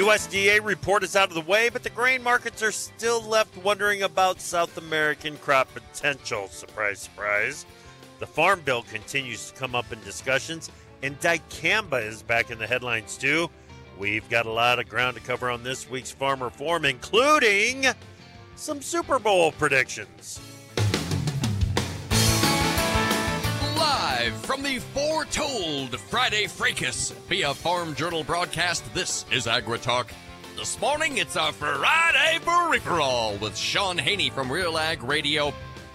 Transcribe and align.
USDA 0.00 0.64
report 0.64 1.02
is 1.02 1.14
out 1.14 1.28
of 1.28 1.34
the 1.34 1.42
way, 1.42 1.68
but 1.68 1.82
the 1.82 1.90
grain 1.90 2.22
markets 2.22 2.62
are 2.62 2.72
still 2.72 3.20
left 3.22 3.54
wondering 3.58 4.02
about 4.02 4.40
South 4.40 4.78
American 4.78 5.36
crop 5.36 5.68
potential. 5.74 6.48
Surprise, 6.48 7.00
surprise. 7.00 7.66
The 8.18 8.26
Farm 8.26 8.62
Bill 8.64 8.82
continues 8.84 9.50
to 9.50 9.58
come 9.58 9.74
up 9.74 9.92
in 9.92 10.00
discussions, 10.00 10.70
and 11.02 11.20
dicamba 11.20 12.02
is 12.02 12.22
back 12.22 12.50
in 12.50 12.58
the 12.58 12.66
headlines 12.66 13.18
too. 13.18 13.50
We've 13.98 14.26
got 14.30 14.46
a 14.46 14.50
lot 14.50 14.78
of 14.78 14.88
ground 14.88 15.18
to 15.18 15.22
cover 15.22 15.50
on 15.50 15.62
this 15.62 15.90
week's 15.90 16.12
Farmer 16.12 16.48
Forum, 16.48 16.86
including 16.86 17.84
some 18.56 18.80
Super 18.80 19.18
Bowl 19.18 19.52
predictions. 19.52 20.40
Live 24.20 24.36
from 24.44 24.62
the 24.62 24.78
foretold 24.78 25.98
Friday 25.98 26.46
Fracas 26.46 27.10
via 27.26 27.54
Farm 27.54 27.94
Journal 27.94 28.22
broadcast, 28.22 28.84
this 28.92 29.24
is 29.32 29.46
Agri 29.46 29.78
Talk. 29.78 30.12
This 30.58 30.78
morning, 30.78 31.16
it's 31.16 31.36
a 31.36 31.50
Friday 31.54 32.38
free-for-all 32.40 33.36
with 33.36 33.56
Sean 33.56 33.96
Haney 33.96 34.28
from 34.28 34.52
Real 34.52 34.76
Ag 34.76 35.02
Radio. 35.02 35.54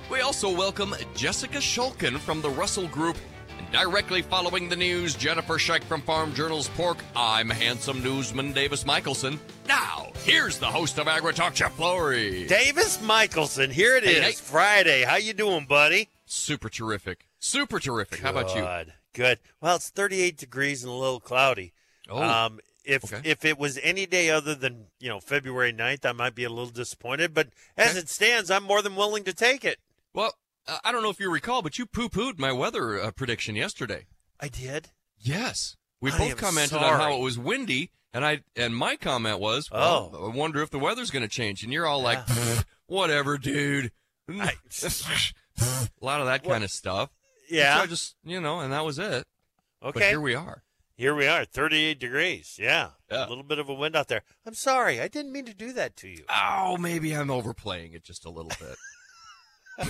We 0.10 0.22
also 0.22 0.52
welcome 0.52 0.96
Jessica 1.14 1.60
Shulkin 1.60 2.18
from 2.18 2.42
the 2.42 2.50
Russell 2.50 2.88
Group. 2.88 3.18
And 3.60 3.72
directly 3.72 4.24
following 4.24 4.70
the 4.70 4.76
news, 4.76 5.14
Jennifer 5.14 5.60
Shike 5.60 5.84
from 5.84 6.02
Farm 6.02 6.34
Journal's 6.34 6.70
Pork. 6.70 6.98
I'm 7.16 7.52
handsome 7.52 8.02
newsman 8.02 8.54
Davis 8.54 8.88
Michaelsen. 8.88 9.40
Now, 9.68 10.12
here's 10.24 10.58
the 10.58 10.66
host 10.66 10.98
of 10.98 11.08
Agri 11.08 11.36
Talk, 11.36 11.54
Jeff 11.54 11.76
Flory. 11.76 12.48
Davis 12.48 13.00
Michaelsen, 13.04 13.70
here 13.70 13.96
it 13.96 14.04
is, 14.04 14.16
Hey, 14.18 14.22
hey. 14.24 14.32
Friday. 14.32 15.04
How 15.04 15.18
you 15.18 15.34
doing, 15.34 15.66
buddy? 15.66 16.10
Super 16.26 16.70
terrific. 16.70 17.28
Super 17.46 17.80
terrific. 17.80 18.22
How 18.22 18.32
about 18.32 18.56
you? 18.56 18.62
Good. 18.62 18.94
Good. 19.14 19.40
Well, 19.62 19.76
it's 19.76 19.90
38 19.92 20.36
degrees 20.36 20.84
and 20.84 20.92
a 20.92 20.96
little 20.96 21.20
cloudy. 21.20 21.74
Oh, 22.10 22.20
um, 22.22 22.60
if 22.84 23.04
okay. 23.14 23.22
if 23.24 23.46
it 23.46 23.60
was 23.60 23.80
any 23.84 24.08
day 24.08 24.32
other 24.32 24.56
than 24.56 24.88
you 25.00 25.10
know 25.10 25.20
February 25.20 25.72
9th, 25.72 26.06
I 26.08 26.12
might 26.12 26.34
be 26.34 26.44
a 26.44 26.50
little 26.50 26.72
disappointed. 26.72 27.36
But 27.36 27.50
as 27.78 27.92
Okay. 27.92 28.00
it 28.00 28.10
stands, 28.10 28.50
I'm 28.50 28.64
more 28.64 28.82
than 28.82 28.96
willing 28.96 29.24
to 29.26 29.34
take 29.34 29.64
it. 29.64 29.78
Well, 30.12 30.34
uh, 30.68 30.80
I 30.84 30.92
don't 30.92 31.04
know 31.04 31.12
if 31.12 31.20
you 31.20 31.32
recall, 31.32 31.62
but 31.62 31.78
you 31.78 31.86
poo-pooed 31.86 32.40
my 32.40 32.52
weather 32.52 33.00
uh, 33.00 33.12
prediction 33.12 33.56
yesterday. 33.56 34.08
I 34.40 34.48
did. 34.48 34.90
Yes, 35.20 35.78
we 36.02 36.12
I 36.12 36.18
both 36.18 36.38
commented 36.38 36.80
on 36.80 37.00
how 37.00 37.14
it 37.16 37.22
was 37.22 37.38
windy, 37.38 37.92
and 38.12 38.26
I 38.26 38.42
and 38.56 38.76
my 38.76 38.96
comment 38.96 39.40
was, 39.40 39.70
well, 39.72 40.10
Oh. 40.14 40.32
I 40.32 40.36
wonder 40.36 40.64
if 40.64 40.72
the 40.72 40.80
weather's 40.80 41.12
going 41.12 41.24
to 41.24 41.30
change, 41.30 41.62
and 41.64 41.72
you're 41.72 41.86
all 41.86 42.02
like, 42.02 42.20
whatever, 42.88 43.38
dude. 43.38 43.92
I- 44.30 44.54
a 45.62 45.72
lot 46.02 46.22
of 46.22 46.26
that 46.26 46.44
kind 46.44 46.64
of 46.64 46.72
stuff. 46.72 47.12
So 47.50 47.56
Yeah. 47.56 47.80
I 47.82 47.86
just 47.86 48.16
you 48.24 48.40
know, 48.42 48.60
and 48.60 48.72
that 48.74 48.86
was 48.86 49.00
it. 49.00 49.24
But 49.82 49.96
Okay. 49.98 50.10
here 50.10 50.22
we 50.22 50.36
are. 50.36 50.64
Here 50.98 51.14
we 51.14 51.28
are, 51.28 51.44
38 51.44 52.00
degrees. 52.00 52.56
Yeah. 52.58 52.92
Yeah. 53.12 53.28
A 53.28 53.30
little 53.30 53.44
bit 53.44 53.60
of 53.60 53.68
a 53.68 53.74
wind 53.74 53.96
out 53.98 54.08
there. 54.08 54.22
I'm 54.46 54.54
sorry. 54.54 55.02
I 55.02 55.10
didn't 55.10 55.34
mean 55.34 55.44
to 55.46 55.54
do 55.54 55.74
that 55.74 55.98
to 55.98 56.08
you. 56.08 56.24
Oh, 56.30 56.78
maybe 56.78 57.12
I'm 57.14 57.30
overplaying 57.30 57.92
it 57.94 58.04
just 58.04 58.24
a 58.26 58.30
little 58.30 58.52
bit. 58.58 58.78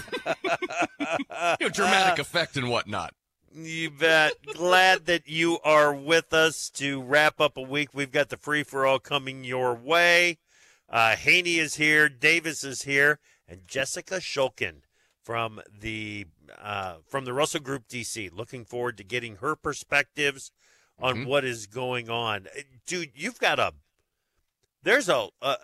you 1.60 1.68
know, 1.68 1.70
dramatic 1.70 2.20
effect 2.20 2.58
and 2.58 2.70
whatnot. 2.70 3.14
You 3.54 3.92
bet. 3.92 4.34
Glad 4.56 5.06
that 5.06 5.28
you 5.30 5.60
are 5.64 5.94
with 5.94 6.34
us 6.34 6.70
to 6.72 7.02
wrap 7.02 7.40
up 7.40 7.56
a 7.56 7.62
week. 7.62 7.90
We've 7.94 8.12
got 8.12 8.30
the 8.30 8.38
free 8.38 8.64
for 8.64 8.86
all 8.86 9.00
coming 9.00 9.44
your 9.44 9.76
way. 9.76 10.40
Uh, 10.90 11.16
Haney 11.16 11.56
is 11.58 11.76
here, 11.76 12.10
Davis 12.10 12.64
is 12.64 12.82
here, 12.84 13.20
and 13.48 13.68
Jessica 13.68 14.16
Shulkin 14.16 14.82
from 15.26 15.60
the 15.82 16.28
uh, 16.62 16.98
from 17.10 17.26
the 17.26 17.34
Russell 17.34 17.60
Group 17.60 17.88
DC. 17.90 18.30
Looking 18.32 18.64
forward 18.64 18.96
to 18.98 19.04
getting 19.04 19.38
her 19.38 19.56
perspectives 19.56 20.52
on 21.00 21.18
Mhm. 21.18 21.26
what 21.26 21.44
is 21.44 21.66
going 21.66 22.10
on, 22.10 22.48
Uh, 22.56 22.62
dude. 22.86 23.12
You've 23.16 23.40
got 23.40 23.60
a 23.60 23.74
there's 24.84 25.10
a 25.10 25.30
a, 25.42 25.58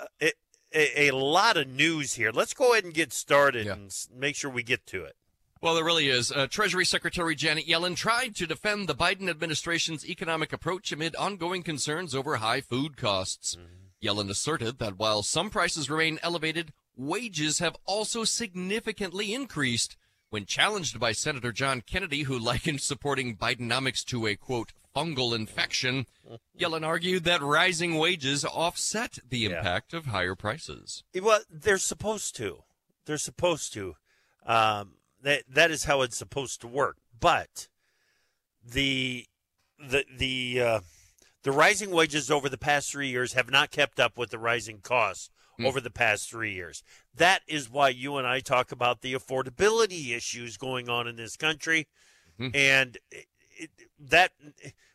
a 0.74 1.08
a 1.10 1.12
lot 1.12 1.58
of 1.58 1.68
news 1.68 2.14
here. 2.16 2.32
Let's 2.32 2.54
go 2.56 2.72
ahead 2.74 2.84
and 2.86 2.94
get 2.94 3.14
started 3.14 3.68
Yeah. 3.68 3.74
and 3.74 3.94
make 4.12 4.36
sure 4.36 4.50
we 4.50 4.64
get 4.64 4.86
to 4.88 5.06
it. 5.06 5.16
Well, 5.62 5.76
there 5.76 5.84
really 5.86 6.10
is. 6.10 6.32
Uh, 6.32 6.48
Treasury 6.48 6.86
Secretary 6.86 7.36
Janet 7.36 7.68
Yellen 7.68 7.96
tried 7.96 8.36
to 8.38 8.48
defend 8.48 8.90
the 8.90 8.96
Biden 8.96 9.30
administration's 9.30 10.04
economic 10.04 10.52
approach 10.52 10.92
amid 10.92 11.16
ongoing 11.16 11.62
concerns 11.62 12.16
over 12.16 12.38
high 12.38 12.62
food 12.62 12.98
costs. 12.98 13.58
Yellen 14.02 14.32
asserted 14.32 14.80
that 14.80 14.98
while 14.98 15.22
some 15.22 15.52
prices 15.52 15.88
remain 15.88 16.18
elevated, 16.24 16.74
wages 17.08 17.60
have 17.60 17.76
also 17.86 18.24
significantly 18.24 19.34
increased. 19.34 19.98
When 20.30 20.46
challenged 20.46 20.98
by 20.98 21.12
Senator 21.12 21.52
John 21.52 21.82
Kennedy, 21.82 22.24
who 22.24 22.40
likened 22.52 22.80
supporting 22.82 23.36
Bidenomics 23.36 24.06
to 24.06 24.28
a 24.28 24.36
quote, 24.36 24.72
fungal 24.96 25.36
infection, 25.36 26.06
Yellen 26.58 26.86
argued 26.86 27.24
that 27.26 27.42
rising 27.42 27.96
wages 27.96 28.46
offset 28.46 29.20
the 29.28 29.40
Yeah. 29.40 29.58
impact 29.58 29.94
of 29.94 30.06
higher 30.06 30.36
prices. 30.36 31.04
Well, 31.22 31.42
they're 31.50 31.78
supposed 31.78 32.36
to. 32.38 32.64
They're 33.06 33.18
supposed 33.18 33.74
to. 33.74 33.96
Um, 34.46 34.96
that 35.22 35.44
that 35.50 35.70
is 35.70 35.84
how 35.84 36.02
it's 36.02 36.18
supposed 36.18 36.62
to 36.62 36.68
work. 36.68 36.98
But 37.20 37.68
the 38.64 39.26
the 39.80 40.06
the 40.18 40.62
uh, 40.62 40.80
the 41.44 41.52
rising 41.52 41.92
wages 41.92 42.32
over 42.32 42.48
the 42.50 42.58
past 42.58 42.92
three 42.92 43.10
years 43.10 43.34
have 43.34 43.50
not 43.52 43.72
kept 43.72 44.00
up 44.00 44.18
with 44.18 44.30
the 44.30 44.40
rising 44.40 44.80
costs 44.80 45.30
Hmm. 45.62 45.68
over 45.68 45.80
the 45.82 45.90
past 45.92 46.30
three 46.30 46.54
years. 46.54 46.84
That 47.16 47.42
is 47.48 47.70
why 47.70 47.90
you 47.90 48.18
and 48.18 48.28
I 48.28 48.40
talk 48.40 48.72
about 48.72 49.02
the 49.02 49.14
affordability 49.14 50.16
issues 50.16 50.58
going 50.58 50.90
on 50.90 51.08
in 51.08 51.16
this 51.16 51.36
country, 51.36 51.88
Mhm. 52.40 52.56
and 52.56 52.98
it, 53.10 53.28
it, 53.58 53.70
that 54.00 54.32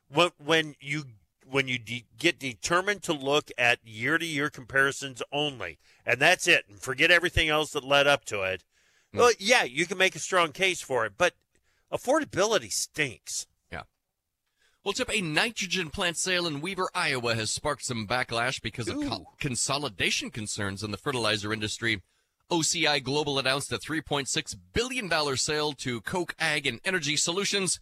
when 0.09 0.31
when 0.39 0.75
you 0.81 1.05
when 1.45 1.69
you 1.69 1.79
de- 1.79 2.07
get 2.19 2.39
determined 2.41 3.03
to 3.05 3.13
look 3.13 3.51
at 3.57 3.79
year 3.87 4.19
to 4.19 4.27
year 4.27 4.51
comparisons 4.51 5.23
only, 5.31 5.79
and 6.05 6.21
that's 6.21 6.49
it, 6.49 6.65
and 6.69 6.81
forget 6.81 7.11
everything 7.11 7.49
else 7.49 7.71
that 7.71 7.85
led 7.85 8.07
up 8.07 8.25
to 8.25 8.43
it. 8.43 8.65
Hmm. 9.13 9.19
Well, 9.19 9.33
yeah, 9.39 9.63
you 9.63 9.87
can 9.87 9.99
make 9.99 10.17
a 10.17 10.21
strong 10.21 10.53
case 10.53 10.81
for 10.81 11.07
it, 11.07 11.13
but 11.17 11.35
affordability 11.93 12.71
stinks. 12.71 13.47
Well, 14.87 14.93
Chip, 14.93 15.11
a 15.13 15.21
nitrogen 15.21 15.91
plant 15.91 16.17
sale 16.17 16.47
in 16.47 16.61
Wever, 16.61 16.89
Iowa 16.95 17.35
has 17.35 17.51
sparked 17.51 17.85
some 17.85 18.07
backlash 18.07 18.63
because 18.63 18.87
of 18.87 18.95
co- 18.95 19.27
consolidation 19.41 20.31
concerns 20.31 20.85
in 20.85 20.93
the 20.93 20.97
fertilizer 20.97 21.53
industry. 21.53 22.03
OCI 22.53 23.03
Global 23.03 23.41
announced 23.41 23.73
a 23.73 23.79
$3.6 23.79 24.55
billion 24.73 25.37
sale 25.37 25.73
to 25.73 26.01
Koch 26.03 26.37
Ag 26.39 26.69
and 26.69 26.79
Energy 26.85 27.17
Solutions. 27.17 27.81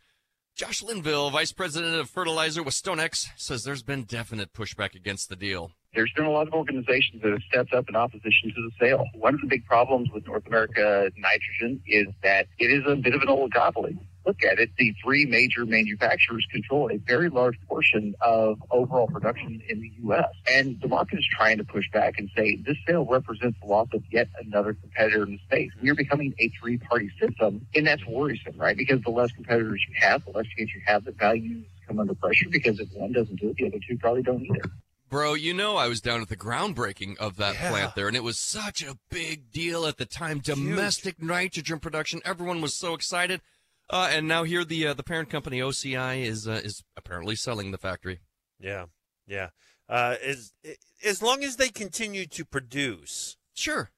Josh 0.56 0.82
Linville, 0.82 1.28
Vice 1.28 1.53
President 1.53 1.94
of 1.94 2.09
Fertilizer 2.09 2.62
with 2.62 2.72
StoneX, 2.72 3.28
says 3.36 3.65
there's 3.65 3.82
been 3.82 4.04
definite 4.04 4.54
pushback 4.54 4.94
against 4.94 5.28
the 5.28 5.36
deal. 5.36 5.72
there's 5.94 6.12
been 6.16 6.25
a 6.25 6.31
lot 6.31 6.47
of 6.47 6.54
organizations 6.54 7.21
that 7.21 7.32
have 7.32 7.42
stepped 7.50 7.75
up 7.75 7.84
in 7.91 7.97
opposition 7.97 8.48
to 8.48 8.62
the 8.62 8.71
sale. 8.81 9.04
One 9.12 9.34
of 9.34 9.42
the 9.42 9.47
big 9.47 9.66
problems 9.66 10.09
with 10.10 10.26
North 10.26 10.47
America 10.47 11.10
nitrogen 11.19 11.82
is 11.86 12.06
that 12.22 12.47
it 12.59 12.71
is 12.71 12.82
a 12.86 12.97
bit 12.97 13.15
of 13.15 13.21
an 13.21 13.28
oligopoly. 13.28 13.98
Look 14.26 14.42
at 14.42 14.58
it, 14.58 14.70
the 14.78 14.94
three 15.02 15.26
major 15.26 15.66
manufacturers 15.66 16.46
control 16.50 16.90
a 16.90 16.96
very 16.96 17.28
large 17.28 17.58
portion 17.68 18.14
of 18.22 18.62
overall 18.70 19.06
production 19.06 19.60
in 19.68 19.80
the 19.80 19.90
U.S. 20.04 20.24
And 20.50 20.80
the 20.80 20.88
market 20.88 21.18
is 21.18 21.26
trying 21.36 21.58
to 21.58 21.64
push 21.64 21.90
back 21.92 22.18
and 22.18 22.30
say 22.34 22.56
this 22.56 22.76
sale 22.86 23.04
represents 23.04 23.58
the 23.60 23.66
loss 23.66 23.88
of 23.92 24.02
yet 24.10 24.28
another 24.40 24.72
competitor 24.74 25.24
in 25.24 25.32
the 25.32 25.38
space. 25.46 25.70
We 25.82 25.90
are 25.90 25.94
becoming 25.94 26.32
a 26.38 26.50
three-party 26.60 27.10
system, 27.20 27.66
and 27.74 27.86
that's 27.86 28.04
worrisome, 28.06 28.56
right? 28.56 28.76
Because 28.76 29.02
the 29.02 29.10
less 29.10 29.30
competitors 29.32 29.84
you 29.88 29.94
have, 30.00 30.24
the 30.24 30.30
less 30.30 30.46
chance 30.56 30.70
you 30.74 30.80
have 30.86 31.04
that 31.04 31.18
values 31.18 31.66
come 31.86 31.98
under 31.98 32.14
pressure 32.14 32.46
because 32.50 32.80
if 32.80 32.88
one 32.94 33.12
doesn't 33.12 33.36
do 33.38 33.50
it, 33.50 33.56
the 33.56 33.66
other 33.66 33.78
two 33.86 33.98
probably 33.98 34.22
don't 34.22 34.42
either. 34.42 34.70
Bro, 35.10 35.34
you 35.34 35.52
know 35.54 35.76
I 35.76 35.86
was 35.86 36.00
down 36.00 36.22
at 36.22 36.28
the 36.28 36.36
groundbreaking 36.36 37.18
of 37.18 37.36
that 37.36 37.54
Yeah. 37.54 37.70
plant 37.70 37.94
there, 37.94 38.08
and 38.08 38.16
it 38.16 38.24
was 38.24 38.41
such 38.41 38.82
a 38.82 38.96
big 39.10 39.52
deal 39.52 39.86
at 39.86 39.96
the 39.98 40.06
time. 40.06 40.38
Domestic 40.41 41.22
nitrogen 41.22 41.78
production, 41.78 42.20
everyone 42.24 42.60
was 42.60 42.74
so 42.74 42.94
excited. 42.94 43.41
Uh, 43.91 44.09
and 44.11 44.27
now 44.27 44.45
here 44.45 44.65
the 44.65 44.87
uh, 44.87 44.95
the 44.95 45.03
parent 45.03 45.28
company 45.31 45.61
OCI 45.61 46.22
is 46.25 46.49
uh, 46.49 46.61
is 46.65 46.83
apparently 46.97 47.37
selling 47.37 47.71
the 47.71 47.78
factory. 47.78 48.21
Yeah, 48.59 48.87
yeah. 49.27 49.51
Uh, 49.89 50.16
as 50.25 50.53
as 51.04 51.22
long 51.22 51.45
as 51.45 51.57
they 51.57 51.69
continue 51.69 52.27
to 52.27 52.45
produce, 52.45 53.36
Sure. 53.53 53.91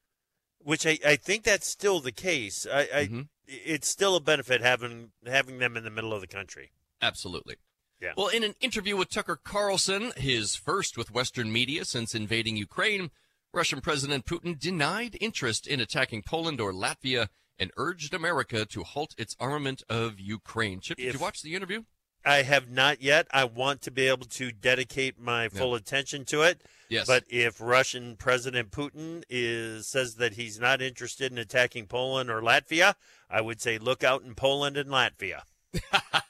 which 0.59 0.85
I, 0.85 0.99
I 1.05 1.15
think 1.15 1.43
that's 1.43 1.67
still 1.67 1.99
the 2.01 2.11
case. 2.11 2.67
I, 2.71 2.79
I 2.93 3.07
Mhm. 3.07 3.29
it's 3.47 3.87
still 3.87 4.15
a 4.15 4.19
benefit 4.19 4.61
having 4.61 5.11
having 5.25 5.59
them 5.59 5.77
in 5.77 5.83
the 5.85 5.89
middle 5.89 6.13
of 6.13 6.19
the 6.21 6.27
country. 6.27 6.71
Absolutely. 7.01 7.55
Yeah. 8.01 8.13
Well, 8.17 8.27
in 8.27 8.43
an 8.43 8.55
interview 8.59 8.97
with 8.97 9.09
Tucker 9.09 9.39
Carlson, 9.41 10.11
his 10.17 10.55
first 10.55 10.97
with 10.97 11.11
Western 11.11 11.51
media 11.51 11.85
since 11.85 12.13
invading 12.13 12.57
Ukraine, 12.57 13.09
Russian 13.53 13.79
President 13.81 14.25
Putin 14.25 14.59
denied 14.59 15.17
interest 15.21 15.65
in 15.65 15.79
attacking 15.79 16.23
Poland 16.23 16.59
or 16.59 16.73
Latvia 16.73 17.29
and 17.59 17.71
urged 17.77 18.13
America 18.13 18.65
to 18.65 18.83
halt 18.83 19.15
its 19.17 19.35
armament 19.39 19.83
of 19.89 20.19
Ukraine. 20.19 20.79
Chip, 20.79 20.97
did 20.97 21.07
If- 21.07 21.13
you 21.15 21.19
watch 21.19 21.41
the 21.41 21.55
interview? 21.55 21.83
I 22.25 22.41
have 22.41 22.69
not 22.69 23.01
yet. 23.01 23.25
I 23.31 23.45
want 23.45 23.81
to 23.83 23.91
be 23.91 24.07
able 24.07 24.25
to 24.25 24.51
dedicate 24.51 25.17
my 25.17 25.47
full 25.47 25.75
attention 25.75 26.25
to 26.25 26.41
it. 26.41 26.61
Yes. 26.89 27.07
But 27.07 27.23
if 27.29 27.61
Russian 27.61 28.17
President 28.17 28.71
Putin 28.71 29.23
is 29.29 29.87
says 29.87 30.15
that 30.15 30.33
he's 30.33 30.59
not 30.59 30.81
interested 30.81 31.31
in 31.31 31.37
attacking 31.37 31.87
Poland 31.87 32.29
or 32.29 32.41
Latvia, 32.41 32.95
I 33.29 33.39
would 33.39 33.61
say 33.61 33.77
look 33.77 34.03
out 34.03 34.23
in 34.23 34.35
Poland 34.35 34.75
and 34.77 34.89
Latvia. 34.89 35.43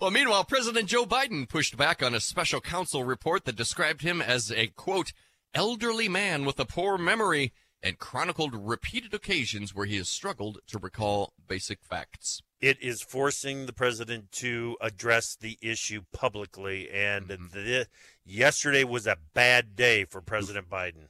Well, 0.00 0.10
meanwhile, 0.10 0.44
President 0.44 0.88
Joe 0.88 1.06
Biden 1.06 1.48
pushed 1.48 1.76
back 1.76 2.02
on 2.02 2.14
a 2.14 2.20
special 2.20 2.60
counsel 2.60 3.04
report 3.04 3.44
that 3.44 3.56
described 3.56 4.02
him 4.02 4.20
as 4.20 4.50
a, 4.50 4.66
quote, 4.68 5.12
elderly 5.54 6.08
man 6.08 6.44
with 6.44 6.58
a 6.58 6.64
poor 6.66 6.98
memory 6.98 7.52
and 7.84 7.98
chronicled 7.98 8.54
repeated 8.54 9.12
occasions 9.12 9.74
where 9.74 9.84
he 9.84 9.98
has 9.98 10.08
struggled 10.08 10.58
to 10.66 10.78
recall 10.78 11.34
basic 11.46 11.84
facts. 11.84 12.40
It 12.58 12.80
is 12.80 13.02
forcing 13.02 13.66
the 13.66 13.74
president 13.74 14.32
to 14.32 14.78
address 14.80 15.36
the 15.36 15.58
issue 15.60 16.00
publicly, 16.10 16.90
and 16.90 17.28
Mhm. 17.28 17.52
the, 17.52 17.88
yesterday 18.24 18.84
was 18.84 19.06
a 19.06 19.18
bad 19.34 19.76
day 19.76 20.06
for 20.06 20.22
President 20.22 20.70
Biden. 20.70 21.08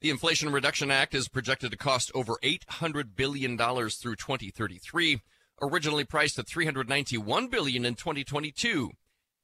The 0.00 0.10
Inflation 0.10 0.52
Reduction 0.52 0.90
Act 0.90 1.14
is 1.14 1.28
projected 1.28 1.70
to 1.70 1.78
cost 1.78 2.12
over 2.14 2.36
$800 2.42 3.16
billion 3.16 3.56
through 3.56 4.16
2033, 4.16 5.22
originally 5.62 6.04
priced 6.04 6.38
at 6.38 6.46
391 6.46 7.48
billion 7.48 7.86
in 7.86 7.94
2022. 7.94 8.92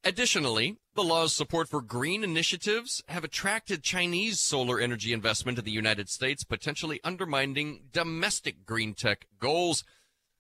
Additionally, 0.05 0.79
the 0.95 1.05
law's 1.05 1.35
support 1.35 1.69
for 1.69 1.81
green 1.81 2.25
initiatives 2.25 3.03
have 3.07 3.23
attracted 3.23 3.85
Chinese 3.85 4.41
solar 4.41 4.81
energy 4.81 5.13
investment 5.13 5.57
to 5.57 5.63
the 5.63 5.71
United 5.71 6.09
States, 6.09 6.43
potentially 6.43 7.01
undermining 7.05 7.85
domestic 7.93 8.67
green 8.67 8.95
tech 8.95 9.27
goals. 9.39 9.85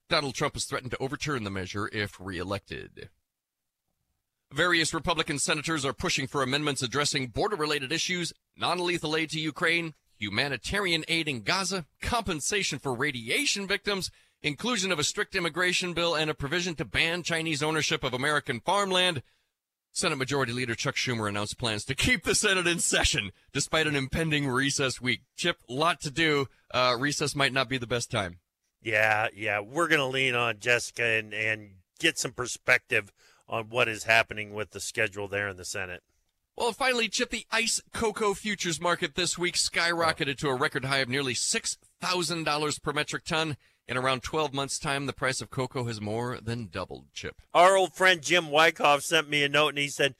Donald 0.09 0.35
Trump 0.35 0.55
has 0.55 0.65
threatened 0.65 0.91
to 0.91 0.99
overturn 0.99 1.45
the 1.45 1.51
measure 1.51 1.89
if 1.93 2.19
reelected. 2.21 3.09
Various 4.53 4.93
Republican 4.93 5.39
senators 5.39 5.85
are 5.85 5.95
pushing 5.95 6.27
for 6.27 6.43
amendments 6.43 6.83
addressing 6.83 7.29
border 7.29 7.57
related 7.57 7.93
issues, 7.93 8.33
non 8.57 8.85
lethal 8.85 9.17
aid 9.17 9.31
to 9.31 9.41
Ukraine, 9.41 9.95
humanitarian 10.19 11.05
aid 11.07 11.29
in 11.29 11.43
Gaza, 11.43 11.87
compensation 12.03 12.81
for 12.81 12.93
radiation 12.93 13.69
victims, 13.69 14.11
inclusion 14.43 14.91
of 14.91 14.99
a 14.99 15.05
strict 15.05 15.37
immigration 15.37 15.95
bill, 15.95 16.17
and 16.17 16.29
a 16.29 16.35
provision 16.35 16.75
to 16.75 16.85
ban 16.85 17.23
Chinese 17.23 17.63
ownership 17.63 18.03
of 18.03 18.13
American 18.13 18.61
farmland. 18.61 19.23
Senate 19.95 20.17
Majority 20.17 20.53
Leader 20.53 20.75
Chuck 20.75 20.95
Schumer 20.95 21.29
announced 21.29 21.59
plans 21.59 21.85
to 21.85 21.95
keep 21.95 22.25
the 22.25 22.35
Senate 22.35 22.67
in 22.67 22.79
session 22.79 23.31
despite 23.53 23.87
an 23.87 23.95
impending 23.95 24.49
recess 24.49 25.03
week. 25.03 25.21
Chip, 25.37 25.59
lot 25.69 26.01
to 26.01 26.11
do. 26.11 26.47
Uh, 26.73 26.97
recess 26.99 27.37
might 27.37 27.53
not 27.53 27.69
be 27.69 27.77
the 27.77 27.87
best 27.87 28.11
time. 28.11 28.39
Yeah, 28.83 29.29
yeah, 29.35 29.61
we're 29.61 29.89
going 29.89 30.01
to 30.01 30.07
lean 30.07 30.35
on 30.35 30.59
Jessica 30.59 31.05
and, 31.05 31.35
and 31.35 31.73
get 32.01 32.19
some 32.19 32.33
perspective 32.33 33.13
on 33.49 33.67
what 33.69 33.87
is 33.87 34.05
happening 34.05 34.55
with 34.55 34.71
the 34.71 34.81
schedule 34.81 35.29
there 35.29 35.49
in 35.49 35.57
the 35.59 35.65
Senate. 35.65 36.03
Well, 36.57 36.73
finally, 36.73 37.09
Chip, 37.09 37.31
the 37.31 37.47
ICE 37.51 37.81
cocoa 37.93 38.35
futures 38.35 38.81
market 38.81 39.15
this 39.15 39.39
week 39.39 39.55
skyrocketed 39.55 40.37
to 40.39 40.49
a 40.49 40.55
record 40.55 40.87
high 40.87 40.99
of 40.99 41.09
nearly 41.09 41.35
$6,000 41.35 42.83
per 42.83 42.93
metric 42.93 43.25
ton. 43.25 43.57
In 43.93 43.99
around 43.99 44.23
12 44.23 44.55
months' 44.55 44.79
time, 44.79 45.05
the 45.05 45.13
price 45.13 45.43
of 45.43 45.51
cocoa 45.51 45.85
has 45.85 46.01
more 46.01 46.39
than 46.41 46.69
doubled, 46.73 47.13
Chip. 47.13 47.43
Our 47.53 47.77
old 47.77 47.93
friend 47.93 48.23
Jim 48.23 48.51
Wyckoff 48.51 49.03
sent 49.03 49.29
me 49.29 49.45
a 49.45 49.51
note 49.51 49.69
and 49.69 49.79
he 49.79 49.89
said, 49.89 50.15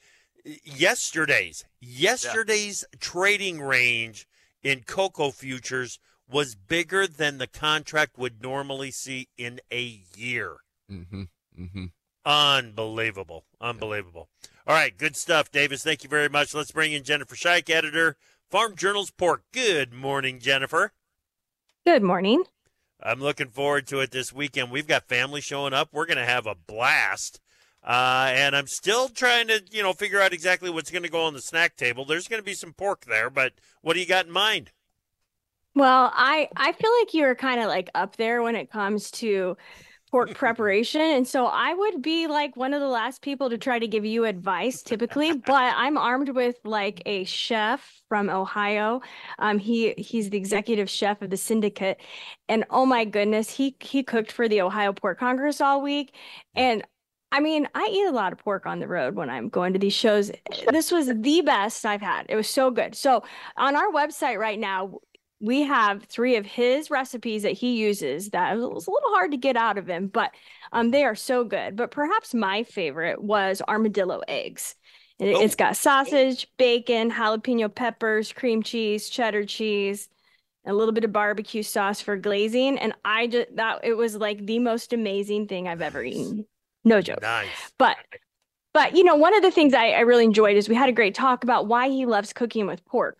yesterday's, 0.63 1.65
yesterday's 1.81 2.85
trading 2.99 3.59
range 3.59 4.27
in 4.61 4.83
cocoa 4.83 5.31
futures 5.31 5.97
was 6.29 6.53
bigger 6.53 7.07
than 7.07 7.39
the 7.39 7.47
contract 7.47 8.15
would 8.19 8.43
normally 8.43 8.91
see 8.91 9.29
in 9.39 9.59
a 9.71 10.03
year. 10.15 10.57
Mm-hmm. 10.91 11.23
Mm-hmm. 11.59 11.85
Unbelievable. 12.27 13.43
Unbelievable. 13.59 14.29
All 14.67 14.75
right, 14.75 14.95
good 14.95 15.15
stuff, 15.15 15.51
Davis. 15.51 15.83
Thank 15.83 16.03
you 16.03 16.09
very 16.11 16.29
much. 16.29 16.53
Let's 16.53 16.69
bring 16.69 16.93
in 16.93 17.01
Jennifer 17.01 17.35
Shike, 17.35 17.71
editor, 17.71 18.17
Farm 18.51 18.75
Journal's 18.75 19.09
Pork. 19.09 19.41
Good 19.51 19.93
morning, 19.93 20.37
Jennifer. 20.37 20.93
Good 21.87 22.03
morning. 22.03 22.43
I'm 23.03 23.19
looking 23.19 23.49
forward 23.49 23.87
to 23.87 23.99
it 23.99 24.11
this 24.11 24.31
weekend. 24.31 24.71
We've 24.71 24.87
got 24.87 25.07
family 25.07 25.41
showing 25.41 25.73
up. 25.73 25.89
We're 25.91 26.05
going 26.05 26.17
to 26.17 26.25
have 26.25 26.47
a 26.47 26.55
blast. 26.55 27.39
Uh, 27.83 28.31
and 28.33 28.55
I'm 28.55 28.67
still 28.67 29.09
trying 29.09 29.49
to, 29.49 29.61
you 29.69 29.83
know, 29.83 29.91
figure 29.91 30.21
out 30.21 30.31
exactly 30.31 30.69
what's 30.69 30.89
going 30.89 31.03
to 31.03 31.09
go 31.09 31.23
on 31.23 31.33
the 31.33 31.41
snack 31.41 31.75
table. 31.75 32.05
There's 32.05 32.29
going 32.29 32.41
to 32.41 32.45
be 32.45 32.53
some 32.53 32.71
pork 32.71 33.05
there, 33.05 33.29
but 33.29 33.53
what 33.81 33.93
do 33.93 33.99
you 33.99 34.05
got 34.05 34.25
in 34.25 34.31
mind? 34.31 34.71
Well, 35.75 36.11
I 36.13 36.49
I 36.55 36.71
feel 36.71 36.91
like 37.01 37.13
you're 37.13 37.35
kind 37.35 37.59
of 37.59 37.67
like 37.67 37.89
up 37.95 38.15
there 38.15 38.41
when 38.43 38.55
it 38.55 38.71
comes 38.71 39.09
to 39.11 39.57
pork 40.13 40.35
preparation, 40.35 41.01
and 41.01 41.27
so 41.27 41.47
I 41.47 41.73
would 41.73 42.03
be 42.03 42.27
like 42.27 42.55
one 42.55 42.75
of 42.75 42.81
the 42.81 42.87
last 42.87 43.23
people 43.23 43.49
to 43.49 43.57
try 43.57 43.79
to 43.79 43.87
give 43.87 44.05
you 44.05 44.25
advice 44.25 44.83
typically, 44.83 45.33
but 45.33 45.73
I'm 45.75 45.97
armed 45.97 46.29
with 46.29 46.57
like 46.63 47.01
a 47.07 47.23
chef 47.23 48.03
from 48.09 48.29
Ohio. 48.29 49.01
Um 49.39 49.57
he 49.57 49.93
he's 49.97 50.29
the 50.29 50.37
executive 50.37 50.87
chef 50.87 51.23
of 51.23 51.31
the 51.31 51.37
syndicate 51.37 51.99
and 52.47 52.63
oh 52.69 52.85
my 52.85 53.05
goodness, 53.05 53.49
he 53.49 53.75
he 53.79 54.03
cooked 54.03 54.31
for 54.31 54.47
the 54.47 54.61
Ohio 54.61 54.93
Pork 54.93 55.17
Congress 55.17 55.59
all 55.59 55.81
week 55.81 56.13
and 56.53 56.83
I 57.31 57.39
mean, 57.39 57.67
I 57.73 57.89
eat 57.91 58.05
a 58.05 58.11
lot 58.11 58.33
of 58.33 58.37
pork 58.37 58.67
on 58.67 58.79
the 58.79 58.87
road 58.87 59.15
when 59.15 59.31
I'm 59.31 59.49
going 59.49 59.73
to 59.73 59.79
these 59.79 59.93
shows. 59.93 60.31
This 60.69 60.91
was 60.91 61.07
the 61.07 61.41
best 61.41 61.83
I've 61.83 62.01
had. 62.01 62.27
It 62.29 62.35
was 62.35 62.47
so 62.47 62.69
good. 62.69 62.93
So, 62.93 63.23
on 63.57 63.75
our 63.75 63.91
website 63.91 64.37
right 64.37 64.59
now, 64.59 64.99
we 65.43 65.63
have 65.63 66.05
three 66.05 66.37
of 66.37 66.45
his 66.45 66.89
recipes 66.89 67.43
that 67.43 67.51
he 67.51 67.75
uses 67.75 68.29
that 68.29 68.55
was 68.57 68.87
a 68.87 68.91
little 68.91 69.09
hard 69.09 69.31
to 69.31 69.37
get 69.37 69.57
out 69.57 69.77
of 69.77 69.87
him, 69.87 70.07
but 70.07 70.31
um, 70.71 70.91
they 70.91 71.03
are 71.03 71.15
so 71.15 71.43
good. 71.43 71.75
But 71.75 71.91
perhaps 71.91 72.33
my 72.33 72.63
favorite 72.63 73.21
was 73.21 73.61
armadillo 73.67 74.21
eggs. 74.27 74.75
It, 75.19 75.35
Oh. 75.35 75.41
It's 75.41 75.55
got 75.55 75.75
sausage, 75.75 76.47
bacon, 76.57 77.11
jalapeno 77.11 77.73
peppers, 77.73 78.31
cream 78.31 78.63
cheese, 78.63 79.09
cheddar 79.09 79.45
cheese, 79.45 80.07
a 80.65 80.73
little 80.73 80.93
bit 80.93 81.03
of 81.03 81.11
barbecue 81.11 81.61
sauce 81.63 81.99
for 81.99 82.15
glazing. 82.15 82.79
And 82.79 82.93
I 83.03 83.27
just 83.27 83.55
that 83.57 83.81
it 83.83 83.95
was 83.95 84.15
like 84.15 84.45
the 84.45 84.59
most 84.59 84.93
amazing 84.93 85.47
thing 85.47 85.67
I've 85.67 85.81
ever 85.81 86.03
eaten. 86.03 86.45
No 86.85 87.01
joke. 87.01 87.21
Nice. 87.21 87.73
But 87.77 87.97
but 88.73 88.95
you 88.95 89.03
know, 89.03 89.15
one 89.15 89.35
of 89.35 89.41
the 89.43 89.51
things 89.51 89.73
I, 89.73 89.89
I 89.89 89.99
really 90.01 90.23
enjoyed 90.23 90.57
is 90.57 90.69
we 90.69 90.75
had 90.75 90.89
a 90.89 90.93
great 90.93 91.15
talk 91.15 91.43
about 91.43 91.67
why 91.67 91.89
he 91.89 92.05
loves 92.05 92.33
cooking 92.33 92.65
with 92.65 92.85
pork. 92.85 93.17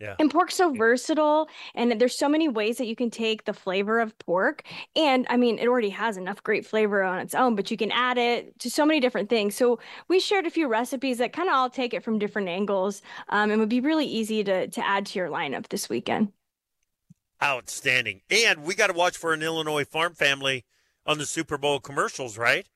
Yeah. 0.00 0.14
And 0.18 0.30
pork's 0.30 0.54
so 0.54 0.72
versatile, 0.72 1.48
and 1.74 2.00
there's 2.00 2.16
so 2.16 2.28
many 2.28 2.48
ways 2.48 2.78
that 2.78 2.86
you 2.86 2.96
can 2.96 3.10
take 3.10 3.44
the 3.44 3.52
flavor 3.52 4.00
of 4.00 4.18
pork. 4.18 4.62
And 4.96 5.26
I 5.28 5.36
mean, 5.36 5.58
it 5.58 5.68
already 5.68 5.90
has 5.90 6.16
enough 6.16 6.42
great 6.42 6.66
flavor 6.66 7.02
on 7.02 7.18
its 7.18 7.34
own, 7.34 7.54
but 7.54 7.70
you 7.70 7.76
can 7.76 7.90
add 7.92 8.16
it 8.16 8.58
to 8.60 8.70
so 8.70 8.86
many 8.86 8.98
different 8.98 9.28
things. 9.28 9.54
So 9.54 9.78
we 10.08 10.18
shared 10.18 10.46
a 10.46 10.50
few 10.50 10.68
recipes 10.68 11.18
that 11.18 11.34
kind 11.34 11.50
of 11.50 11.54
all 11.54 11.68
take 11.68 11.92
it 11.92 12.02
from 12.02 12.18
different 12.18 12.48
angles, 12.48 13.02
um, 13.28 13.50
and 13.50 13.60
would 13.60 13.68
be 13.68 13.80
really 13.80 14.06
easy 14.06 14.42
to 14.44 14.68
to 14.68 14.86
add 14.88 15.04
to 15.06 15.18
your 15.18 15.28
lineup 15.28 15.68
this 15.68 15.90
weekend. 15.90 16.32
Outstanding. 17.42 18.22
And 18.30 18.64
we 18.64 18.74
got 18.74 18.86
to 18.86 18.92
watch 18.94 19.18
for 19.18 19.34
an 19.34 19.42
Illinois 19.42 19.84
farm 19.84 20.14
family 20.14 20.64
on 21.04 21.18
the 21.18 21.26
Super 21.26 21.58
Bowl 21.58 21.78
commercials, 21.78 22.38
right? 22.38 22.66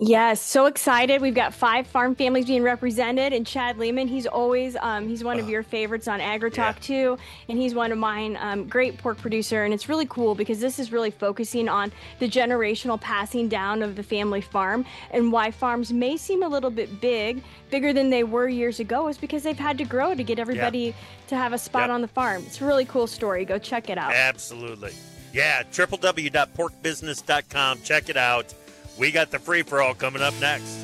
Yes, 0.00 0.40
so 0.40 0.66
excited. 0.66 1.20
We've 1.20 1.34
got 1.34 1.52
five 1.52 1.84
farm 1.88 2.14
families 2.14 2.46
being 2.46 2.62
represented, 2.62 3.32
and 3.32 3.44
Chad 3.44 3.78
Leman, 3.78 4.06
he's 4.06 4.28
always 4.28 4.76
um, 4.76 5.08
he's 5.08 5.24
one 5.24 5.40
of 5.40 5.46
Oh. 5.46 5.48
your 5.48 5.64
favorites 5.64 6.06
on 6.06 6.20
AgriTalk 6.20 6.56
Yeah. 6.56 6.72
too, 6.80 7.18
and 7.48 7.58
he's 7.58 7.74
one 7.74 7.90
of 7.90 7.98
mine. 7.98 8.38
Um, 8.40 8.68
great 8.68 8.96
pork 8.96 9.18
producer, 9.18 9.64
and 9.64 9.74
it's 9.74 9.88
really 9.88 10.06
cool 10.06 10.36
because 10.36 10.60
this 10.60 10.78
is 10.78 10.92
really 10.92 11.10
focusing 11.10 11.68
on 11.68 11.90
the 12.20 12.28
generational 12.28 13.00
passing 13.00 13.48
down 13.48 13.82
of 13.82 13.96
the 13.96 14.04
family 14.04 14.40
farm 14.40 14.84
and 15.10 15.32
why 15.32 15.50
farms 15.50 15.92
may 15.92 16.16
seem 16.16 16.44
a 16.44 16.48
little 16.48 16.70
bit 16.70 17.00
big, 17.00 17.42
bigger 17.70 17.92
than 17.92 18.08
they 18.08 18.22
were 18.22 18.46
years 18.48 18.78
ago, 18.78 19.08
is 19.08 19.18
because 19.18 19.42
they've 19.42 19.58
had 19.58 19.76
to 19.78 19.84
grow 19.84 20.14
to 20.14 20.22
get 20.22 20.38
everybody 20.38 20.94
to 21.26 21.34
have 21.34 21.52
a 21.52 21.58
spot 21.58 21.88
Yep. 21.88 21.90
on 21.90 22.02
the 22.02 22.08
farm. 22.08 22.44
It's 22.46 22.60
a 22.60 22.64
really 22.64 22.84
cool 22.84 23.08
story. 23.08 23.44
Go 23.44 23.58
check 23.58 23.90
it 23.90 23.98
out. 23.98 24.14
Absolutely. 24.14 24.92
Yeah, 25.32 25.64
www.porkbusiness.com. 25.72 27.82
Check 27.82 28.08
it 28.08 28.16
out. 28.16 28.54
We 28.98 29.12
got 29.12 29.30
the 29.30 29.38
free 29.38 29.62
for 29.62 29.80
all 29.80 29.94
coming 29.94 30.22
up 30.22 30.34
next. 30.40 30.76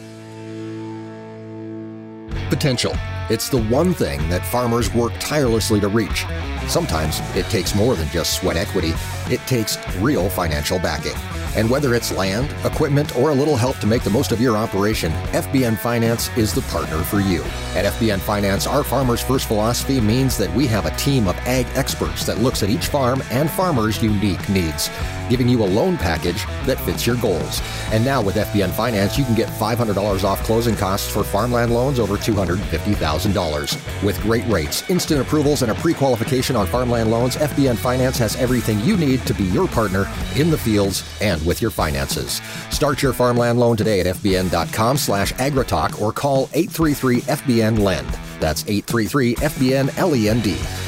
Potential. 2.55 2.95
It's 3.31 3.49
the 3.49 3.63
one 3.65 3.93
thing 3.93 4.29
that 4.29 4.47
farmers 4.47 4.95
work 4.95 5.13
tirelessly 5.19 5.81
to 5.81 5.89
reach. 5.89 6.25
Sometimes 6.69 7.19
it 7.35 7.47
takes 7.47 7.75
more 7.75 7.97
than 7.97 8.09
just 8.11 8.35
sweat 8.35 8.57
equity, 8.57 8.93
it 9.29 9.41
takes 9.49 9.77
real 9.97 10.29
financial 10.29 10.79
backing. 10.79 11.17
And 11.57 11.71
whether 11.71 11.95
it's 11.95 12.11
land, 12.13 12.53
equipment, 12.65 13.17
or 13.17 13.31
a 13.31 13.35
little 13.35 13.57
help 13.57 13.79
to 13.79 13.87
make 13.87 14.03
the 14.03 14.11
most 14.11 14.33
of 14.33 14.41
your 14.41 14.57
operation, 14.57 15.13
FBN 15.33 15.79
Finance 15.79 16.29
is 16.37 16.53
the 16.53 16.63
partner 16.63 16.99
for 17.03 17.21
you. 17.21 17.43
At 17.75 17.85
FBN 17.95 18.19
Finance, 18.21 18.67
our 18.67 18.83
Farmers 18.83 19.23
First 19.23 19.47
philosophy 19.47 20.01
means 20.01 20.37
that 20.37 20.53
we 20.55 20.67
have 20.67 20.85
a 20.85 20.97
team 20.97 21.29
of 21.29 21.37
ag 21.47 21.67
experts 21.77 22.27
that 22.27 22.39
looks 22.39 22.65
at 22.65 22.71
each 22.71 22.89
farm 22.89 23.23
and 23.31 23.49
farmer's 23.49 24.03
unique 24.03 24.49
needs, 24.49 24.91
giving 25.31 25.49
you 25.49 25.63
a 25.63 25.67
loan 25.67 25.97
package 25.97 26.45
that 26.67 26.81
fits 26.81 27.07
your 27.07 27.17
goals. 27.17 27.63
And 27.93 28.05
now 28.05 28.21
with 28.21 28.35
FBN 28.35 28.73
Finance, 28.73 29.17
you 29.17 29.25
can 29.25 29.37
get 29.37 29.49
$500 29.49 30.25
off 30.25 30.43
closing 30.43 30.75
costs 30.75 31.09
for 31.09 31.23
farmland 31.23 31.73
loans 31.73 32.01
over 32.01 32.17
$250,000. 32.47 34.05
With 34.05 34.21
great 34.23 34.47
rates, 34.47 34.89
instant 34.91 35.21
approvals, 35.21 35.63
and 35.63 35.71
a 35.71 35.75
pre-qualification 35.75 36.57
on 36.57 36.67
farmland 36.67 37.11
loans, 37.11 37.37
FBN 37.37 37.77
Finance 37.77 38.19
has 38.19 38.37
everything 38.37 38.81
you 38.81 38.97
need 38.97 39.21
to 39.27 39.35
be 39.35 39.45
your 39.45 39.69
partner 39.69 40.07
in 40.37 40.51
the 40.51 40.59
fields 40.59 41.05
and 41.21 41.45
with 41.47 41.61
your 41.63 41.71
finances. 41.71 42.41
Start 42.71 43.03
your 43.03 43.13
farmland 43.13 43.59
loan 43.59 43.77
today 43.77 44.01
at 44.01 44.07
fbn.com 44.07 44.97
slash 44.97 45.33
agritalk 45.35 46.01
or 46.01 46.13
call 46.13 46.47
833-FBN-LEND. 46.49 48.09
That's 48.41 48.65
833-FBN-LEND. 48.65 50.45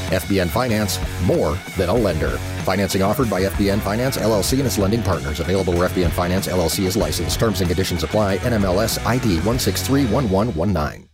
FBN 0.07 0.47
Finance, 0.49 0.99
more 1.23 1.57
than 1.77 1.89
a 1.89 1.93
lender. 1.93 2.37
Financing 2.63 3.01
offered 3.01 3.29
by 3.29 3.41
FBN 3.43 3.79
Finance 3.79 4.17
LLC 4.17 4.57
and 4.57 4.67
its 4.67 4.77
lending 4.77 5.01
partners. 5.03 5.39
Available 5.39 5.73
where 5.73 5.89
FBN 5.89 6.11
Finance 6.11 6.47
LLC 6.47 6.85
is 6.85 6.95
licensed. 6.97 7.39
Terms 7.39 7.61
and 7.61 7.69
conditions 7.69 8.03
apply. 8.03 8.37
NMLS 8.39 9.05
ID 9.05 9.39
1631119. 9.39 11.07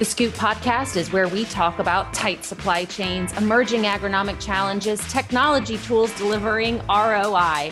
The 0.00 0.06
Scoop 0.06 0.32
podcast 0.32 0.96
is 0.96 1.12
where 1.12 1.28
we 1.28 1.44
talk 1.44 1.78
about 1.78 2.14
tight 2.14 2.42
supply 2.42 2.86
chains, 2.86 3.34
emerging 3.34 3.82
agronomic 3.82 4.40
challenges, 4.40 4.98
technology 5.12 5.76
tools 5.76 6.10
delivering 6.16 6.78
ROI. 6.88 7.70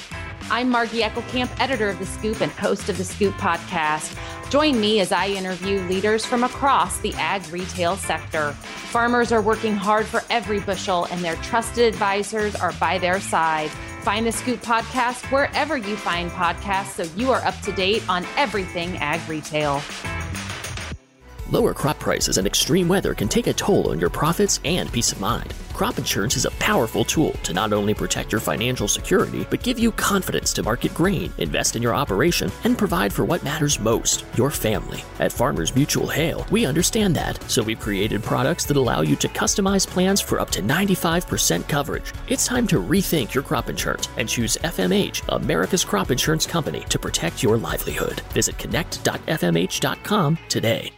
I'm 0.50 0.68
Margie 0.68 1.00
Eckelkamp, 1.00 1.49
editor 1.58 1.88
of 1.88 1.99
The 1.99 2.04
Scoop 2.04 2.42
and 2.42 2.52
host 2.52 2.90
of 2.90 2.99
The 2.99 3.04
Scoop 3.04 3.32
podcast. 3.37 4.14
Join 4.50 4.78
me 4.78 5.00
as 5.00 5.11
I 5.11 5.28
interview 5.28 5.80
leaders 5.85 6.26
from 6.26 6.44
across 6.44 6.99
the 6.99 7.14
ag 7.14 7.50
retail 7.50 7.97
sector. 7.97 8.52
Farmers 8.90 9.32
are 9.32 9.40
working 9.40 9.75
hard 9.75 10.04
for 10.04 10.23
every 10.28 10.61
bushel, 10.61 11.06
and 11.06 11.25
their 11.25 11.37
trusted 11.37 11.87
advisors 11.87 12.54
are 12.54 12.75
by 12.75 12.99
their 12.99 13.23
side. 13.23 13.70
Find 14.02 14.26
the 14.26 14.32
Scoop 14.32 14.61
podcast 14.61 15.32
wherever 15.32 15.78
you 15.78 15.97
find 15.97 16.30
podcasts 16.32 16.88
so 16.88 17.04
you 17.16 17.32
are 17.32 17.42
up 17.47 17.58
to 17.62 17.73
date 17.73 18.06
on 18.06 18.26
everything 18.37 18.99
ag 18.99 19.26
retail. 19.30 19.80
Lower 21.50 21.73
crop 21.73 21.99
prices 21.99 22.37
and 22.37 22.47
extreme 22.47 22.88
weather 22.88 23.14
can 23.14 23.26
take 23.26 23.47
a 23.47 23.55
toll 23.55 23.90
on 23.90 23.99
your 23.99 24.11
profits 24.11 24.61
and 24.67 24.93
peace 24.93 25.12
of 25.12 25.21
mind. 25.21 25.55
Crop 25.73 25.97
insurance 25.97 26.37
is 26.37 26.45
a 26.45 26.50
powerful 26.59 27.05
tool 27.05 27.31
to 27.45 27.55
not 27.55 27.73
only 27.73 27.95
protect 27.95 28.33
your 28.33 28.40
financial 28.40 28.88
security, 28.88 29.47
but 29.49 29.62
give 29.62 29.78
you 29.78 29.93
confidence 29.93 30.52
to 30.52 30.62
market 30.62 30.93
grain, 30.93 31.33
invest 31.38 31.76
in 31.76 31.83
your 31.83 31.95
operation, 31.95 32.50
and 32.64 32.76
provide 32.76 33.12
for 33.12 33.25
what 33.25 33.45
matters 33.45 33.78
most 33.81 34.25
your 34.37 34.50
family. 34.50 35.05
At 35.21 35.33
Farmers 35.33 35.75
Mutual 35.75 36.09
Hail, 36.09 36.45
we 36.50 36.67
understand 36.67 37.14
that, 37.17 37.40
so 37.49 37.62
we've 37.62 37.78
created 37.78 38.25
products 38.25 38.67
that 38.67 38.76
allow 38.76 39.02
you 39.02 39.17
to 39.17 39.28
customize 39.28 39.87
plans 39.87 40.21
for 40.21 40.40
up 40.40 40.50
to 40.50 40.61
95% 40.61 41.67
coverage. 41.69 42.12
It's 42.26 42.45
time 42.45 42.67
to 42.67 42.83
rethink 42.83 43.33
your 43.33 43.45
crop 43.45 43.71
insurance 43.71 44.09
and 44.19 44.28
choose 44.28 44.59
FMH, 44.64 45.23
America's 45.28 45.85
crop 45.85 46.11
insurance 46.11 46.45
company, 46.45 46.81
to 46.88 46.99
protect 46.99 47.43
your 47.43 47.57
livelihood. 47.57 48.21
Visit 48.33 48.59
connect.fmh.com 48.59 50.38
today. 50.49 50.98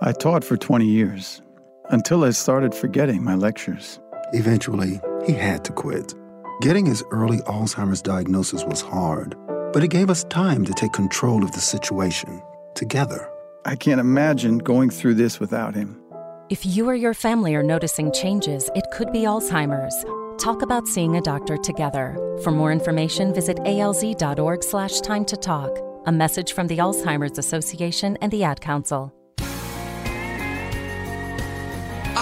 I 0.00 0.12
taught 0.12 0.44
for 0.44 0.56
20 0.56 0.86
years 0.86 1.42
until 1.90 2.22
I 2.22 2.30
started 2.30 2.72
forgetting 2.72 3.24
my 3.24 3.34
lectures. 3.34 3.98
Eventually, 4.32 5.00
he 5.26 5.32
had 5.32 5.64
to 5.64 5.72
quit. 5.72 6.14
Getting 6.60 6.86
his 6.86 7.02
early 7.10 7.38
Alzheimer's 7.38 8.00
diagnosis 8.00 8.64
was 8.64 8.80
hard, 8.80 9.34
but 9.72 9.82
it 9.82 9.88
gave 9.88 10.08
us 10.08 10.22
time 10.24 10.64
to 10.66 10.72
take 10.72 10.92
control 10.92 11.42
of 11.42 11.50
the 11.50 11.60
situation 11.60 12.40
together. 12.76 13.28
I 13.64 13.74
can't 13.74 14.00
imagine 14.00 14.58
going 14.58 14.90
through 14.90 15.14
this 15.14 15.40
without 15.40 15.74
him. 15.74 16.00
If 16.48 16.64
you 16.64 16.88
or 16.88 16.94
your 16.94 17.14
family 17.14 17.56
are 17.56 17.64
noticing 17.64 18.12
changes, 18.12 18.70
it 18.76 18.84
could 18.92 19.10
be 19.12 19.22
Alzheimer's. 19.22 20.04
Talk 20.40 20.62
about 20.62 20.86
seeing 20.86 21.16
a 21.16 21.20
doctor 21.20 21.56
together. 21.56 22.16
For 22.44 22.52
more 22.52 22.70
information, 22.70 23.34
visit 23.34 23.56
alz.org 23.58 24.62
slash 24.62 25.00
time 25.00 25.24
to 25.24 25.36
talk. 25.36 25.76
A 26.06 26.12
message 26.12 26.52
from 26.52 26.68
the 26.68 26.78
Alzheimer's 26.78 27.36
Association 27.36 28.16
and 28.20 28.30
the 28.30 28.44
Ad 28.44 28.60
Council. 28.60 29.12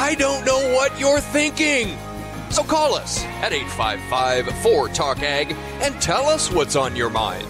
I 0.07 0.15
don't 0.15 0.47
know 0.47 0.73
what 0.73 0.97
you're 1.01 1.19
thinking. 1.19 1.99
So 2.51 2.63
call 2.63 2.95
us 2.95 3.25
at 3.43 3.53
855 3.53 4.57
4 4.63 4.89
Talk 4.91 5.21
Ag 5.21 5.51
and 5.83 6.01
tell 6.01 6.27
us 6.27 6.49
what's 6.49 6.77
on 6.77 6.95
your 6.95 7.11
mind. 7.11 7.45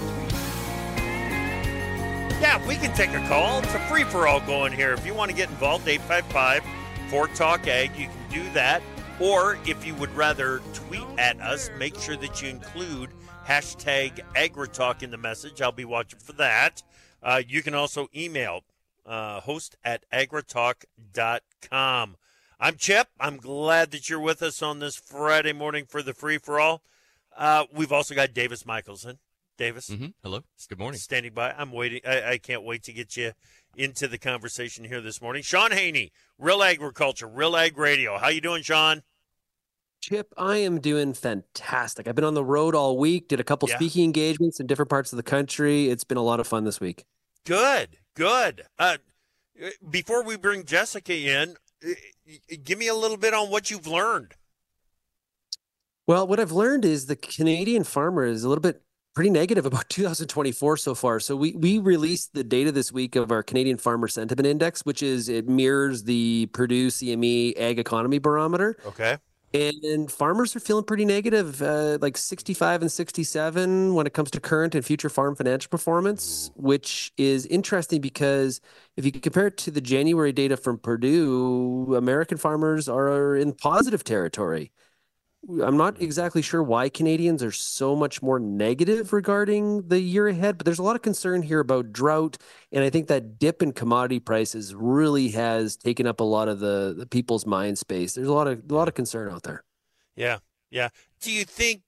Yeah, 2.40 2.66
we 2.66 2.76
can 2.76 2.94
take 2.94 3.10
a 3.10 3.18
call. 3.28 3.58
It's 3.58 3.74
a 3.74 3.78
free 3.80 4.04
for 4.04 4.26
all 4.26 4.40
going 4.40 4.72
here. 4.72 4.94
If 4.94 5.04
you 5.04 5.12
want 5.12 5.30
to 5.30 5.36
get 5.36 5.50
involved, 5.50 5.86
855 5.86 6.64
4 7.10 7.28
Talk 7.28 7.66
Ag, 7.66 7.94
you 7.94 8.06
can 8.06 8.30
do 8.30 8.42
that. 8.54 8.80
Or 9.20 9.58
if 9.66 9.86
you 9.86 9.94
would 9.96 10.16
rather 10.16 10.62
tweet 10.72 11.04
at 11.18 11.38
us, 11.42 11.68
make 11.76 11.98
sure 11.98 12.16
that 12.16 12.40
you 12.40 12.48
include 12.48 13.10
hashtag 13.46 14.20
AgriTalk 14.34 15.02
in 15.02 15.10
the 15.10 15.18
message. 15.18 15.60
I'll 15.60 15.72
be 15.72 15.84
watching 15.84 16.20
for 16.20 16.32
that. 16.32 16.82
Uh, 17.22 17.42
you 17.46 17.62
can 17.62 17.74
also 17.74 18.08
email 18.16 18.62
uh, 19.04 19.40
host 19.40 19.76
at 19.84 20.10
agritalk.com. 20.10 22.16
I'm 22.58 22.76
Chip. 22.76 23.08
I'm 23.20 23.36
glad 23.36 23.90
that 23.90 24.08
you're 24.08 24.20
with 24.20 24.42
us 24.42 24.62
on 24.62 24.78
this 24.78 24.96
Friday 24.96 25.52
morning 25.52 25.84
for 25.86 26.02
the 26.02 26.14
free 26.14 26.38
for 26.38 26.58
all. 26.58 26.82
Uh, 27.36 27.64
we've 27.70 27.92
also 27.92 28.14
got 28.14 28.32
Davis 28.32 28.64
Michaelsen. 28.64 29.18
Davis. 29.58 29.90
Mm-hmm. 29.90 30.06
Hello. 30.22 30.40
Good 30.68 30.78
morning. 30.78 30.98
Standing 30.98 31.34
by. 31.34 31.52
I'm 31.52 31.70
waiting. 31.70 32.00
I, 32.06 32.32
I, 32.32 32.38
can't 32.38 32.62
wait 32.62 32.82
to 32.84 32.92
get 32.92 33.16
you 33.16 33.32
into 33.76 34.08
the 34.08 34.18
conversation 34.18 34.84
here 34.84 35.02
this 35.02 35.20
morning. 35.20 35.42
Sean 35.42 35.70
Haney, 35.70 36.12
Real 36.38 36.62
Agriculture, 36.62 37.26
Real 37.26 37.56
Ag 37.56 37.76
Radio. 37.76 38.16
How 38.16 38.28
you 38.28 38.40
doing, 38.40 38.62
Sean? 38.62 39.02
Chip, 40.00 40.32
I 40.36 40.58
am 40.58 40.80
doing 40.80 41.14
fantastic. 41.14 42.08
I've 42.08 42.14
been 42.14 42.24
on 42.24 42.34
the 42.34 42.44
road 42.44 42.74
all 42.74 42.96
week, 42.96 43.28
did 43.28 43.40
a 43.40 43.44
couple 43.44 43.68
yeah. 43.68 43.76
speaking 43.76 44.04
engagements 44.04 44.60
in 44.60 44.66
different 44.66 44.90
parts 44.90 45.12
of 45.12 45.16
the 45.18 45.22
country. 45.22 45.88
It's 45.88 46.04
been 46.04 46.18
a 46.18 46.22
lot 46.22 46.40
of 46.40 46.46
fun 46.46 46.64
this 46.64 46.80
week. 46.80 47.04
Good, 47.44 47.98
good. 48.14 48.62
Uh, 48.78 48.96
before 49.88 50.22
we 50.22 50.36
bring 50.36 50.64
Jessica 50.64 51.14
in, 51.14 51.56
give 52.64 52.78
me 52.78 52.88
a 52.88 52.94
little 52.94 53.16
bit 53.16 53.34
on 53.34 53.50
what 53.50 53.70
you've 53.70 53.86
learned. 53.86 54.34
Well, 56.06 56.26
what 56.26 56.38
I've 56.38 56.52
learned 56.52 56.84
is 56.84 57.06
the 57.06 57.16
Canadian 57.16 57.84
farmer 57.84 58.24
is 58.24 58.44
a 58.44 58.48
little 58.48 58.62
bit 58.62 58.82
pretty 59.14 59.30
negative 59.30 59.66
about 59.66 59.88
2024 59.88 60.76
so 60.76 60.94
far. 60.94 61.18
So 61.18 61.34
we 61.34 61.52
we 61.52 61.78
released 61.78 62.34
the 62.34 62.44
data 62.44 62.70
this 62.70 62.92
week 62.92 63.16
of 63.16 63.32
our 63.32 63.42
Canadian 63.42 63.78
Farmer 63.78 64.06
Sentiment 64.06 64.46
Index, 64.46 64.84
which 64.84 65.02
is 65.02 65.28
it 65.28 65.48
mirrors 65.48 66.04
the 66.04 66.46
Purdue 66.52 66.88
CME 66.88 67.58
Ag 67.58 67.78
Economy 67.78 68.18
Barometer. 68.18 68.76
Okay. 68.86 69.18
And 69.56 70.12
farmers 70.12 70.54
are 70.54 70.60
feeling 70.60 70.84
pretty 70.84 71.06
negative, 71.06 71.62
uh, 71.62 71.96
like 72.02 72.18
65 72.18 72.82
and 72.82 72.92
67 72.92 73.94
when 73.94 74.06
it 74.06 74.12
comes 74.12 74.30
to 74.32 74.40
current 74.40 74.74
and 74.74 74.84
future 74.84 75.08
farm 75.08 75.34
financial 75.34 75.70
performance, 75.70 76.50
which 76.56 77.10
is 77.16 77.46
interesting 77.46 78.02
because 78.02 78.60
if 78.96 79.06
you 79.06 79.12
compare 79.12 79.46
it 79.46 79.56
to 79.58 79.70
the 79.70 79.80
January 79.80 80.32
data 80.32 80.58
from 80.58 80.78
Purdue, 80.78 81.94
American 81.96 82.36
farmers 82.36 82.86
are 82.86 83.34
in 83.34 83.54
positive 83.54 84.04
territory. 84.04 84.72
I'm 85.48 85.76
not 85.76 86.00
exactly 86.02 86.42
sure 86.42 86.62
why 86.62 86.88
Canadians 86.88 87.42
are 87.42 87.52
so 87.52 87.94
much 87.94 88.20
more 88.20 88.40
negative 88.40 89.12
regarding 89.12 89.86
the 89.86 90.00
year 90.00 90.26
ahead, 90.26 90.58
but 90.58 90.64
there's 90.64 90.80
a 90.80 90.82
lot 90.82 90.96
of 90.96 91.02
concern 91.02 91.42
here 91.42 91.60
about 91.60 91.92
drought. 91.92 92.36
And 92.72 92.82
I 92.82 92.90
think 92.90 93.06
that 93.08 93.38
dip 93.38 93.62
in 93.62 93.72
commodity 93.72 94.18
prices 94.18 94.74
really 94.74 95.28
has 95.28 95.76
taken 95.76 96.06
up 96.06 96.18
a 96.20 96.24
lot 96.24 96.48
of 96.48 96.58
the, 96.58 96.94
the 96.98 97.06
people's 97.06 97.46
mind 97.46 97.78
space. 97.78 98.14
There's 98.14 98.28
a 98.28 98.32
lot 98.32 98.48
of 98.48 98.62
a 98.68 98.74
lot 98.74 98.88
of 98.88 98.94
concern 98.94 99.30
out 99.30 99.44
there. 99.44 99.62
Yeah. 100.16 100.38
Yeah. 100.70 100.88
Do 101.20 101.30
you 101.30 101.44
think 101.44 101.82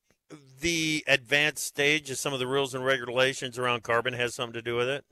the 0.60 1.04
advanced 1.08 1.64
stage 1.64 2.10
of 2.10 2.18
some 2.18 2.32
of 2.32 2.38
the 2.38 2.46
rules 2.46 2.74
and 2.74 2.84
regulations 2.84 3.58
around 3.58 3.82
carbon 3.82 4.14
has 4.14 4.34
something 4.34 4.54
to 4.54 4.62
do 4.62 4.76
with 4.76 4.88
it? 4.88 5.04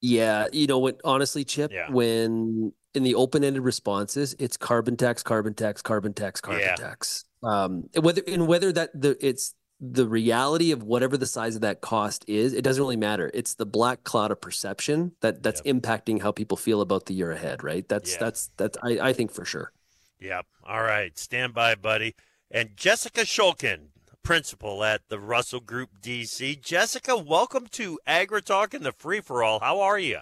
Yeah, 0.00 0.48
you 0.52 0.66
know 0.66 0.78
what 0.78 1.00
honestly, 1.02 1.44
Chip, 1.44 1.72
yeah. 1.72 1.90
when 1.90 2.72
in 2.94 3.02
the 3.02 3.14
open-ended 3.14 3.62
responses, 3.62 4.36
it's 4.38 4.56
carbon 4.56 4.98
tax, 4.98 5.22
carbon 5.22 5.54
tax, 5.54 5.80
carbon 5.80 6.12
tax, 6.12 6.42
carbon 6.42 6.62
yeah. 6.62 6.74
tax 6.74 7.24
um, 7.44 7.88
whether 8.00 8.22
and 8.26 8.46
whether 8.46 8.72
that 8.72 8.90
the 8.98 9.16
it's 9.24 9.54
the 9.80 10.06
reality 10.06 10.70
of 10.72 10.82
whatever 10.82 11.16
the 11.16 11.26
size 11.26 11.56
of 11.56 11.60
that 11.62 11.80
cost 11.80 12.24
is, 12.26 12.52
it 12.52 12.62
doesn't 12.62 12.82
really 12.82 12.96
matter. 12.96 13.30
It's 13.34 13.54
the 13.54 13.66
black 13.66 14.04
cloud 14.04 14.30
of 14.30 14.40
perception 14.40 15.12
that 15.20 15.42
that's 15.42 15.60
yep. 15.64 15.76
impacting 15.76 16.22
how 16.22 16.32
people 16.32 16.56
feel 16.56 16.80
about 16.80 17.06
the 17.06 17.14
year 17.14 17.32
ahead, 17.32 17.62
right? 17.62 17.86
That's 17.88 18.12
yeah. 18.12 18.20
that's 18.20 18.50
that's 18.56 18.78
I, 18.82 18.98
I 19.08 19.12
think 19.12 19.32
for 19.32 19.44
sure. 19.44 19.72
Yep. 20.20 20.46
All 20.64 20.82
right. 20.82 21.18
Stand 21.18 21.54
by, 21.54 21.74
buddy. 21.74 22.14
And 22.50 22.76
Jessica 22.76 23.22
Shulkin, 23.22 23.88
principal 24.22 24.84
at 24.84 25.02
the 25.08 25.18
Russell 25.18 25.60
Group 25.60 25.90
DC. 26.00 26.60
Jessica, 26.62 27.16
welcome 27.16 27.66
to 27.72 27.98
Agri 28.06 28.42
Talk 28.42 28.72
and 28.72 28.84
the 28.84 28.92
Free 28.92 29.20
for 29.20 29.42
All. 29.42 29.60
How 29.60 29.80
are 29.80 29.98
you? 29.98 30.20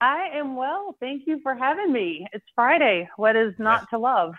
I 0.00 0.28
am 0.34 0.56
well. 0.56 0.94
Thank 1.00 1.26
you 1.26 1.40
for 1.42 1.54
having 1.54 1.92
me. 1.92 2.26
It's 2.32 2.44
Friday. 2.54 3.08
What 3.16 3.34
is 3.34 3.54
not 3.58 3.82
yeah. 3.82 3.96
to 3.96 3.98
love? 3.98 4.34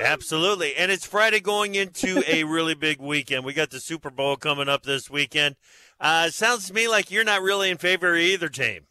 Absolutely. 0.00 0.74
And 0.76 0.90
it's 0.90 1.06
Friday 1.06 1.40
going 1.40 1.74
into 1.74 2.22
a 2.26 2.44
really 2.44 2.74
big 2.74 3.00
weekend. 3.00 3.44
We 3.44 3.52
got 3.52 3.70
the 3.70 3.80
Super 3.80 4.10
Bowl 4.10 4.36
coming 4.36 4.68
up 4.68 4.82
this 4.82 5.10
weekend. 5.10 5.56
Uh, 6.00 6.30
sounds 6.30 6.68
to 6.68 6.74
me 6.74 6.88
like 6.88 7.10
you're 7.10 7.24
not 7.24 7.42
really 7.42 7.70
in 7.70 7.78
favor 7.78 8.14
of 8.14 8.20
either 8.20 8.48
team. 8.48 8.86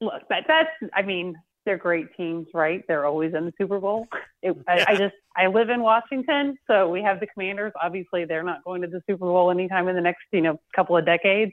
Look, 0.00 0.22
that, 0.28 0.44
that's, 0.46 0.70
I 0.94 1.02
mean, 1.02 1.34
they're 1.64 1.76
great 1.76 2.14
teams, 2.16 2.46
right? 2.54 2.82
They're 2.88 3.04
always 3.04 3.34
in 3.34 3.44
the 3.44 3.52
Super 3.58 3.78
Bowl. 3.80 4.06
It, 4.42 4.56
I, 4.66 4.84
I 4.88 4.96
just 4.96 5.14
I 5.36 5.48
live 5.48 5.68
in 5.68 5.82
Washington, 5.82 6.56
so 6.66 6.88
we 6.88 7.02
have 7.02 7.20
the 7.20 7.26
Commanders. 7.26 7.72
Obviously, 7.82 8.24
they're 8.24 8.42
not 8.42 8.64
going 8.64 8.80
to 8.82 8.88
the 8.88 9.02
Super 9.06 9.26
Bowl 9.26 9.50
anytime 9.50 9.88
in 9.88 9.94
the 9.94 10.00
next 10.00 10.22
you 10.32 10.40
know 10.40 10.60
couple 10.74 10.96
of 10.96 11.04
decades, 11.04 11.52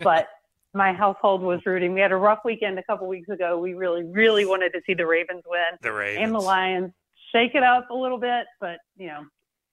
but. 0.00 0.26
My 0.74 0.94
household 0.94 1.42
was 1.42 1.60
rooting. 1.66 1.92
We 1.92 2.00
had 2.00 2.12
a 2.12 2.16
rough 2.16 2.38
weekend 2.46 2.78
a 2.78 2.82
couple 2.84 3.06
weeks 3.06 3.28
ago. 3.28 3.58
We 3.58 3.74
really, 3.74 4.04
really 4.04 4.46
wanted 4.46 4.70
to 4.70 4.80
see 4.86 4.94
the 4.94 5.06
Ravens 5.06 5.42
win 5.46 5.60
The 5.82 5.92
Ravens. 5.92 6.24
and 6.24 6.34
the 6.34 6.38
Lions 6.38 6.92
shake 7.32 7.54
it 7.54 7.62
up 7.62 7.90
a 7.90 7.94
little 7.94 8.18
bit, 8.18 8.46
but 8.60 8.78
you 8.96 9.08
know, 9.08 9.24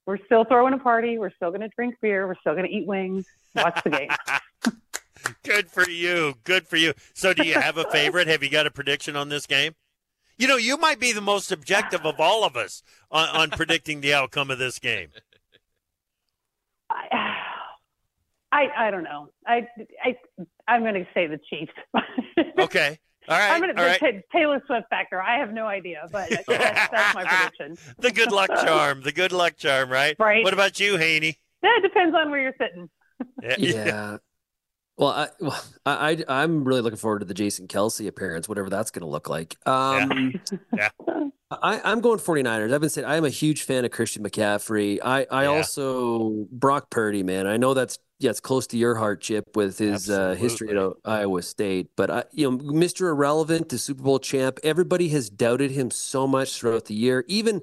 we're 0.05 0.17
still 0.25 0.43
throwing 0.43 0.73
a 0.73 0.79
party. 0.79 1.17
We're 1.17 1.31
still 1.31 1.49
going 1.49 1.61
to 1.61 1.69
drink 1.69 1.95
beer. 2.01 2.27
We're 2.27 2.35
still 2.35 2.53
going 2.53 2.65
to 2.65 2.71
eat 2.71 2.87
wings. 2.87 3.25
Watch 3.55 3.83
the 3.83 3.89
game. 3.91 4.09
Good 5.43 5.69
for 5.69 5.87
you. 5.87 6.35
Good 6.43 6.67
for 6.67 6.77
you. 6.77 6.93
So, 7.13 7.33
do 7.33 7.45
you 7.45 7.55
have 7.55 7.77
a 7.77 7.89
favorite? 7.91 8.27
have 8.27 8.41
you 8.41 8.49
got 8.49 8.65
a 8.65 8.71
prediction 8.71 9.15
on 9.15 9.29
this 9.29 9.45
game? 9.45 9.73
You 10.37 10.47
know, 10.47 10.55
you 10.55 10.77
might 10.77 10.99
be 10.99 11.11
the 11.11 11.21
most 11.21 11.51
objective 11.51 12.05
of 12.05 12.19
all 12.19 12.45
of 12.45 12.55
us 12.55 12.81
on, 13.11 13.27
on 13.29 13.49
predicting 13.49 14.01
the 14.01 14.13
outcome 14.13 14.49
of 14.49 14.57
this 14.57 14.79
game. 14.79 15.09
I, 16.89 17.35
I, 18.51 18.87
I 18.87 18.91
don't 18.91 19.03
know. 19.03 19.29
I, 19.45 19.67
I, 20.03 20.15
I'm 20.67 20.81
going 20.81 20.93
to 20.93 21.07
say 21.13 21.27
the 21.27 21.39
Chiefs. 21.49 21.73
Okay. 22.57 22.99
All 23.29 23.37
right. 23.37 23.51
I'm 23.51 23.61
going 23.61 23.77
all 23.77 23.83
to 23.85 24.05
right. 24.05 24.23
Taylor 24.31 24.61
Swift 24.65 24.87
factor. 24.89 25.21
I 25.21 25.37
have 25.39 25.53
no 25.53 25.65
idea, 25.67 26.07
but 26.11 26.29
that's, 26.47 26.47
that's 26.47 27.15
my 27.15 27.23
prediction. 27.25 27.77
The 27.99 28.11
good 28.11 28.31
luck 28.31 28.49
charm. 28.49 29.01
The 29.01 29.11
good 29.11 29.31
luck 29.31 29.55
charm, 29.57 29.89
right? 29.89 30.15
Right. 30.19 30.43
What 30.43 30.53
about 30.53 30.79
you, 30.79 30.97
Haney? 30.97 31.37
Yeah, 31.63 31.69
it 31.77 31.81
depends 31.83 32.15
on 32.15 32.31
where 32.31 32.41
you're 32.41 32.55
sitting. 32.59 32.89
Yeah. 33.59 34.17
Well, 34.97 35.09
I, 35.09 35.27
well, 35.39 35.63
I, 35.85 36.23
I, 36.27 36.41
I'm 36.43 36.63
really 36.65 36.81
looking 36.81 36.97
forward 36.97 37.19
to 37.19 37.25
the 37.25 37.33
Jason 37.33 37.67
Kelce 37.67 38.05
appearance, 38.07 38.49
whatever 38.49 38.69
that's 38.69 38.91
going 38.91 39.01
to 39.03 39.07
look 39.07 39.29
like. 39.29 39.55
Um, 39.65 40.33
yeah. 40.75 40.89
I, 41.51 41.79
I'm 41.85 42.01
going 42.01 42.19
49ers. 42.19 42.73
I've 42.73 42.81
been 42.81 42.89
saying 42.89 43.07
I'm 43.07 43.23
a 43.23 43.29
huge 43.29 43.63
fan 43.63 43.85
of 43.85 43.91
Christian 43.91 44.23
McCaffrey. 44.23 44.99
I, 45.03 45.25
I 45.31 45.43
Yeah. 45.43 45.49
also 45.49 46.47
Brock 46.51 46.89
Purdy, 46.89 47.23
man. 47.23 47.47
I 47.47 47.55
know 47.57 47.73
that's 47.73 47.97
yeah, 48.19 48.29
it's 48.31 48.39
close 48.41 48.67
to 48.67 48.77
your 48.77 48.95
heart, 48.95 49.21
Chip, 49.21 49.55
with 49.55 49.77
his 49.77 50.09
uh, 50.09 50.35
history 50.35 50.69
at 50.69 50.77
O- 50.77 50.97
Iowa 51.05 51.41
State. 51.41 51.91
But 51.95 52.11
I, 52.11 52.23
you 52.33 52.51
know, 52.51 52.57
Mr. 52.57 53.09
Irrelevant, 53.09 53.69
the 53.69 53.77
Super 53.77 54.03
Bowl 54.03 54.19
champ. 54.19 54.59
Everybody 54.63 55.07
has 55.09 55.29
doubted 55.29 55.71
him 55.71 55.89
so 55.89 56.27
much 56.27 56.57
throughout 56.59 56.85
the 56.85 56.95
year. 56.95 57.23
Even 57.27 57.61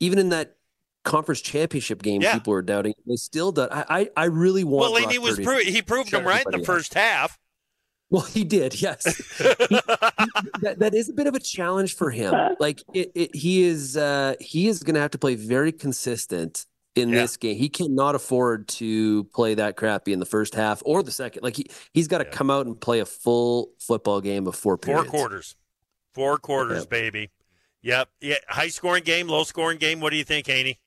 even 0.00 0.18
in 0.18 0.28
that 0.30 0.56
conference 1.04 1.40
championship 1.40 2.02
game, 2.02 2.20
Yeah. 2.22 2.34
people 2.34 2.52
were 2.52 2.62
doubting. 2.62 2.90
him. 2.92 3.02
They 3.06 3.16
still 3.16 3.52
doubt. 3.52 3.70
I 3.72 3.84
I, 3.88 4.10
I 4.16 4.24
really 4.26 4.64
want. 4.64 4.92
Well, 4.92 5.00
Brock 5.02 5.12
he 5.12 5.18
was 5.18 5.36
Purdy 5.36 5.44
pro- 5.44 5.58
he 5.72 5.82
proved 5.82 6.10
shut 6.10 6.20
them 6.20 6.28
right 6.28 6.44
in 6.44 6.50
the 6.52 6.58
everybody 6.58 6.62
up. 6.62 6.66
first 6.66 6.94
half. 6.94 7.38
Well, 8.10 8.22
he 8.22 8.44
did, 8.44 8.80
yes. 8.80 9.04
He- 9.38 9.80
that, 10.60 10.76
that 10.78 10.94
is 10.94 11.08
a 11.08 11.12
bit 11.14 11.26
of 11.26 11.34
a 11.34 11.40
challenge 11.40 11.96
for 11.96 12.10
him. 12.10 12.32
Like 12.60 12.82
it, 12.92 13.10
it, 13.14 13.34
he 13.34 13.62
is, 13.64 13.96
uh, 13.96 14.34
he 14.40 14.68
is 14.68 14.82
going 14.84 14.94
to 14.94 15.00
have 15.00 15.10
to 15.12 15.18
play 15.18 15.34
very 15.34 15.72
consistent 15.72 16.66
in 16.96 17.10
this 17.10 17.36
game. 17.36 17.56
He 17.56 17.68
cannot 17.68 18.14
afford 18.14 18.68
to 18.68 19.24
play 19.24 19.54
that 19.54 19.76
crappy 19.76 20.12
in 20.12 20.20
the 20.20 20.26
first 20.26 20.54
half 20.54 20.82
or 20.84 21.02
the 21.02 21.10
second. 21.10 21.42
Like 21.42 21.56
he, 21.56 21.66
he's 21.92 22.08
got 22.08 22.18
to 22.18 22.24
come 22.24 22.50
out 22.50 22.66
and 22.66 22.80
play 22.80 23.00
a 23.00 23.06
full 23.06 23.70
football 23.80 24.20
game 24.20 24.46
of 24.46 24.54
four 24.54 24.78
Four 24.78 25.04
quarters. 25.04 25.56
Four 26.14 26.38
quarters, 26.38 26.80
Yep. 26.82 26.90
baby. 26.90 27.30
Yep. 27.82 28.08
Yeah. 28.20 28.36
High 28.48 28.68
scoring 28.68 29.02
game, 29.04 29.26
low 29.28 29.42
scoring 29.44 29.78
game. 29.78 30.00
What 30.00 30.10
do 30.10 30.16
you 30.16 30.24
think, 30.24 30.46
Haney? 30.46 30.78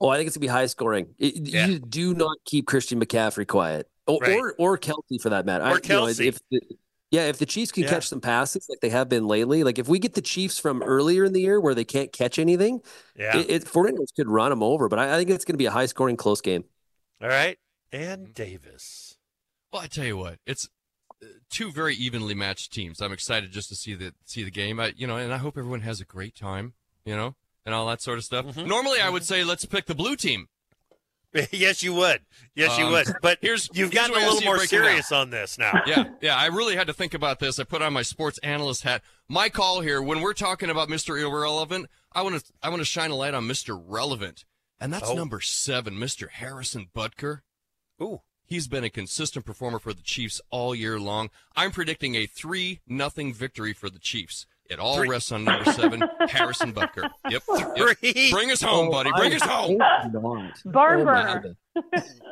Oh, 0.00 0.08
I 0.08 0.16
think 0.16 0.28
it's 0.28 0.36
gonna 0.36 0.42
be 0.42 0.46
high 0.48 0.66
scoring. 0.66 1.14
It- 1.18 1.36
You 1.36 1.78
do 1.80 2.14
not 2.14 2.36
keep 2.44 2.66
Christian 2.66 3.00
McCaffrey 3.00 3.46
quiet, 3.46 3.88
or 4.06 4.18
Right. 4.22 4.38
or, 4.38 4.54
or 4.58 4.78
Kelce 4.78 5.20
for 5.20 5.28
that 5.30 5.44
matter. 5.44 5.64
Or 5.64 5.68
I- 5.68 5.70
you 5.72 5.74
know, 5.88 6.02
Kelce. 6.06 6.26
if 6.26 6.38
the, 6.50 6.60
yeah, 7.10 7.26
if 7.28 7.38
the 7.38 7.46
Chiefs 7.46 7.72
can 7.72 7.84
Yeah. 7.84 7.90
catch 7.90 8.08
some 8.08 8.20
passes 8.20 8.66
like 8.68 8.80
they 8.80 8.90
have 8.90 9.08
been 9.08 9.26
lately, 9.26 9.64
like 9.64 9.78
if 9.78 9.88
we 9.88 9.98
get 9.98 10.14
the 10.14 10.20
Chiefs 10.22 10.58
from 10.58 10.82
earlier 10.82 11.24
in 11.24 11.32
the 11.32 11.40
year 11.40 11.60
where 11.60 11.74
they 11.74 11.84
can't 11.84 12.12
catch 12.12 12.38
anything, 12.38 12.80
Yeah. 13.16 13.38
it, 13.38 13.50
it 13.50 13.64
49ers 13.64 14.14
could 14.14 14.28
run 14.28 14.50
them 14.50 14.62
over. 14.62 14.88
But 14.88 14.98
I, 14.98 15.14
I 15.14 15.18
think 15.18 15.30
it's 15.30 15.44
going 15.44 15.54
to 15.54 15.58
be 15.58 15.66
a 15.66 15.70
high 15.70 15.86
scoring 15.86 16.16
close 16.16 16.40
game. 16.40 16.64
All 17.22 17.28
right. 17.28 17.58
And 17.92 18.34
Davis. 18.34 19.16
Well, 19.72 19.82
I 19.82 19.86
tell 19.86 20.04
you 20.04 20.16
what, 20.16 20.38
it's 20.46 20.68
uh, 21.22 21.26
two 21.50 21.72
very 21.72 21.94
evenly 21.94 22.34
matched 22.34 22.72
teams. 22.72 23.00
I'm 23.00 23.12
excited 23.12 23.50
just 23.52 23.68
to 23.70 23.74
see 23.74 23.94
the 23.94 24.14
see 24.24 24.44
the 24.44 24.50
game. 24.50 24.78
I, 24.78 24.92
you 24.96 25.06
know, 25.06 25.16
and 25.16 25.32
I 25.32 25.38
hope 25.38 25.56
everyone 25.58 25.80
has 25.80 26.00
a 26.00 26.04
great 26.04 26.34
time. 26.34 26.74
You 27.04 27.16
know, 27.16 27.36
and 27.64 27.74
all 27.74 27.86
that 27.86 28.02
sort 28.02 28.18
of 28.18 28.24
stuff. 28.24 28.44
Mm-hmm. 28.46 28.68
Normally, 28.68 29.00
I 29.00 29.08
would 29.08 29.24
say 29.24 29.44
let's 29.44 29.64
pick 29.64 29.86
the 29.86 29.94
blue 29.94 30.16
team. 30.16 30.48
yes, 31.50 31.82
you 31.82 31.92
would. 31.94 32.20
Yes, 32.54 32.78
you 32.78 32.86
Um, 32.86 32.92
would. 32.92 33.06
But 33.22 33.38
here's 33.42 33.68
you've 33.72 33.92
here's 33.92 34.08
gotten 34.08 34.22
a 34.22 34.26
little 34.26 34.42
more 34.42 34.58
serious 34.66 35.12
on 35.12 35.30
this 35.30 35.58
now. 35.58 35.82
yeah, 35.86 36.04
yeah. 36.20 36.36
I 36.36 36.46
really 36.46 36.74
had 36.76 36.86
to 36.86 36.92
think 36.94 37.14
about 37.14 37.38
this. 37.38 37.58
I 37.58 37.64
put 37.64 37.82
on 37.82 37.92
my 37.92 38.02
sports 38.02 38.38
analyst 38.38 38.82
hat. 38.82 39.02
My 39.28 39.48
call 39.48 39.80
here 39.80 40.00
when 40.02 40.20
we're 40.20 40.32
talking 40.34 40.70
about 40.70 40.88
Mr. 40.88 41.20
Irrelevant, 41.20 41.86
I 42.12 42.22
want 42.22 42.40
to 42.40 42.52
I 42.62 42.70
want 42.70 42.80
to 42.80 42.86
shine 42.86 43.10
a 43.10 43.14
light 43.14 43.34
on 43.34 43.44
Mr. 43.44 43.80
Relevant, 43.86 44.44
and 44.80 44.92
that's 44.92 45.10
Oh. 45.10 45.14
number 45.14 45.40
seven, 45.40 45.94
Mr. 45.94 46.30
Harrison 46.30 46.88
Butker. 46.94 47.40
Ooh. 48.02 48.22
He's 48.46 48.66
been 48.66 48.82
a 48.84 48.88
consistent 48.88 49.44
performer 49.44 49.78
for 49.78 49.92
the 49.92 50.00
Chiefs 50.02 50.40
all 50.48 50.74
year 50.74 50.98
long. 50.98 51.28
I'm 51.54 51.70
predicting 51.70 52.14
a 52.14 52.24
three 52.24 52.80
nothing 52.86 53.34
victory 53.34 53.74
for 53.74 53.90
the 53.90 53.98
Chiefs. 53.98 54.46
It 54.68 54.78
all 54.78 54.96
Three. 54.96 55.08
rests 55.08 55.32
on 55.32 55.44
number 55.44 55.72
seven, 55.72 56.02
Harrison 56.28 56.74
Butker. 56.74 57.08
Yep. 57.30 57.42
yep. 57.76 57.96
Three. 58.02 58.30
Bring 58.30 58.50
us 58.50 58.60
home, 58.60 58.90
buddy. 58.90 59.10
Bring 59.16 59.32
us 59.32 59.40
home. 59.42 59.78
Barn 60.66 61.00
Oh, 61.00 61.04
burner. 61.04 61.56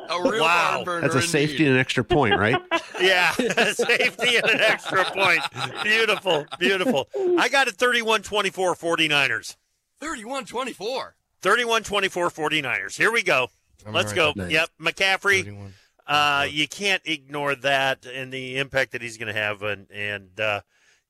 A 0.08 0.22
real 0.30 0.42
Wow. 0.42 0.72
barn 0.76 0.84
burner 0.84 1.00
That's 1.08 1.14
a 1.14 1.22
safety 1.28 1.52
indeed. 1.54 1.66
and 1.68 1.74
an 1.74 1.80
extra 1.80 2.04
point, 2.04 2.38
right? 2.38 2.56
Yeah, 3.00 3.30
safety 3.32 4.36
and 4.36 4.46
an 4.50 4.60
extra 4.60 5.04
point. 5.04 5.40
Beautiful, 5.82 6.46
beautiful. 6.58 7.08
I 7.38 7.48
got 7.50 7.68
it 7.68 7.76
31 7.76 8.22
24 8.22 8.74
49ers. 8.74 9.56
31-24. 10.00 11.10
31 11.42 11.82
24 11.82 12.30
49ers. 12.30 12.96
Here 12.96 13.12
we 13.12 13.22
go. 13.22 13.48
I'm 13.86 13.92
Let's 13.92 14.12
gonna 14.14 14.32
go. 14.34 14.42
write. 14.42 14.50
Yep, 14.50 14.70
McCaffrey. 14.80 15.44
31. 15.44 15.74
Uh, 16.06 16.46
you 16.48 16.66
can't 16.68 17.02
ignore 17.04 17.54
that 17.56 18.06
and 18.06 18.32
the 18.32 18.58
impact 18.58 18.92
that 18.92 19.02
he's 19.02 19.18
going 19.18 19.32
to 19.32 19.38
have. 19.38 19.62
And, 19.62 19.90
and 19.90 20.38
uh, 20.40 20.60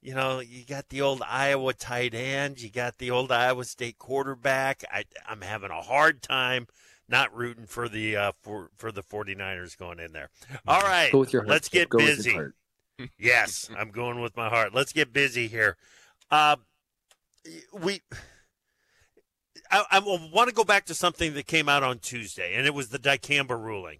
you 0.07 0.15
know, 0.15 0.39
you 0.39 0.65
got 0.65 0.89
the 0.89 1.03
old 1.03 1.21
Iowa 1.29 1.75
tight 1.75 2.15
end, 2.15 2.63
you 2.63 2.71
got 2.71 2.99
the 2.99 3.11
old 3.11 3.33
Iowa 3.33 3.65
State 3.65 3.99
quarterback. 3.99 4.85
I, 4.89 5.03
I'm 5.29 5.41
having 5.41 5.73
a 5.73 5.83
hard 5.83 6.23
time 6.23 6.69
not 7.09 7.35
rooting 7.35 7.67
for 7.67 7.89
the 7.89 8.17
uh, 8.17 8.33
for 8.41 8.71
for 8.77 8.93
the 8.93 9.03
49ers 9.03 9.77
going 9.77 9.99
in 9.99 10.13
there. 10.13 10.31
All 10.65 10.81
right, 10.81 11.11
Go 11.11 11.19
with 11.19 11.33
your 11.33 11.43
heart. 11.43 11.51
let's 11.51 11.69
get 11.69 11.89
Go 11.89 11.99
with 11.99 12.07
your 12.07 12.17
busy. 12.17 12.33
heart. 12.35 12.55
yes, 13.19 13.69
I'm 13.77 13.91
going 13.91 14.21
with 14.21 14.37
my 14.37 14.49
heart. 14.49 14.73
Let's 14.73 14.93
get 14.93 15.13
busy 15.13 15.49
here. 15.49 15.77
Uh, 16.31 16.55
we. 17.73 18.01
I, 19.73 19.85
I 19.91 19.99
want 19.99 20.49
to 20.49 20.55
go 20.55 20.63
back 20.63 20.85
to 20.87 20.95
something 20.95 21.35
that 21.35 21.49
came 21.49 21.69
out 21.69 21.83
on 21.83 21.99
Tuesday, 21.99 22.55
and 22.55 22.65
it 22.65 22.75
was 22.75 22.91
the 22.91 23.01
dicamba 23.01 23.61
ruling. 23.61 23.99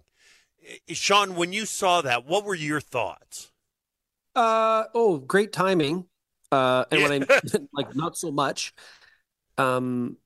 Eh, 0.65 0.93
Sean, 0.93 1.35
when 1.35 1.51
you 1.51 1.65
saw 1.65 1.99
that, 1.99 2.25
what 2.25 2.45
were 2.45 2.55
your 2.55 2.79
thoughts? 2.79 3.51
Uh 4.37 4.83
oh, 4.93 5.17
great 5.17 5.51
timing. 5.51 6.05
Uh, 6.51 6.85
and 6.91 7.01
when 7.01 7.23
I 7.23 7.39
like 7.73 7.95
not 7.95 8.17
so 8.17 8.31
much. 8.31 8.73
Um, 9.57 10.17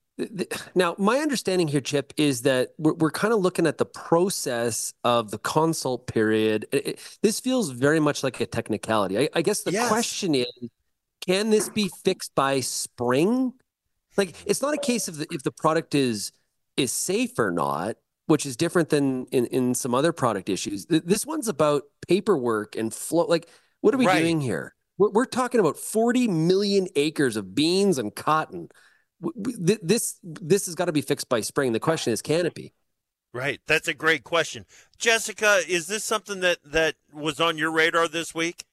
now 0.74 0.94
my 0.98 1.18
understanding 1.18 1.66
here, 1.66 1.80
Chip, 1.80 2.12
is 2.18 2.42
that 2.42 2.72
we're 2.78 2.92
we're 2.92 3.10
kind 3.10 3.32
of 3.32 3.40
looking 3.40 3.66
at 3.66 3.78
the 3.78 3.86
process 3.86 4.92
of 5.02 5.30
the 5.30 5.38
consult 5.38 6.06
period. 6.06 6.66
It- 6.72 6.86
it- 6.88 7.18
this 7.22 7.40
feels 7.40 7.70
very 7.70 7.98
much 8.00 8.22
like 8.22 8.38
a 8.40 8.46
technicality. 8.46 9.18
I, 9.18 9.28
I 9.34 9.40
guess 9.42 9.62
the 9.62 9.72
Yes. 9.72 9.88
question 9.88 10.34
is, 10.34 10.46
can 11.26 11.48
this 11.48 11.70
be 11.70 11.88
fixed 12.04 12.34
by 12.34 12.60
spring? 12.60 13.54
Like, 14.18 14.34
it's 14.44 14.60
not 14.60 14.74
a 14.74 14.78
case 14.78 15.08
of 15.08 15.16
the, 15.16 15.26
if 15.30 15.42
the 15.42 15.52
product 15.52 15.94
is 15.94 16.32
is 16.76 16.92
safe 16.92 17.38
or 17.38 17.50
not, 17.50 17.96
which 18.26 18.44
is 18.44 18.56
different 18.56 18.90
than 18.90 19.24
in, 19.32 19.46
in 19.46 19.74
some 19.74 19.94
other 19.94 20.12
product 20.12 20.50
issues. 20.50 20.84
This 20.86 21.24
one's 21.24 21.48
about 21.48 21.84
paperwork 22.06 22.76
and 22.76 22.92
flow. 22.92 23.24
Like, 23.24 23.48
what 23.82 23.94
are 23.94 23.98
we 23.98 24.06
Right. 24.06 24.20
doing 24.20 24.40
here? 24.40 24.74
We're, 24.96 25.10
we're 25.10 25.26
talking 25.26 25.60
about 25.60 25.76
40 25.76 26.28
million 26.28 26.86
acres 26.96 27.36
of 27.36 27.54
beans 27.54 27.98
and 27.98 28.14
cotton. 28.14 28.68
W- 29.22 29.42
w- 29.42 29.66
th- 29.66 29.80
This 29.82 30.18
this 30.22 30.66
has 30.66 30.74
got 30.74 30.86
to 30.86 30.92
be 30.92 31.02
fixed 31.02 31.28
by 31.28 31.40
spring. 31.42 31.72
The 31.72 31.80
question 31.80 32.12
is, 32.12 32.22
can 32.22 32.46
it 32.46 32.54
be? 32.54 32.72
Right, 33.34 33.60
that's 33.66 33.88
a 33.88 33.94
great 33.94 34.24
question, 34.24 34.66
Jessica. 34.98 35.60
Is 35.68 35.86
this 35.86 36.04
something 36.04 36.40
that 36.40 36.58
that 36.64 36.96
was 37.12 37.40
on 37.40 37.56
your 37.58 37.70
radar 37.72 38.06
this 38.08 38.34
week? 38.34 38.64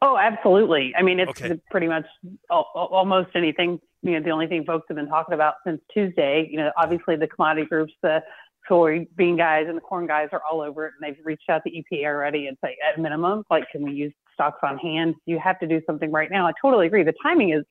Oh, 0.00 0.16
absolutely. 0.16 0.94
I 0.96 1.02
mean, 1.02 1.18
it's 1.20 1.30
Okay. 1.30 1.58
pretty 1.70 1.88
much 1.88 2.06
al- 2.50 2.70
al- 2.76 2.86
almost 2.86 3.30
anything. 3.34 3.80
You 4.02 4.12
know, 4.12 4.20
the 4.20 4.30
only 4.30 4.46
thing 4.46 4.64
folks 4.64 4.86
have 4.88 4.96
been 4.96 5.08
talking 5.08 5.34
about 5.34 5.54
since 5.66 5.80
Tuesday. 5.92 6.48
You 6.50 6.58
know, 6.58 6.70
obviously 6.76 7.16
the 7.16 7.26
commodity 7.26 7.66
groups, 7.66 7.92
the 8.02 8.22
soybean 8.70 9.36
guys 9.36 9.66
and 9.68 9.76
the 9.76 9.80
corn 9.80 10.06
guys 10.06 10.28
are 10.32 10.42
all 10.50 10.60
over 10.60 10.86
it, 10.86 10.92
and 11.00 11.06
they've 11.14 11.24
reached 11.24 11.48
out 11.48 11.62
to 11.64 11.70
EPA 11.70 12.06
already 12.06 12.46
and 12.46 12.56
say, 12.64 12.76
at 12.86 13.00
minimum, 13.00 13.44
like, 13.50 13.64
can 13.70 13.82
we 13.82 13.92
use 13.92 14.12
stocks 14.34 14.60
on 14.62 14.78
hand? 14.78 15.14
You 15.24 15.38
have 15.38 15.58
to 15.60 15.66
do 15.66 15.80
something 15.86 16.10
right 16.10 16.30
now. 16.30 16.46
I 16.46 16.52
totally 16.60 16.86
agree. 16.86 17.02
The 17.02 17.14
timing 17.22 17.50
is 17.52 17.64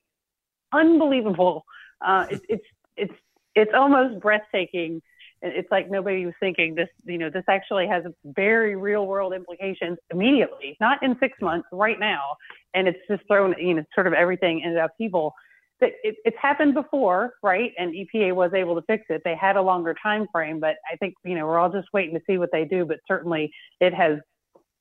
unbelievable. 0.74 1.66
Uh, 2.06 2.26
it, 2.30 2.42
it's 2.50 2.66
it's 2.98 3.14
it's 3.56 3.72
almost 3.74 4.22
breathtaking. 4.22 5.02
It's 5.42 5.70
like 5.70 5.92
nobody 5.92 6.26
was 6.26 6.34
thinking 6.40 6.76
this. 6.76 6.90
You 7.06 7.18
know, 7.18 7.30
this 7.30 7.44
actually 7.48 7.88
has 7.88 8.04
very 8.24 8.76
real 8.76 9.06
world 9.06 9.34
implications 9.34 9.98
immediately, 10.12 10.76
not 10.80 11.04
in 11.04 11.18
six 11.20 11.40
months, 11.42 11.68
right 11.72 12.00
now. 12.00 12.36
And 12.74 12.88
it's 12.88 13.00
just 13.10 13.24
thrown, 13.28 13.56
you 13.60 13.76
know, 13.76 13.84
sort 13.94 14.08
of 14.08 14.14
everything 14.14 14.62
into 14.62 14.84
upheaval. 14.84 15.34
That 15.82 15.92
it, 16.04 16.16
it's 16.24 16.38
happened 16.42 16.74
before, 16.74 17.34
right? 17.44 17.74
And 17.78 17.94
EPA 17.94 18.34
was 18.34 18.54
able 18.54 18.76
to 18.76 18.82
fix 18.88 19.06
it. 19.10 19.22
They 19.26 19.36
had 19.36 19.58
a 19.58 19.62
longer 19.62 19.96
time 20.02 20.28
frame, 20.32 20.60
but 20.60 20.78
I 20.92 20.96
think 20.96 21.16
you 21.24 21.36
know 21.36 21.46
we're 21.46 21.60
all 21.60 21.72
just 21.72 21.88
waiting 21.94 22.16
to 22.16 22.22
see 22.26 22.38
what 22.38 22.52
they 22.52 22.66
do. 22.66 22.86
But 22.86 23.00
certainly, 23.08 23.52
it 23.80 23.94
has 23.94 24.20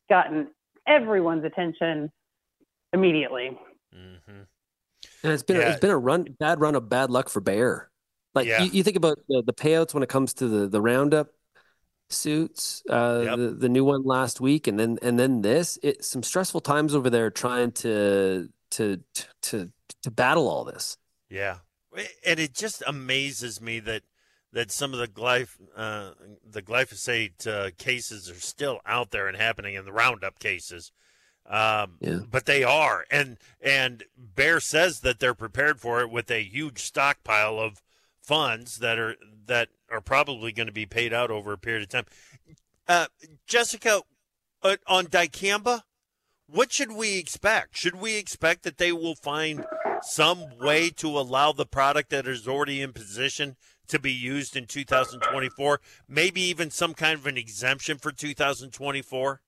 gotten 0.09 0.49
everyone's 0.87 1.45
attention 1.45 2.11
immediately. 2.93 3.59
Mm-hmm. 3.95 4.43
And 5.23 5.33
it's 5.33 5.43
been 5.43 5.57
Yeah. 5.57 5.71
it's 5.71 5.81
been 5.81 5.91
a 5.91 5.99
run 5.99 6.25
bad 6.39 6.61
run 6.61 6.75
of 6.75 6.89
bad 6.89 7.11
luck 7.11 7.29
for 7.29 7.41
Bayer. 7.41 7.91
Like 8.35 8.47
Yeah. 8.47 8.63
you, 8.63 8.71
you 8.71 8.83
think 8.83 8.97
about 8.97 9.19
the, 9.29 9.43
the 9.45 9.53
payouts 9.53 9.95
when 9.95 10.03
it 10.03 10.09
comes 10.09 10.35
to 10.35 10.49
the 10.49 10.69
the 10.69 10.81
Roundup 10.81 11.29
suits, 12.11 12.83
uh, 12.91 13.23
Yep. 13.25 13.37
the 13.39 13.49
the 13.51 13.69
new 13.69 13.85
one 13.85 14.03
last 14.05 14.41
week, 14.41 14.67
and 14.67 14.79
then 14.79 14.99
and 15.03 15.19
then 15.19 15.41
this. 15.43 15.79
It's 15.83 16.07
some 16.07 16.23
stressful 16.23 16.61
times 16.61 16.95
over 16.95 17.11
there 17.11 17.31
trying 17.31 17.73
to 17.73 18.49
to 18.73 19.01
to 19.43 19.71
to 20.03 20.11
battle 20.11 20.49
all 20.49 20.65
this. 20.65 20.97
Yeah, 21.29 21.59
and 22.27 22.39
it 22.41 22.55
just 22.55 22.83
amazes 22.87 23.61
me 23.61 23.81
that 23.81 24.03
that 24.53 24.71
some 24.71 24.93
of 24.93 24.99
the 25.01 25.09
glyph 25.09 25.57
uh, 25.77 26.13
the 26.49 26.63
glyphosate 26.63 27.47
uh, 27.47 27.71
cases 27.77 28.31
are 28.31 28.35
still 28.35 28.81
out 28.87 29.11
there 29.11 29.27
and 29.29 29.37
happening 29.37 29.75
in 29.75 29.85
the 29.85 29.93
Roundup 29.93 30.39
cases. 30.39 30.93
Um, 31.47 31.99
Yeah. 32.01 32.21
But 32.31 32.47
they 32.47 32.65
are, 32.65 33.05
and 33.11 33.37
and 33.61 34.05
Bayer 34.35 34.61
says 34.61 35.01
that 35.01 35.21
they're 35.21 35.35
prepared 35.35 35.81
for 35.81 36.01
it 36.01 36.11
with 36.11 36.31
a 36.31 36.43
huge 36.43 36.81
stockpile 36.81 37.59
of 37.59 37.83
funds 38.23 38.79
that 38.79 38.99
are 38.99 39.17
that 39.47 39.69
are 39.91 40.01
probably 40.01 40.53
going 40.53 40.67
to 40.69 40.73
be 40.73 40.87
paid 40.87 41.13
out 41.13 41.31
over 41.31 41.53
a 41.53 41.59
period 41.59 41.83
of 41.83 41.89
time. 41.91 42.07
Uh, 42.89 43.07
Jessica, 43.47 44.03
uh, 44.63 44.77
on 44.87 45.07
dicamba, 45.07 45.83
what 46.47 46.73
should 46.73 46.93
we 46.93 47.19
expect? 47.19 47.77
Should 47.77 47.97
we 47.97 48.17
expect 48.17 48.63
that 48.65 48.79
they 48.79 48.93
will 48.93 49.15
find 49.15 49.65
some 50.03 50.45
way 50.59 50.91
to 50.91 51.09
allow 51.09 51.53
the 51.53 51.67
product 51.67 52.11
that 52.11 52.27
is 52.27 52.47
already 52.47 52.83
in 52.83 52.93
position 52.93 53.57
to 53.89 53.99
be 53.99 54.13
used 54.13 54.57
in 54.57 54.67
2024? 54.67 55.81
Maybe 56.09 56.41
even 56.43 56.71
some 56.71 56.95
kind 56.95 57.19
of 57.19 57.27
an 57.27 57.37
exemption 57.37 57.99
for 57.99 58.13
2024? 58.13 59.41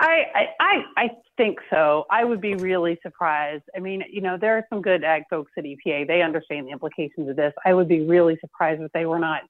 I, 0.00 0.48
I, 0.58 0.76
I, 0.96 1.10
think 1.36 1.58
so. 1.70 2.06
I 2.10 2.24
would 2.24 2.40
be 2.40 2.54
really 2.54 2.98
surprised. 3.02 3.62
I 3.74 3.78
mean, 3.78 4.02
you 4.10 4.20
know, 4.20 4.36
there 4.36 4.58
are 4.58 4.66
some 4.68 4.82
good 4.82 5.04
ag 5.04 5.22
folks 5.30 5.52
at 5.56 5.64
EPA. 5.64 6.06
They 6.06 6.22
understand 6.22 6.66
the 6.66 6.72
implications 6.72 7.28
of 7.28 7.36
this. 7.36 7.52
I 7.64 7.72
would 7.72 7.88
be 7.88 8.00
really 8.04 8.36
surprised 8.40 8.82
if 8.82 8.90
they 8.92 9.06
were 9.06 9.18
not, 9.18 9.42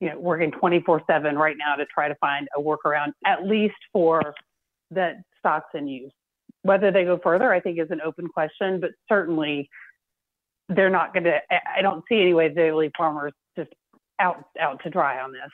you 0.00 0.08
know, 0.08 0.18
working 0.18 0.52
24 0.52 1.02
7 1.06 1.36
right 1.36 1.56
now 1.58 1.74
to 1.74 1.84
try 1.86 2.08
to 2.08 2.14
find 2.16 2.48
a 2.56 2.60
workaround, 2.60 3.12
at 3.26 3.44
least 3.44 3.74
for 3.92 4.34
the 4.90 5.22
stocks 5.38 5.70
in 5.74 5.88
use. 5.88 6.12
Whether 6.62 6.90
they 6.90 7.04
go 7.04 7.18
further, 7.22 7.52
I 7.52 7.60
think 7.60 7.78
is 7.78 7.90
an 7.90 8.00
open 8.04 8.28
question, 8.28 8.80
but 8.80 8.90
certainly 9.08 9.70
they're 10.68 10.90
not 10.90 11.14
going 11.14 11.24
to, 11.24 11.38
I 11.50 11.82
don't 11.82 12.04
see 12.08 12.20
any 12.20 12.34
way 12.34 12.48
they 12.48 12.72
leave 12.72 12.90
farmers 12.96 13.32
just 13.56 13.70
out, 14.18 14.44
out 14.60 14.82
to 14.82 14.90
dry 14.90 15.20
on 15.20 15.32
this. 15.32 15.50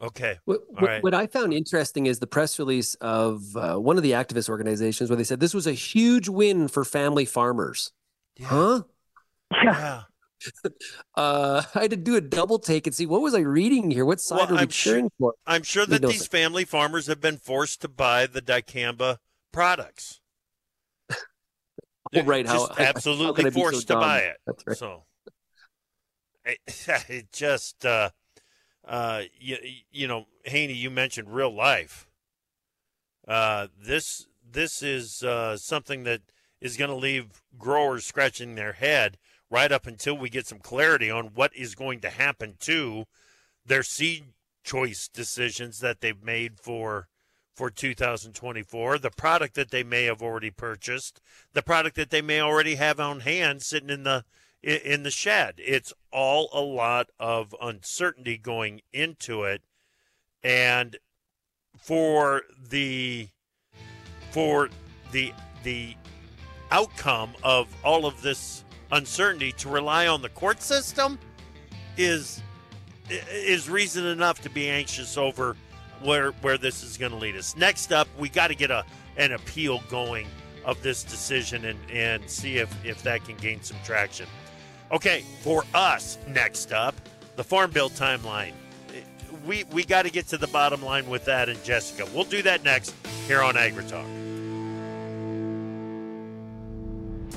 Okay. 0.00 0.38
What, 0.44 0.60
All 0.60 0.74
what, 0.80 0.88
right. 0.88 1.02
what 1.02 1.14
I 1.14 1.26
found 1.26 1.52
interesting 1.52 2.06
is 2.06 2.18
the 2.18 2.26
press 2.26 2.58
release 2.58 2.94
of 2.96 3.56
uh, 3.56 3.76
one 3.76 3.96
of 3.96 4.02
the 4.02 4.12
activist 4.12 4.48
organizations 4.48 5.10
where 5.10 5.16
they 5.16 5.24
said 5.24 5.40
this 5.40 5.54
was 5.54 5.66
a 5.66 5.72
huge 5.72 6.28
win 6.28 6.68
for 6.68 6.84
family 6.84 7.24
farmers. 7.24 7.92
Huh? 8.40 8.82
Yeah. 9.52 10.02
Uh, 11.16 11.62
I 11.74 11.80
had 11.82 11.90
to 11.90 11.96
do 11.96 12.14
a 12.14 12.20
double 12.20 12.60
take 12.60 12.86
and 12.86 12.94
see 12.94 13.04
what 13.04 13.20
was 13.22 13.34
I 13.34 13.40
reading 13.40 13.90
here. 13.90 14.04
What 14.04 14.20
side 14.20 14.36
Well, 14.36 14.50
are 14.50 14.52
we 14.52 14.58
I'm 14.58 14.68
sure- 14.68 15.08
for? 15.18 15.34
I'm 15.46 15.64
sure 15.64 15.84
that 15.84 16.00
these 16.02 16.28
family 16.28 16.64
farmers 16.64 17.08
have 17.08 17.20
been 17.20 17.38
forced 17.38 17.80
to 17.80 17.88
buy 17.88 18.26
the 18.26 18.40
dicamba 18.40 19.18
products. 19.52 20.20
Oh, 22.14 22.22
right, 22.22 22.46
how- 22.46 22.54
Just 22.68 22.68
how- 22.70 22.74
how 22.84 22.88
absolutely 22.90 23.44
I 23.44 23.48
be 23.50 23.54
so 23.54 23.60
forced 23.60 23.88
to 23.88 23.94
buy 23.94 24.18
it. 24.20 24.36
That's 24.46 24.64
right. 24.66 24.76
So 24.76 25.04
it, 26.44 26.58
it 27.08 27.32
just, 27.32 27.84
uh, 27.84 28.10
uh, 28.86 29.22
you, 29.38 29.58
you 29.90 30.06
know, 30.08 30.26
Haney, 30.44 30.72
you 30.74 30.90
mentioned 30.90 31.34
real 31.34 31.54
life. 31.54 32.08
Uh, 33.26 33.66
this 33.78 34.26
this 34.50 34.82
is 34.82 35.22
uh, 35.22 35.56
something 35.58 36.04
that 36.04 36.22
is 36.60 36.76
going 36.78 36.90
to 36.90 36.96
leave 36.96 37.42
growers 37.58 38.06
scratching 38.06 38.54
their 38.54 38.72
head 38.72 39.18
right 39.50 39.72
up 39.72 39.86
until 39.86 40.16
we 40.16 40.28
get 40.28 40.46
some 40.46 40.58
clarity 40.58 41.10
on 41.10 41.26
what 41.34 41.54
is 41.56 41.74
going 41.74 42.00
to 42.00 42.10
happen 42.10 42.54
to 42.60 43.04
their 43.64 43.82
seed 43.82 44.24
choice 44.64 45.08
decisions 45.08 45.80
that 45.80 46.00
they've 46.00 46.22
made 46.22 46.58
for 46.60 47.08
for 47.54 47.70
2024, 47.70 48.98
the 48.98 49.10
product 49.10 49.56
that 49.56 49.72
they 49.72 49.82
may 49.82 50.04
have 50.04 50.22
already 50.22 50.50
purchased, 50.50 51.20
the 51.54 51.62
product 51.62 51.96
that 51.96 52.10
they 52.10 52.22
may 52.22 52.40
already 52.40 52.76
have 52.76 53.00
on 53.00 53.18
hand 53.20 53.62
sitting 53.62 53.90
in 53.90 54.04
the 54.04 54.24
in 54.62 55.02
the 55.02 55.10
shed. 55.10 55.54
It's 55.58 55.92
all 56.12 56.48
a 56.52 56.60
lot 56.60 57.08
of 57.18 57.54
uncertainty 57.60 58.38
going 58.38 58.82
into 58.92 59.42
it 59.42 59.62
and 60.42 60.96
for 61.76 62.42
the 62.70 63.28
for 64.30 64.68
the 65.10 65.32
the 65.64 65.96
outcome 66.70 67.34
of 67.42 67.74
all 67.84 68.06
of 68.06 68.22
this 68.22 68.64
uncertainty 68.92 69.52
to 69.52 69.68
rely 69.68 70.06
on 70.06 70.22
the 70.22 70.28
court 70.30 70.62
system 70.62 71.18
is 71.96 72.42
is 73.10 73.68
reason 73.70 74.04
enough 74.06 74.40
to 74.42 74.50
be 74.50 74.68
anxious 74.68 75.16
over 75.16 75.56
where 76.02 76.30
where 76.42 76.58
this 76.58 76.82
is 76.82 76.96
going 76.96 77.12
to 77.12 77.18
lead 77.18 77.36
us. 77.36 77.56
Next 77.56 77.92
up, 77.92 78.08
we 78.18 78.28
got 78.28 78.48
to 78.48 78.54
get 78.54 78.70
a 78.70 78.84
an 79.16 79.32
appeal 79.32 79.82
going 79.88 80.26
of 80.64 80.80
this 80.82 81.02
decision 81.02 81.64
and 81.64 81.78
and 81.90 82.28
see 82.28 82.58
if 82.58 82.74
if 82.84 83.02
that 83.02 83.24
can 83.24 83.36
gain 83.36 83.62
some 83.62 83.76
traction. 83.84 84.26
Okay, 84.90 85.24
for 85.42 85.64
us, 85.74 86.18
next 86.26 86.72
up, 86.72 86.94
the 87.36 87.44
Farm 87.44 87.70
Bill 87.70 87.90
timeline. 87.90 88.52
We 89.46 89.64
we 89.64 89.84
got 89.84 90.02
to 90.02 90.10
get 90.10 90.26
to 90.28 90.38
the 90.38 90.48
bottom 90.48 90.82
line 90.82 91.08
with 91.08 91.24
that 91.26 91.48
and 91.48 91.62
Jessica. 91.64 92.08
We'll 92.14 92.24
do 92.24 92.42
that 92.42 92.64
next 92.64 92.94
here 93.26 93.42
on 93.42 93.54
AgriTalk. 93.54 94.27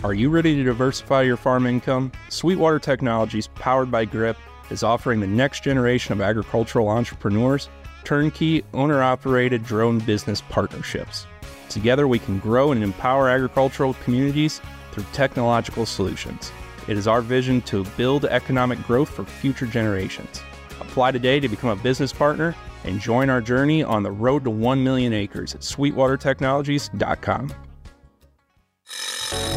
Are 0.04 0.16
you 0.16 0.32
ready 0.32 0.56
to 0.56 0.64
diversify 0.64 1.22
your 1.22 1.38
farm 1.38 1.68
income? 1.68 2.12
Sweetwater 2.30 2.80
Technologies, 2.80 3.50
powered 3.54 3.92
by 3.92 4.06
GRIP, 4.06 4.36
is 4.72 4.82
offering 4.82 5.20
the 5.20 5.28
next 5.28 5.64
generation 5.64 6.12
of 6.12 6.22
agricultural 6.22 6.88
entrepreneurs 6.88 7.70
turnkey, 8.04 8.64
owner 8.74 9.04
operated 9.04 9.64
drone 9.64 10.00
business 10.00 10.42
partnerships. 10.42 11.28
Together, 11.70 12.08
we 12.08 12.18
can 12.18 12.40
grow 12.40 12.72
and 12.72 12.84
empower 12.84 13.30
agricultural 13.30 13.94
communities 14.04 14.60
through 14.92 15.06
technological 15.14 15.86
solutions. 15.86 16.52
It 16.88 16.98
is 16.98 17.08
our 17.08 17.22
vision 17.22 17.62
to 17.62 17.84
build 17.96 18.26
economic 18.26 18.82
growth 18.88 19.10
for 19.10 19.24
future 19.24 19.68
generations. 19.68 20.42
Apply 20.80 21.12
today 21.12 21.40
to 21.40 21.48
become 21.48 21.70
a 21.70 21.76
business 21.76 22.12
partner 22.12 22.56
and 22.86 23.00
join 23.00 23.30
our 23.30 23.40
journey 23.40 23.84
on 23.84 24.02
the 24.02 24.10
road 24.10 24.46
to 24.46 24.50
1 24.50 24.84
million 24.84 25.14
acres 25.14 25.54
at 25.54 25.62
sweetwatertechnologies.com. 25.62 27.54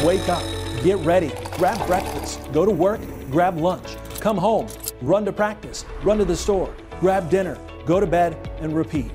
Wake 0.05 0.29
up, 0.29 0.43
get 0.83 0.99
ready, 0.99 1.31
grab 1.53 1.83
breakfast, 1.87 2.39
go 2.53 2.63
to 2.63 2.69
work, 2.69 3.01
grab 3.31 3.57
lunch, 3.57 3.97
come 4.19 4.37
home, 4.37 4.67
run 5.01 5.25
to 5.25 5.33
practice, 5.33 5.83
run 6.03 6.19
to 6.19 6.25
the 6.25 6.35
store, 6.35 6.71
grab 6.99 7.27
dinner, 7.27 7.57
go 7.87 7.99
to 7.99 8.05
bed, 8.05 8.37
and 8.59 8.75
repeat. 8.75 9.11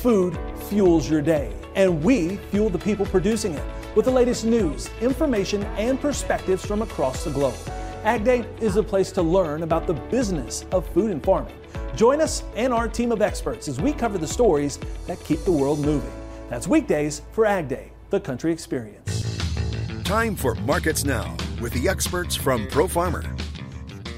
Food 0.00 0.36
fuels 0.68 1.08
your 1.08 1.22
day, 1.22 1.52
and 1.76 2.02
we 2.02 2.38
fuel 2.50 2.68
the 2.68 2.78
people 2.80 3.06
producing 3.06 3.54
it 3.54 3.62
with 3.94 4.06
the 4.06 4.10
latest 4.10 4.44
news, 4.44 4.90
information, 5.00 5.62
and 5.78 6.00
perspectives 6.00 6.66
from 6.66 6.82
across 6.82 7.22
the 7.22 7.30
globe. 7.30 7.54
Ag 8.02 8.24
Day 8.24 8.44
is 8.60 8.74
a 8.74 8.82
place 8.82 9.12
to 9.12 9.22
learn 9.22 9.62
about 9.62 9.86
the 9.86 9.94
business 9.94 10.64
of 10.72 10.92
food 10.92 11.12
and 11.12 11.22
farming. 11.22 11.54
Join 11.94 12.20
us 12.20 12.42
and 12.56 12.72
our 12.72 12.88
team 12.88 13.12
of 13.12 13.22
experts 13.22 13.68
as 13.68 13.80
we 13.80 13.92
cover 13.92 14.18
the 14.18 14.26
stories 14.26 14.80
that 15.06 15.22
keep 15.22 15.44
the 15.44 15.52
world 15.52 15.78
moving. 15.78 16.12
That's 16.50 16.66
weekdays 16.66 17.22
for 17.30 17.46
Ag 17.46 17.68
Day, 17.68 17.92
the 18.10 18.18
country 18.18 18.50
experience. 18.50 19.41
Time 20.12 20.36
for 20.36 20.54
Markets 20.56 21.06
Now 21.06 21.34
with 21.62 21.72
the 21.72 21.88
experts 21.88 22.36
from 22.36 22.66
Pro 22.66 22.86
Farmer. 22.86 23.24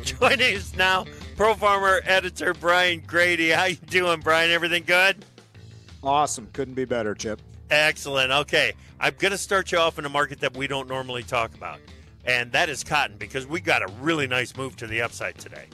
Joining 0.02 0.56
us 0.56 0.74
now, 0.74 1.04
Pro 1.36 1.54
Farmer 1.54 2.00
editor 2.02 2.52
Brian 2.52 3.00
Grete. 3.06 3.52
How 3.52 3.66
you 3.66 3.76
doing, 3.76 4.18
Brian? 4.18 4.50
Everything 4.50 4.82
good? 4.84 5.24
Awesome. 6.02 6.48
Couldn't 6.52 6.74
be 6.74 6.84
better, 6.84 7.14
Chip. 7.14 7.40
Excellent. 7.70 8.32
Okay, 8.32 8.72
I'm 8.98 9.14
going 9.18 9.30
to 9.30 9.38
start 9.38 9.70
you 9.70 9.78
off 9.78 9.96
in 9.96 10.04
a 10.04 10.08
market 10.08 10.40
that 10.40 10.56
we 10.56 10.66
don't 10.66 10.88
normally 10.88 11.22
talk 11.22 11.54
about, 11.54 11.78
and 12.24 12.50
that 12.50 12.68
is 12.68 12.82
cotton 12.82 13.16
because 13.16 13.46
we 13.46 13.60
got 13.60 13.88
a 13.88 13.92
really 14.00 14.26
nice 14.26 14.56
move 14.56 14.74
to 14.78 14.88
the 14.88 15.00
upside 15.00 15.38
today. 15.38 15.66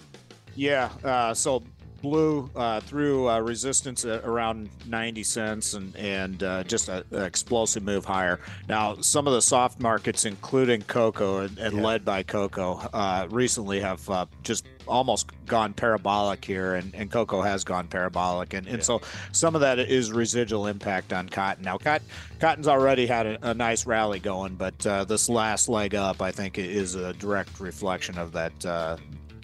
Yeah. 0.55 0.91
Uh, 1.03 1.33
so 1.33 1.63
blew 2.03 2.51
uh, 2.57 2.81
through 2.81 3.29
uh, 3.29 3.39
resistance 3.41 4.05
around 4.05 4.69
90 4.87 5.23
cents 5.23 5.75
and 5.75 5.95
and 5.97 6.43
uh, 6.43 6.65
just 6.65 6.89
an 6.89 7.05
explosive 7.13 7.83
move 7.83 8.05
higher. 8.05 8.41
Now, 8.69 8.97
some 8.97 9.27
of 9.27 9.33
the 9.33 9.43
soft 9.43 9.81
markets, 9.81 10.25
including 10.25 10.83
cocoa 10.83 11.41
and, 11.41 11.59
and 11.59 11.77
yeah. 11.77 11.83
led 11.83 12.05
by 12.05 12.23
cocoa, 12.23 12.89
uh, 12.93 13.27
recently 13.31 13.81
have 13.81 14.09
uh, 14.09 14.27
just 14.43 14.67
almost 14.87 15.31
gone 15.47 15.73
parabolic 15.73 16.45
here, 16.45 16.75
and, 16.75 16.95
and 16.95 17.11
cocoa 17.11 17.43
has 17.43 17.65
gone 17.65 17.87
parabolic, 17.87 18.55
and, 18.55 18.67
and 18.67 18.79
yeah. 18.79 18.83
so 18.83 19.01
some 19.33 19.55
of 19.55 19.61
that 19.61 19.79
is 19.79 20.11
residual 20.11 20.67
impact 20.67 21.13
on 21.13 21.29
cotton. 21.29 21.65
Now, 21.65 21.79
cotton, 21.79 22.07
cotton's 22.39 22.69
already 22.69 23.07
had 23.07 23.27
a, 23.27 23.51
a 23.51 23.55
nice 23.55 23.87
rally 23.87 24.19
going, 24.19 24.55
but 24.57 24.87
uh, 24.87 25.05
this 25.05 25.29
last 25.29 25.69
leg 25.69 25.95
up, 25.95 26.21
I 26.23 26.31
think, 26.31 26.59
is 26.59 26.95
a 26.95 27.13
direct 27.15 27.61
reflection 27.61 28.19
of 28.19 28.33
that. 28.33 28.67
Uh, 28.67 28.97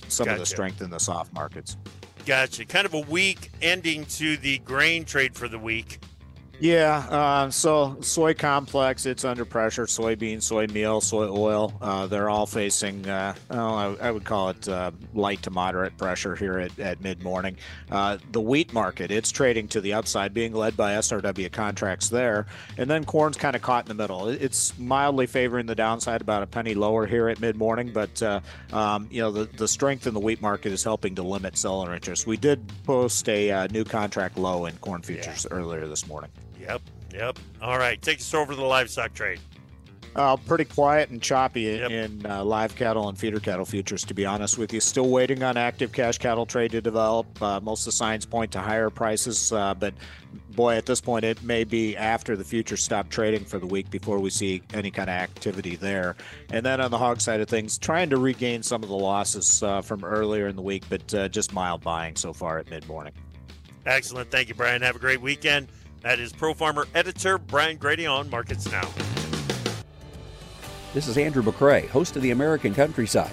some 0.08 0.26
gotcha. 0.26 0.34
of 0.34 0.40
the 0.40 0.46
strength 0.46 0.82
in 0.82 0.90
the 0.90 1.00
soft 1.00 1.32
markets. 1.32 1.76
Gotcha. 2.26 2.64
Kind 2.64 2.86
of 2.86 2.94
a 2.94 3.00
weak 3.00 3.52
ending 3.62 4.04
to 4.06 4.36
the 4.36 4.58
grain 4.58 5.04
trade 5.04 5.36
for 5.36 5.46
the 5.46 5.60
week. 5.60 6.00
Yeah, 6.58 7.06
uh, 7.10 7.50
so 7.50 7.98
soy 8.00 8.32
complex, 8.32 9.04
it's 9.04 9.26
under 9.26 9.44
pressure. 9.44 9.84
Soybean, 9.84 10.40
soy 10.40 10.66
meal, 10.68 11.02
soy 11.02 11.28
oil, 11.28 11.74
uh, 11.82 12.06
they're 12.06 12.30
all 12.30 12.46
facing, 12.46 13.06
uh, 13.06 13.34
oh, 13.50 13.74
I, 13.74 14.08
I, 14.08 14.10
would 14.10 14.24
call 14.24 14.48
it 14.50 14.66
uh, 14.66 14.90
light 15.12 15.42
to 15.42 15.50
moderate 15.50 15.98
pressure 15.98 16.34
here 16.34 16.58
at, 16.58 16.78
at 16.78 17.02
mid 17.02 17.22
morning. 17.22 17.58
Uh, 17.90 18.16
the 18.32 18.40
wheat 18.40 18.72
market, 18.72 19.10
it's 19.10 19.30
trading 19.30 19.68
to 19.68 19.82
the 19.82 19.92
upside, 19.92 20.32
being 20.32 20.54
led 20.54 20.78
by 20.78 20.94
SRW 20.94 21.52
contracts 21.52 22.08
there. 22.08 22.46
And 22.78 22.88
then 22.88 23.04
corn's 23.04 23.36
kind 23.36 23.54
of 23.54 23.60
caught 23.60 23.84
in 23.84 23.88
the 23.88 24.02
middle. 24.02 24.28
It's 24.28 24.78
mildly 24.78 25.26
favoring 25.26 25.66
the 25.66 25.74
downside, 25.74 26.22
about 26.22 26.42
a 26.42 26.46
penny 26.46 26.74
lower 26.74 27.06
here 27.06 27.28
at 27.28 27.38
mid 27.38 27.56
morning. 27.56 27.92
But, 27.92 28.22
uh, 28.22 28.40
um, 28.72 29.08
you 29.10 29.20
know, 29.20 29.30
the, 29.30 29.44
the 29.44 29.68
strength 29.68 30.06
in 30.06 30.14
the 30.14 30.20
wheat 30.20 30.40
market 30.40 30.72
is 30.72 30.82
helping 30.82 31.14
to 31.16 31.22
limit 31.22 31.58
seller 31.58 31.94
interest. 31.94 32.26
We 32.26 32.38
did 32.38 32.72
post 32.84 33.28
a 33.28 33.68
new 33.68 33.84
contract 33.84 34.38
low 34.38 34.64
in 34.64 34.76
corn 34.78 35.02
futures 35.02 35.46
yeah. 35.50 35.56
earlier 35.56 35.86
this 35.86 36.06
morning. 36.06 36.30
Yep. 36.66 36.82
Yep. 37.14 37.38
All 37.62 37.78
right. 37.78 38.00
Take 38.00 38.18
us 38.18 38.34
over 38.34 38.52
to 38.52 38.56
the 38.56 38.64
livestock 38.64 39.14
trade. 39.14 39.40
Uh, 40.16 40.34
pretty 40.34 40.64
quiet 40.64 41.10
and 41.10 41.20
choppy 41.20 41.62
yep. 41.62 41.90
in 41.90 42.24
uh, 42.24 42.42
live 42.42 42.74
cattle 42.74 43.10
and 43.10 43.18
feeder 43.18 43.38
cattle 43.38 43.66
futures, 43.66 44.02
to 44.02 44.14
be 44.14 44.24
honest 44.24 44.56
with 44.56 44.72
you. 44.72 44.80
Still 44.80 45.10
waiting 45.10 45.42
on 45.42 45.58
active 45.58 45.92
cash 45.92 46.16
cattle 46.16 46.46
trade 46.46 46.70
to 46.70 46.80
develop. 46.80 47.26
Uh, 47.42 47.60
most 47.60 47.82
of 47.82 47.84
the 47.86 47.92
signs 47.92 48.24
point 48.24 48.50
to 48.52 48.58
higher 48.58 48.88
prices, 48.88 49.52
uh, 49.52 49.74
but 49.74 49.92
boy, 50.52 50.74
at 50.74 50.86
this 50.86 51.02
point, 51.02 51.26
it 51.26 51.42
may 51.42 51.64
be 51.64 51.94
after 51.98 52.34
the 52.34 52.44
futures 52.44 52.82
stop 52.82 53.10
trading 53.10 53.44
for 53.44 53.58
the 53.58 53.66
week 53.66 53.90
before 53.90 54.18
we 54.18 54.30
see 54.30 54.62
any 54.72 54.90
kind 54.90 55.10
of 55.10 55.14
activity 55.14 55.76
there. 55.76 56.16
And 56.50 56.64
then 56.64 56.80
on 56.80 56.90
the 56.90 56.98
hog 56.98 57.20
side 57.20 57.40
of 57.40 57.48
things, 57.48 57.76
trying 57.76 58.08
to 58.08 58.16
regain 58.16 58.62
some 58.62 58.82
of 58.82 58.88
the 58.88 58.96
losses 58.96 59.62
uh, 59.62 59.82
from 59.82 60.02
earlier 60.02 60.48
in 60.48 60.56
the 60.56 60.62
week, 60.62 60.84
but 60.88 61.12
uh, 61.12 61.28
just 61.28 61.52
mild 61.52 61.82
buying 61.82 62.16
so 62.16 62.32
far 62.32 62.56
at 62.56 62.70
mid 62.70 62.88
morning. 62.88 63.12
Excellent. 63.84 64.30
Thank 64.30 64.48
you, 64.48 64.54
Brian. 64.54 64.80
Have 64.80 64.96
a 64.96 64.98
great 64.98 65.20
weekend. 65.20 65.68
That 66.06 66.20
is 66.20 66.32
Pro 66.32 66.54
Farmer 66.54 66.86
editor 66.94 67.36
Brian 67.36 67.78
Grete 67.78 68.06
on 68.06 68.30
Markets 68.30 68.70
Now. 68.70 68.88
This 70.94 71.08
is 71.08 71.18
Andrew 71.18 71.42
McCrea, 71.42 71.88
host 71.88 72.14
of 72.14 72.22
the 72.22 72.30
American 72.30 72.72
Countryside. 72.72 73.32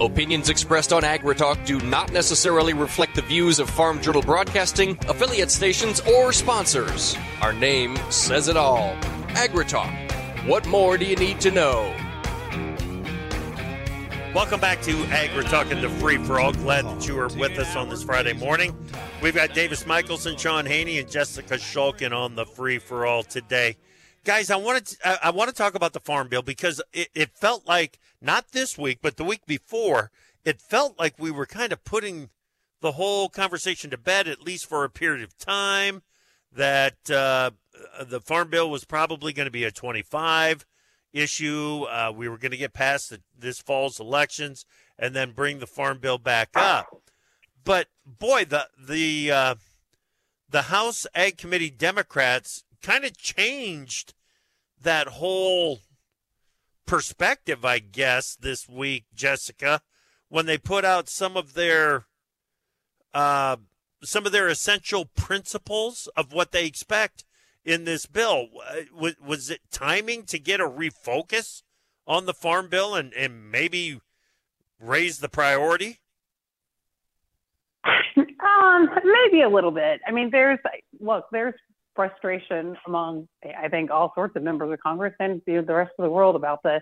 Opinions 0.00 0.48
expressed 0.48 0.92
on 0.92 1.02
AgriTalk 1.02 1.64
do 1.64 1.78
not 1.80 2.12
necessarily 2.12 2.74
reflect 2.74 3.14
the 3.14 3.22
views 3.22 3.60
of 3.60 3.70
Farm 3.70 4.00
Journal 4.02 4.22
Broadcasting, 4.22 4.98
affiliate 5.08 5.52
stations, 5.52 6.00
or 6.00 6.32
sponsors. 6.32 7.16
Our 7.40 7.52
name 7.52 7.96
says 8.10 8.48
it 8.48 8.56
all. 8.56 8.96
AgriTalk. 9.34 10.48
What 10.48 10.66
more 10.66 10.98
do 10.98 11.04
you 11.04 11.14
need 11.14 11.40
to 11.42 11.52
know? 11.52 11.94
Welcome 14.34 14.58
back 14.58 14.82
to 14.82 14.92
AgriTalk 15.04 15.70
and 15.70 15.80
the 15.80 15.88
Free 15.88 16.18
for 16.18 16.40
All. 16.40 16.52
Glad 16.52 16.86
that 16.86 17.06
you 17.06 17.16
are 17.20 17.28
with 17.28 17.56
us 17.56 17.76
on 17.76 17.88
this 17.88 18.02
Friday 18.02 18.32
morning. 18.32 18.76
We've 19.22 19.36
got 19.36 19.54
Davis 19.54 19.86
Michaelsen, 19.86 20.36
Sean 20.36 20.66
Haney, 20.66 20.98
and 20.98 21.08
Jessica 21.08 21.54
Shulkin 21.54 22.12
on 22.12 22.34
the 22.34 22.46
Free 22.46 22.78
for 22.78 23.06
All 23.06 23.22
today 23.22 23.76
guys, 24.24 24.50
I 24.50 24.56
wanted 24.56 24.86
to, 24.86 25.26
I 25.26 25.30
want 25.30 25.50
to 25.50 25.54
talk 25.54 25.74
about 25.74 25.92
the 25.92 26.00
farm 26.00 26.28
bill 26.28 26.42
because 26.42 26.82
it, 26.92 27.08
it 27.14 27.30
felt 27.36 27.66
like 27.66 27.98
not 28.24 28.52
this 28.52 28.78
week, 28.78 28.98
but 29.02 29.16
the 29.16 29.24
week 29.24 29.46
before, 29.46 30.10
it 30.44 30.60
felt 30.60 30.98
like 30.98 31.14
we 31.18 31.30
were 31.30 31.46
kind 31.46 31.72
of 31.72 31.84
putting 31.84 32.30
the 32.80 32.92
whole 32.92 33.28
conversation 33.28 33.90
to 33.90 33.98
bed, 33.98 34.28
at 34.28 34.42
least 34.42 34.66
for 34.66 34.84
a 34.84 34.90
period 34.90 35.22
of 35.22 35.38
time. 35.38 36.02
That 36.52 37.10
uh, 37.10 37.50
the 38.04 38.20
farm 38.20 38.48
bill 38.48 38.70
was 38.70 38.84
probably 38.84 39.32
going 39.32 39.46
to 39.46 39.50
be 39.50 39.64
a 39.64 39.72
25 39.72 40.64
issue. 41.12 41.84
Uh, 41.84 42.12
we 42.14 42.28
were 42.28 42.38
going 42.38 42.52
to 42.52 42.56
get 42.56 42.72
past 42.72 43.10
the, 43.10 43.20
this 43.36 43.60
fall's 43.60 43.98
elections 43.98 44.64
and 44.98 45.14
then 45.14 45.32
bring 45.32 45.58
the 45.58 45.66
farm 45.66 45.98
bill 45.98 46.18
back 46.18 46.50
up. 46.54 47.02
But 47.64 47.88
boy, 48.06 48.44
the 48.44 48.68
the 48.78 49.30
uh, 49.30 49.54
the 50.48 50.62
House 50.62 51.06
Ag 51.14 51.38
Committee 51.38 51.70
Democrats 51.70 52.64
kind 52.82 53.04
of 53.04 53.16
changed 53.16 54.14
that 54.80 55.08
whole 55.08 55.80
perspective, 56.86 57.64
I 57.64 57.78
guess, 57.78 58.36
this 58.36 58.68
week, 58.68 59.04
Jessica, 59.14 59.80
when 60.28 60.46
they 60.46 60.58
put 60.58 60.84
out 60.84 61.08
some 61.08 61.36
of 61.36 61.54
their 61.54 62.06
uh, 63.12 63.56
some 64.02 64.26
of 64.26 64.32
their 64.32 64.48
essential 64.48 65.06
principles 65.06 66.08
of 66.16 66.32
what 66.32 66.52
they 66.52 66.66
expect 66.66 67.24
in 67.64 67.84
this 67.84 68.06
bill. 68.06 68.48
Was, 68.94 69.14
was 69.24 69.50
it 69.50 69.60
timing 69.70 70.24
to 70.24 70.38
get 70.38 70.60
a 70.60 70.68
refocus 70.68 71.62
on 72.06 72.26
the 72.26 72.34
farm 72.34 72.68
bill 72.68 72.94
and, 72.94 73.12
and 73.14 73.50
maybe 73.50 74.00
raise 74.78 75.20
the 75.20 75.28
priority? 75.28 76.00
Um, 78.16 78.88
maybe 79.02 79.42
a 79.42 79.48
little 79.48 79.70
bit. 79.70 80.00
I 80.06 80.10
mean, 80.10 80.30
there's 80.30 80.58
look, 81.00 81.26
there's 81.32 81.54
frustration 81.94 82.76
among, 82.86 83.28
I 83.44 83.68
think, 83.68 83.90
all 83.90 84.12
sorts 84.14 84.36
of 84.36 84.42
members 84.42 84.72
of 84.72 84.80
Congress 84.80 85.14
and 85.20 85.40
the 85.46 85.62
rest 85.62 85.92
of 85.98 86.04
the 86.04 86.10
world 86.10 86.36
about 86.36 86.60
the 86.62 86.80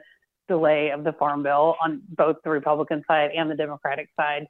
delay 0.48 0.90
of 0.90 1.04
the 1.04 1.12
Farm 1.12 1.42
Bill 1.42 1.76
on 1.82 2.02
both 2.10 2.36
the 2.44 2.50
Republican 2.50 3.02
side 3.06 3.30
and 3.36 3.50
the 3.50 3.54
Democratic 3.54 4.08
side. 4.18 4.46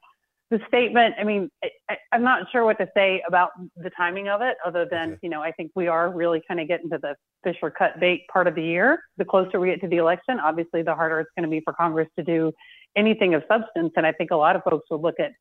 The 0.51 0.59
statement, 0.67 1.15
I 1.19 1.23
mean, 1.23 1.49
I, 1.89 1.97
am 2.11 2.21
not 2.23 2.51
sure 2.51 2.63
what 2.63 2.77
to 2.77 2.87
say 2.95 3.23
about 3.27 3.51
the 3.77 3.89
timing 3.91 4.29
of 4.29 4.41
it, 4.41 4.55
other 4.63 4.85
than, 4.89 5.17
you 5.23 5.29
know, 5.29 5.41
I 5.41 5.51
think 5.51 5.71
we 5.75 5.87
are 5.87 6.11
really 6.11 6.43
kind 6.47 6.59
of 6.59 6.67
getting 6.67 6.89
to 6.91 6.99
the 7.01 7.15
fish 7.43 7.57
or 7.63 7.71
cut 7.71 7.99
bait 7.99 8.27
part 8.31 8.47
of 8.47 8.53
the 8.53 8.61
year. 8.61 9.01
The 9.17 9.25
closer 9.25 9.59
we 9.59 9.69
get 9.69 9.81
to 9.81 9.87
the 9.87 9.97
election, 9.97 10.39
obviously, 10.39 10.83
the 10.83 10.93
harder 10.93 11.21
it's 11.21 11.29
going 11.35 11.49
to 11.49 11.49
be 11.49 11.61
for 11.61 11.73
Congress 11.73 12.07
to 12.19 12.23
do 12.23 12.51
anything 12.95 13.33
of 13.33 13.43
substance. 13.47 13.93
And 13.95 14.05
I 14.05 14.11
think 14.11 14.29
a 14.29 14.35
lot 14.35 14.55
of 14.55 14.63
folks 14.63 14.85
will 14.91 15.01
look 15.01 15.19
at 15.19 15.31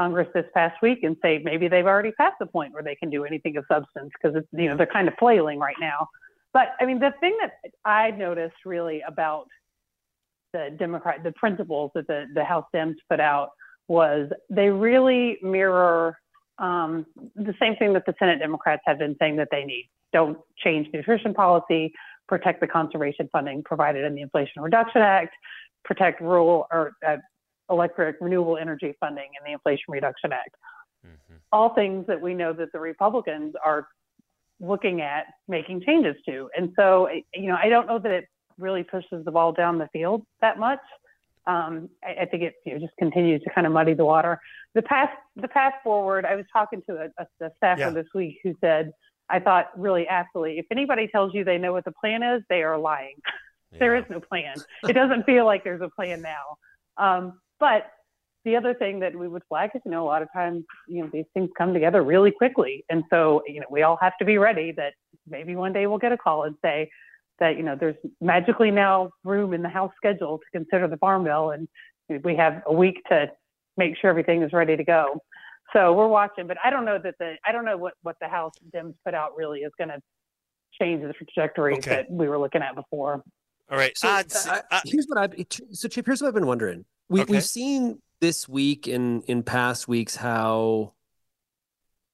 Congress 0.00 0.28
this 0.32 0.46
past 0.54 0.80
week 0.80 1.00
and 1.02 1.14
say 1.22 1.38
maybe 1.44 1.68
they've 1.68 1.84
already 1.84 2.10
passed 2.12 2.36
the 2.40 2.46
point 2.46 2.72
where 2.72 2.82
they 2.82 2.94
can 2.94 3.10
do 3.10 3.24
anything 3.24 3.58
of 3.58 3.64
substance 3.70 4.10
because 4.14 4.34
it's 4.34 4.48
you 4.52 4.66
know 4.66 4.74
they're 4.74 4.86
kind 4.86 5.08
of 5.08 5.14
flailing 5.18 5.58
right 5.58 5.76
now. 5.78 6.08
But 6.54 6.68
I 6.80 6.86
mean 6.86 6.98
the 6.98 7.12
thing 7.20 7.36
that 7.42 7.52
I 7.84 8.10
noticed 8.12 8.56
really 8.64 9.02
about 9.06 9.46
the 10.54 10.74
Democrat 10.78 11.22
the 11.22 11.32
principles 11.32 11.90
that 11.94 12.06
the 12.06 12.24
the 12.34 12.44
House 12.44 12.64
Dems 12.74 12.94
put 13.10 13.20
out 13.20 13.50
was 13.88 14.30
they 14.48 14.70
really 14.70 15.36
mirror 15.42 16.16
um, 16.58 17.04
the 17.36 17.54
same 17.60 17.76
thing 17.76 17.92
that 17.92 18.06
the 18.06 18.14
Senate 18.18 18.38
Democrats 18.38 18.82
have 18.86 18.98
been 18.98 19.16
saying 19.18 19.36
that 19.36 19.48
they 19.50 19.64
need. 19.64 19.90
Don't 20.14 20.38
change 20.64 20.88
nutrition 20.94 21.34
policy, 21.34 21.92
protect 22.26 22.60
the 22.60 22.66
conservation 22.66 23.28
funding 23.32 23.62
provided 23.64 24.04
in 24.04 24.14
the 24.14 24.22
Inflation 24.22 24.62
Reduction 24.62 25.02
Act, 25.02 25.34
protect 25.84 26.22
rural 26.22 26.66
or 26.72 26.92
uh, 27.06 27.18
electric 27.70 28.16
renewable 28.20 28.56
energy 28.56 28.94
funding 29.00 29.30
in 29.38 29.44
the 29.44 29.52
Inflation 29.52 29.86
Reduction 29.88 30.32
Act. 30.32 30.54
Mm-hmm. 31.06 31.36
all 31.50 31.74
things 31.74 32.06
that 32.08 32.20
we 32.20 32.34
know 32.34 32.52
that 32.52 32.72
the 32.72 32.78
Republicans 32.78 33.54
are 33.64 33.88
looking 34.60 35.00
at 35.00 35.24
making 35.48 35.80
changes 35.80 36.14
to. 36.26 36.50
And 36.54 36.74
so, 36.76 37.08
you 37.34 37.48
know, 37.48 37.56
I 37.56 37.70
don't 37.70 37.86
know 37.86 37.98
that 37.98 38.12
it 38.12 38.28
really 38.58 38.82
pushes 38.82 39.24
the 39.24 39.30
ball 39.30 39.52
down 39.52 39.78
the 39.78 39.88
field 39.94 40.26
that 40.42 40.58
much. 40.58 40.80
Um, 41.46 41.88
I, 42.04 42.22
I, 42.22 42.24
think 42.26 42.42
it 42.42 42.54
you 42.66 42.74
know, 42.74 42.80
just 42.80 42.92
continues 42.98 43.42
to 43.44 43.50
kind 43.54 43.66
of 43.66 43.72
muddy 43.72 43.94
the 43.94 44.04
water. 44.04 44.38
The 44.74 44.82
path, 44.82 45.08
the 45.36 45.48
path 45.48 45.72
forward. 45.82 46.26
I 46.26 46.36
was 46.36 46.44
talking 46.52 46.82
to 46.88 46.96
a, 46.96 47.22
a, 47.22 47.46
a 47.46 47.50
staffer 47.56 47.80
yeah. 47.80 47.90
this 47.90 48.06
week 48.14 48.40
who 48.44 48.54
said, 48.60 48.92
I 49.30 49.40
thought 49.40 49.70
really 49.76 50.06
aptly, 50.06 50.58
if 50.58 50.66
anybody 50.70 51.08
tells 51.08 51.32
you 51.32 51.44
they 51.44 51.56
know 51.56 51.72
what 51.72 51.86
the 51.86 51.92
plan 51.92 52.22
is, 52.22 52.42
they 52.50 52.62
are 52.62 52.76
lying. 52.76 53.14
Yeah. 53.72 53.78
there 53.78 53.96
is 53.96 54.04
no 54.10 54.20
plan. 54.20 54.56
It 54.86 54.92
doesn't 54.92 55.24
feel 55.24 55.46
like 55.46 55.64
there's 55.64 55.80
a 55.80 55.88
plan 55.88 56.20
now. 56.20 56.58
Um, 56.98 57.40
but 57.60 57.86
the 58.44 58.56
other 58.56 58.72
thing 58.72 59.00
that 59.00 59.14
we 59.14 59.28
would 59.28 59.42
flag 59.48 59.70
is, 59.74 59.82
you 59.84 59.90
know, 59.90 60.02
a 60.02 60.06
lot 60.06 60.22
of 60.22 60.28
times, 60.32 60.64
you 60.88 61.02
know, 61.02 61.10
these 61.12 61.26
things 61.34 61.50
come 61.58 61.74
together 61.74 62.02
really 62.02 62.30
quickly. 62.30 62.84
And 62.88 63.04
so, 63.10 63.42
you 63.46 63.60
know, 63.60 63.66
we 63.70 63.82
all 63.82 63.98
have 64.00 64.16
to 64.18 64.24
be 64.24 64.38
ready 64.38 64.72
that 64.72 64.94
maybe 65.28 65.56
one 65.56 65.72
day 65.74 65.86
we'll 65.86 65.98
get 65.98 66.12
a 66.12 66.16
call 66.16 66.44
and 66.44 66.56
say 66.64 66.90
that, 67.38 67.58
you 67.58 67.62
know, 67.62 67.76
there's 67.78 67.96
magically 68.20 68.70
now 68.70 69.10
room 69.24 69.52
in 69.52 69.60
the 69.62 69.68
House 69.68 69.92
schedule 69.96 70.38
to 70.38 70.58
consider 70.58 70.88
the 70.88 70.96
Farm 70.96 71.24
Bill. 71.24 71.50
And 71.50 71.68
we 72.24 72.34
have 72.36 72.62
a 72.66 72.72
week 72.72 73.02
to 73.10 73.30
make 73.76 73.96
sure 74.00 74.08
everything 74.08 74.42
is 74.42 74.52
ready 74.54 74.76
to 74.76 74.84
go. 74.84 75.20
So 75.74 75.92
we're 75.92 76.08
watching, 76.08 76.46
but 76.46 76.56
I 76.64 76.70
don't 76.70 76.84
know 76.84 76.98
that 76.98 77.14
the, 77.18 77.34
I 77.46 77.52
don't 77.52 77.64
know 77.64 77.76
what, 77.76 77.94
what 78.02 78.16
the 78.20 78.28
House 78.28 78.52
Dems 78.74 78.94
put 79.04 79.14
out 79.14 79.36
really 79.36 79.60
is 79.60 79.72
going 79.78 79.90
to 79.90 80.00
change 80.80 81.02
the 81.02 81.12
trajectory 81.12 81.74
okay. 81.74 81.90
that 81.90 82.10
we 82.10 82.26
were 82.26 82.38
looking 82.38 82.62
at 82.62 82.74
before. 82.74 83.22
All 83.70 83.78
right. 83.78 83.96
So, 83.96 84.08
uh, 84.08 84.22
uh, 84.70 84.80
here's 84.84 85.06
what 85.06 85.18
I've, 85.18 85.34
so 85.72 85.88
Chip, 85.88 86.06
here's 86.06 86.22
what 86.22 86.28
I've 86.28 86.34
been 86.34 86.46
wondering. 86.46 86.86
We, 87.10 87.22
okay. 87.22 87.32
We've 87.32 87.44
seen 87.44 88.00
this 88.20 88.48
week 88.48 88.86
and 88.86 89.24
in 89.24 89.42
past 89.42 89.88
weeks 89.88 90.14
how 90.14 90.94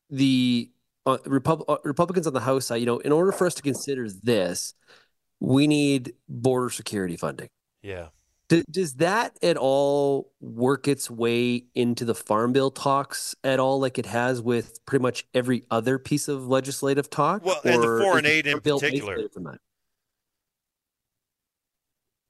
the 0.08 0.70
uh, 1.04 1.18
Repub- 1.26 1.64
uh, 1.68 1.76
Republicans 1.84 2.26
on 2.26 2.32
the 2.32 2.40
House 2.40 2.66
side, 2.66 2.76
you 2.76 2.86
know, 2.86 2.98
in 2.98 3.12
order 3.12 3.30
for 3.30 3.46
us 3.46 3.54
to 3.54 3.62
consider 3.62 4.08
this, 4.10 4.74
we 5.38 5.66
need 5.66 6.14
border 6.28 6.70
security 6.70 7.16
funding. 7.18 7.48
Yeah. 7.82 8.08
D- 8.48 8.64
does 8.70 8.94
that 8.94 9.36
at 9.42 9.58
all 9.58 10.32
work 10.40 10.88
its 10.88 11.10
way 11.10 11.64
into 11.74 12.06
the 12.06 12.14
farm 12.14 12.52
bill 12.52 12.70
talks 12.70 13.34
at 13.44 13.60
all, 13.60 13.78
like 13.78 13.98
it 13.98 14.06
has 14.06 14.40
with 14.40 14.84
pretty 14.86 15.02
much 15.02 15.26
every 15.34 15.64
other 15.70 15.98
piece 15.98 16.26
of 16.28 16.48
legislative 16.48 17.10
talk? 17.10 17.44
Well, 17.44 17.60
and 17.64 17.82
the 17.82 18.00
foreign 18.02 18.24
aid 18.24 18.46
in 18.46 18.60
particular. 18.60 19.28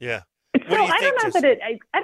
Yeah. 0.01 0.23
So 0.69 0.77
do 0.77 0.83
I 0.83 1.01
don't 1.01 1.15
know 1.17 1.23
just... 1.23 1.35
that 1.35 1.45
it. 1.45 1.59
I, 1.63 1.79
I, 1.95 2.03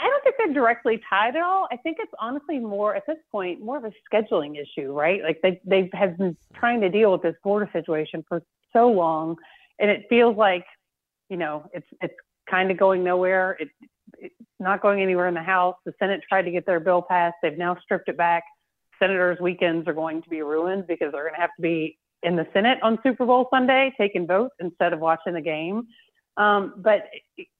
I 0.00 0.08
don't 0.08 0.22
think 0.24 0.36
they're 0.38 0.52
directly 0.54 1.00
tied 1.08 1.36
at 1.36 1.42
all. 1.42 1.68
I 1.70 1.76
think 1.76 1.98
it's 2.00 2.12
honestly 2.20 2.58
more 2.58 2.94
at 2.94 3.04
this 3.06 3.18
point 3.30 3.62
more 3.62 3.76
of 3.76 3.84
a 3.84 3.92
scheduling 4.12 4.56
issue, 4.60 4.92
right? 4.92 5.22
Like 5.22 5.40
they 5.42 5.60
they 5.64 5.90
have 5.92 6.18
been 6.18 6.36
trying 6.54 6.80
to 6.80 6.88
deal 6.88 7.12
with 7.12 7.22
this 7.22 7.36
border 7.42 7.68
situation 7.72 8.24
for 8.28 8.42
so 8.72 8.88
long, 8.90 9.36
and 9.78 9.90
it 9.90 10.06
feels 10.08 10.36
like, 10.36 10.64
you 11.28 11.36
know, 11.36 11.68
it's 11.72 11.86
it's 12.00 12.14
kind 12.50 12.70
of 12.70 12.76
going 12.76 13.04
nowhere. 13.04 13.56
It, 13.60 13.68
it's 14.18 14.34
not 14.60 14.82
going 14.82 15.02
anywhere 15.02 15.28
in 15.28 15.34
the 15.34 15.42
House. 15.42 15.76
The 15.84 15.92
Senate 15.98 16.22
tried 16.28 16.42
to 16.42 16.50
get 16.50 16.66
their 16.66 16.80
bill 16.80 17.02
passed. 17.02 17.36
They've 17.42 17.56
now 17.56 17.76
stripped 17.82 18.08
it 18.08 18.16
back. 18.16 18.44
Senators' 18.98 19.38
weekends 19.40 19.88
are 19.88 19.92
going 19.92 20.22
to 20.22 20.28
be 20.28 20.42
ruined 20.42 20.86
because 20.86 21.12
they're 21.12 21.24
going 21.24 21.34
to 21.34 21.40
have 21.40 21.54
to 21.56 21.62
be 21.62 21.98
in 22.22 22.36
the 22.36 22.46
Senate 22.52 22.78
on 22.82 22.98
Super 23.02 23.26
Bowl 23.26 23.48
Sunday 23.50 23.92
taking 23.98 24.26
votes 24.26 24.54
instead 24.60 24.92
of 24.92 25.00
watching 25.00 25.34
the 25.34 25.40
game. 25.40 25.88
Um, 26.36 26.74
but 26.78 27.08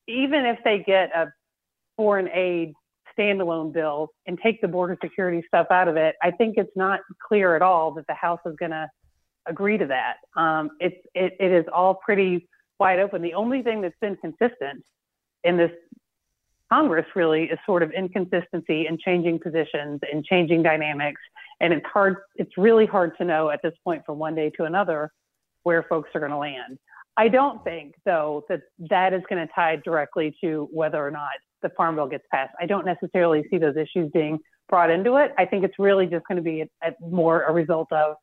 even 0.09 0.47
if 0.47 0.59
they 0.65 0.79
get 0.79 1.11
a 1.15 1.33
foreign 1.97 2.29
aid 2.29 2.73
standalone 3.17 3.73
bill 3.73 4.09
and 4.27 4.39
take 4.43 4.61
the 4.61 4.69
border 4.69 4.97
security 5.03 5.43
stuff 5.47 5.69
out 5.71 5.89
of 5.89 5.97
it, 5.97 6.17
I 6.23 6.31
think 6.31 6.57
it's 6.57 6.77
not 6.77 7.01
clear 7.27 7.55
at 7.57 7.63
all 7.63 7.93
that 7.93 8.07
the 8.07 8.15
House 8.15 8.41
is 8.47 8.55
going 8.59 8.73
to 8.73 8.89
agree 9.47 9.79
to 9.79 9.87
that. 9.87 10.17
Um, 10.41 10.71
it, 10.81 11.05
it 11.15 11.53
is 11.53 11.65
all 11.73 11.95
pretty 11.95 12.49
wide 12.81 12.99
open. 12.99 13.23
The 13.23 13.35
only 13.35 13.63
thing 13.63 13.83
that's 13.83 13.99
been 14.01 14.17
consistent 14.17 14.85
in 15.45 15.57
this 15.57 15.71
Congress 16.73 17.07
really 17.15 17.45
is 17.45 17.59
sort 17.67 17.83
of 17.83 17.93
inconsistency 17.93 18.87
and 18.87 18.99
changing 18.99 19.39
positions 19.39 20.01
and 20.11 20.25
changing 20.25 20.63
dynamics. 20.63 21.21
And 21.61 21.73
it's 21.73 21.87
hard, 21.87 22.17
it's 22.37 22.57
really 22.57 22.87
hard 22.87 23.17
to 23.19 23.25
know 23.25 23.51
at 23.51 23.61
this 23.63 23.75
point 23.85 24.05
from 24.05 24.19
one 24.19 24.35
day 24.35 24.51
to 24.57 24.65
another 24.65 25.13
where 25.63 25.83
folks 25.85 26.11
are 26.15 26.21
going 26.21 26.33
to 26.33 26.39
land. 26.39 26.79
I 27.17 27.29
don't 27.29 27.63
think, 27.63 27.95
though, 28.05 28.45
that 28.49 28.63
that 28.91 29.13
is 29.13 29.23
going 29.29 29.47
to 29.47 29.53
tie 29.55 29.77
directly 29.77 30.37
to 30.43 30.69
whether 30.73 31.05
or 31.05 31.11
not 31.11 31.33
the 31.63 31.71
Farm 31.71 31.95
Bill 31.97 32.09
gets 32.09 32.25
passed. 32.31 32.53
I 32.61 32.67
don't 32.67 32.85
necessarily 32.85 33.45
see 33.51 33.59
those 33.59 33.77
issues 33.77 34.11
being 34.13 34.39
brought 34.69 34.91
into 34.91 35.17
it. 35.17 35.33
I 35.39 35.45
think 35.45 35.65
it's 35.65 35.79
really 35.79 36.07
just 36.07 36.27
going 36.27 36.37
to 36.37 36.43
be 36.43 36.63
a, 36.63 36.67
a 36.83 36.93
more 37.01 37.43
a 37.43 37.53
result 37.53 37.93
of 37.93 38.17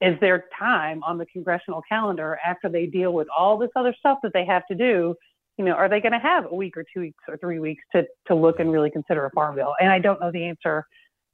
is 0.00 0.14
there 0.20 0.44
time 0.58 1.02
on 1.04 1.16
the 1.16 1.26
congressional 1.26 1.82
calendar 1.88 2.38
after 2.44 2.68
they 2.68 2.86
deal 2.86 3.12
with 3.12 3.28
all 3.36 3.56
this 3.56 3.70
other 3.76 3.94
stuff 3.98 4.18
that 4.22 4.32
they 4.34 4.44
have 4.44 4.66
to 4.66 4.74
do? 4.74 5.14
You 5.56 5.64
know, 5.64 5.72
are 5.72 5.88
they 5.88 6.00
going 6.00 6.12
to 6.12 6.18
have 6.18 6.44
a 6.50 6.54
week 6.54 6.76
or 6.76 6.84
two 6.92 7.00
weeks 7.00 7.24
or 7.28 7.38
three 7.38 7.58
weeks 7.58 7.82
to 7.94 8.04
to 8.26 8.34
look 8.34 8.60
and 8.60 8.70
really 8.70 8.90
consider 8.90 9.24
a 9.24 9.30
farm 9.30 9.54
bill? 9.54 9.74
And 9.80 9.90
I 9.90 9.98
don't 9.98 10.20
know 10.20 10.30
the 10.30 10.44
answer 10.44 10.84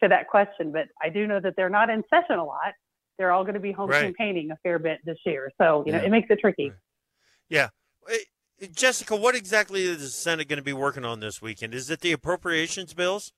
to 0.02 0.08
that 0.08 0.28
question, 0.28 0.70
but 0.70 0.86
I 1.02 1.08
do 1.08 1.26
know 1.26 1.40
that 1.40 1.54
they're 1.56 1.68
not 1.68 1.90
in 1.90 2.04
session 2.08 2.38
a 2.38 2.44
lot. 2.44 2.72
They're 3.18 3.32
all 3.32 3.42
going 3.42 3.54
to 3.54 3.60
be 3.60 3.72
home 3.72 3.90
right. 3.90 4.02
campaigning 4.02 4.52
a 4.52 4.56
fair 4.62 4.78
bit 4.78 5.00
this 5.04 5.18
year, 5.26 5.50
so 5.60 5.82
you 5.84 5.92
know 5.92 5.98
yeah. 5.98 6.06
it 6.06 6.10
makes 6.10 6.28
it 6.30 6.38
tricky. 6.40 6.70
Right. 6.70 6.78
Yeah. 7.52 7.68
Jessica, 8.74 9.14
what 9.14 9.34
exactly 9.34 9.82
is 9.82 9.98
the 9.98 10.08
Senate 10.08 10.48
going 10.48 10.56
to 10.58 10.64
be 10.64 10.72
working 10.72 11.04
on 11.04 11.20
this 11.20 11.42
weekend? 11.42 11.74
Is 11.74 11.90
it 11.90 12.00
the 12.00 12.12
appropriations 12.12 12.94
bills? 12.94 13.32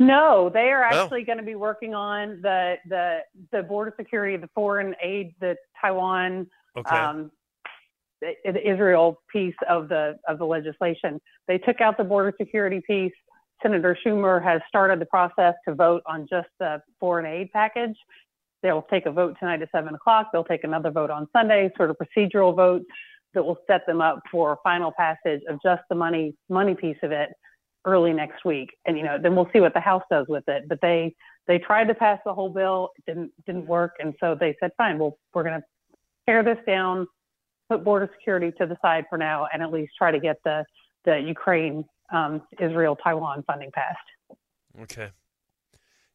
No, 0.00 0.50
they 0.52 0.70
are 0.72 0.82
oh. 0.84 0.86
actually 0.86 1.22
oh. 1.22 1.26
going 1.26 1.38
to 1.38 1.44
be 1.44 1.54
working 1.54 1.94
on 1.94 2.40
the 2.42 2.76
the 2.88 3.18
the 3.52 3.62
border 3.62 3.94
security, 3.96 4.36
the 4.36 4.50
foreign 4.54 4.94
aid, 5.00 5.34
the 5.40 5.54
Taiwan, 5.80 6.48
okay. 6.76 6.96
um, 6.96 7.30
the, 8.20 8.32
the 8.44 8.68
Israel 8.68 9.20
piece 9.30 9.54
of 9.68 9.88
the 9.88 10.16
of 10.26 10.38
the 10.38 10.46
legislation. 10.46 11.20
They 11.46 11.58
took 11.58 11.80
out 11.80 11.96
the 11.96 12.04
border 12.04 12.32
security 12.40 12.82
piece. 12.84 13.12
Senator 13.62 13.96
Schumer 14.04 14.42
has 14.42 14.60
started 14.68 15.00
the 15.00 15.06
process 15.06 15.54
to 15.68 15.74
vote 15.74 16.02
on 16.06 16.26
just 16.28 16.48
the 16.58 16.82
foreign 16.98 17.26
aid 17.26 17.52
package. 17.52 17.96
They'll 18.64 18.86
take 18.90 19.04
a 19.04 19.12
vote 19.12 19.36
tonight 19.38 19.60
at 19.60 19.68
seven 19.70 19.94
o'clock. 19.94 20.30
They'll 20.32 20.42
take 20.42 20.64
another 20.64 20.90
vote 20.90 21.10
on 21.10 21.28
Sunday, 21.34 21.70
sort 21.76 21.90
of 21.90 21.98
procedural 21.98 22.56
votes 22.56 22.86
that 23.34 23.44
will 23.44 23.58
set 23.66 23.86
them 23.86 24.00
up 24.00 24.20
for 24.32 24.58
final 24.64 24.90
passage 24.90 25.42
of 25.50 25.58
just 25.62 25.82
the 25.90 25.94
money 25.94 26.34
money 26.48 26.74
piece 26.74 26.96
of 27.02 27.12
it 27.12 27.28
early 27.84 28.14
next 28.14 28.42
week. 28.46 28.70
And 28.86 28.96
you 28.96 29.04
know, 29.04 29.18
then 29.22 29.36
we'll 29.36 29.50
see 29.52 29.60
what 29.60 29.74
the 29.74 29.80
House 29.80 30.02
does 30.10 30.24
with 30.30 30.44
it. 30.48 30.64
But 30.66 30.78
they 30.80 31.14
they 31.46 31.58
tried 31.58 31.88
to 31.88 31.94
pass 31.94 32.18
the 32.24 32.32
whole 32.32 32.48
bill, 32.48 32.88
it 32.96 33.04
didn't 33.04 33.32
didn't 33.44 33.66
work, 33.66 33.96
and 33.98 34.14
so 34.18 34.34
they 34.34 34.56
said, 34.60 34.70
fine, 34.78 34.98
well, 34.98 35.18
we're 35.34 35.42
going 35.42 35.60
to 35.60 35.66
tear 36.26 36.42
this 36.42 36.56
down, 36.66 37.06
put 37.68 37.84
border 37.84 38.08
security 38.18 38.50
to 38.58 38.64
the 38.64 38.78
side 38.80 39.04
for 39.10 39.18
now, 39.18 39.46
and 39.52 39.62
at 39.62 39.70
least 39.70 39.92
try 39.98 40.10
to 40.10 40.18
get 40.18 40.36
the 40.42 40.64
the 41.04 41.18
Ukraine, 41.20 41.84
um, 42.14 42.40
Israel, 42.58 42.96
Taiwan 42.96 43.44
funding 43.46 43.70
passed. 43.72 44.40
Okay. 44.80 45.10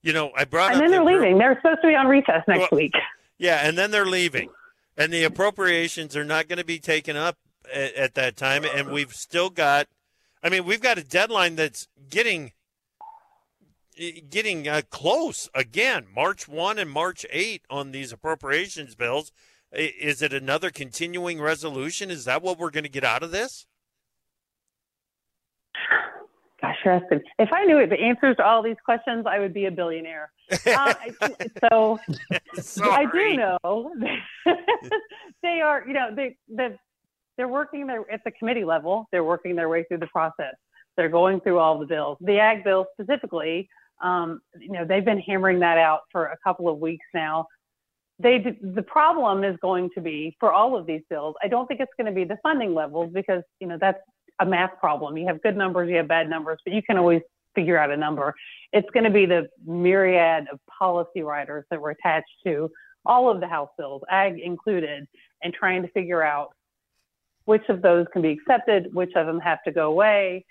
You 0.02 0.14
know, 0.14 0.32
I 0.36 0.46
brought 0.46 0.72
and 0.72 0.82
then 0.82 0.92
they're 0.92 1.00
the 1.00 1.06
leaving. 1.06 1.38
They're 1.38 1.56
supposed 1.56 1.82
to 1.82 1.88
be 1.88 1.96
on 1.96 2.08
recess 2.08 2.44
next 2.48 2.72
well, 2.72 2.80
week. 2.80 2.94
Yeah, 3.38 3.68
and 3.68 3.78
then 3.78 3.92
they're 3.92 4.06
leaving, 4.06 4.50
and 4.98 5.12
the 5.12 5.24
appropriations 5.24 6.16
are 6.16 6.24
not 6.24 6.48
going 6.48 6.58
to 6.58 6.66
be 6.66 6.80
taken 6.80 7.18
up 7.18 7.38
at, 7.74 7.94
at 7.96 8.14
that 8.16 8.38
time. 8.38 8.64
And 8.64 8.92
we've 8.92 9.14
still 9.14 9.50
got, 9.50 9.88
I 10.42 10.50
mean, 10.50 10.66
we've 10.66 10.82
got 10.82 10.98
a 10.98 11.04
deadline 11.04 11.56
that's 11.56 11.88
getting 12.10 12.54
getting 14.30 14.68
uh, 14.68 14.82
close 14.90 15.50
again. 15.54 16.06
March 16.16 16.48
one 16.48 16.80
and 16.80 16.90
March 16.90 17.26
eight 17.30 17.64
on 17.70 17.92
these 17.92 18.14
appropriations 18.14 18.96
bills. 18.96 19.32
Is 19.72 20.22
it 20.22 20.34
another 20.34 20.72
continuing 20.72 21.40
resolution? 21.42 22.10
Is 22.10 22.26
that 22.26 22.42
what 22.42 22.58
we're 22.58 22.72
going 22.72 22.86
to 22.86 22.90
get 22.90 23.04
out 23.04 23.22
of 23.22 23.32
this? 23.32 23.68
Gosh, 26.62 26.78
Rustin, 26.86 27.22
if 27.38 27.54
I 27.54 27.64
knew 27.66 27.86
the 27.88 28.00
answers 28.00 28.36
to 28.38 28.46
all 28.46 28.62
these 28.62 28.76
questions, 28.84 29.26
I 29.28 29.40
would 29.40 29.54
be 29.54 29.66
a 29.66 29.72
billionaire. 29.72 30.32
Uh, 30.66 30.94
so 31.70 32.00
I 32.84 33.06
do 33.06 33.38
know 33.38 33.94
they 35.44 35.62
are, 35.62 35.84
you 35.88 35.94
know, 35.94 36.10
they, 36.14 36.36
they, 36.50 36.78
they're 37.38 37.48
working 37.48 37.88
their, 37.88 38.10
at 38.12 38.22
the 38.26 38.32
committee 38.32 38.66
level, 38.66 39.08
they're 39.12 39.24
working 39.24 39.56
their 39.56 39.70
way 39.70 39.86
through 39.86 40.00
the 40.00 40.08
process. 40.08 40.56
They're 40.98 41.08
going 41.08 41.40
through 41.40 41.60
all 41.60 41.80
the 41.80 41.86
bills. 41.86 42.18
The 42.20 42.40
ag 42.40 42.66
bill 42.66 42.86
specifically, 42.94 43.70
um, 44.02 44.42
you 44.60 44.72
know, 44.72 44.84
they've 44.86 45.06
been 45.06 45.20
hammering 45.20 45.60
that 45.60 45.78
out 45.78 46.02
for 46.12 46.26
a 46.26 46.38
couple 46.44 46.68
of 46.68 46.80
weeks 46.80 47.06
now. 47.14 47.48
They, 48.22 48.58
the 48.62 48.82
problem 48.82 49.46
is 49.46 49.56
going 49.62 49.92
to 49.96 50.02
be 50.02 50.36
for 50.42 50.52
all 50.52 50.78
of 50.78 50.86
these 50.86 51.02
bills. 51.10 51.36
I 51.42 51.48
don't 51.48 51.68
think 51.68 51.80
it's 51.80 51.92
going 51.98 52.08
to 52.08 52.12
be 52.12 52.26
the 52.26 52.38
funding 52.44 52.74
levels 52.74 53.12
because 53.14 53.44
you 53.62 53.68
know 53.68 53.78
that's 53.80 54.00
a 54.40 54.46
math 54.46 54.80
problem. 54.80 55.18
You 55.18 55.28
have 55.28 55.42
good 55.42 55.58
numbers, 55.58 55.90
you 55.90 55.98
have 55.98 56.08
bad 56.08 56.30
numbers, 56.30 56.60
but 56.64 56.74
you 56.74 56.82
can 56.82 56.98
always 56.98 57.22
figure 57.56 57.78
out 57.78 57.92
a 57.92 57.98
number. 57.98 58.34
It's 58.72 58.90
going 58.92 59.04
to 59.04 59.10
be 59.10 59.26
the 59.26 59.48
myriad 59.66 60.46
of 60.52 60.60
policy 60.68 61.22
riders 61.22 61.66
that 61.70 61.82
were 61.82 61.90
attached 61.90 62.30
to 62.46 62.70
all 63.06 63.30
of 63.30 63.40
the 63.40 63.48
House 63.48 63.70
bills, 63.78 64.02
ag 64.10 64.40
included, 64.40 65.08
and 65.42 65.54
trying 65.54 65.82
to 65.82 65.88
figure 65.90 66.22
out 66.22 66.50
which 67.46 67.64
of 67.70 67.82
those 67.82 68.06
can 68.14 68.22
be 68.22 68.30
accepted, 68.30 68.94
which 68.94 69.14
of 69.16 69.26
them 69.26 69.40
have 69.40 69.64
to 69.64 69.72
go 69.72 69.90
away. 69.90 70.46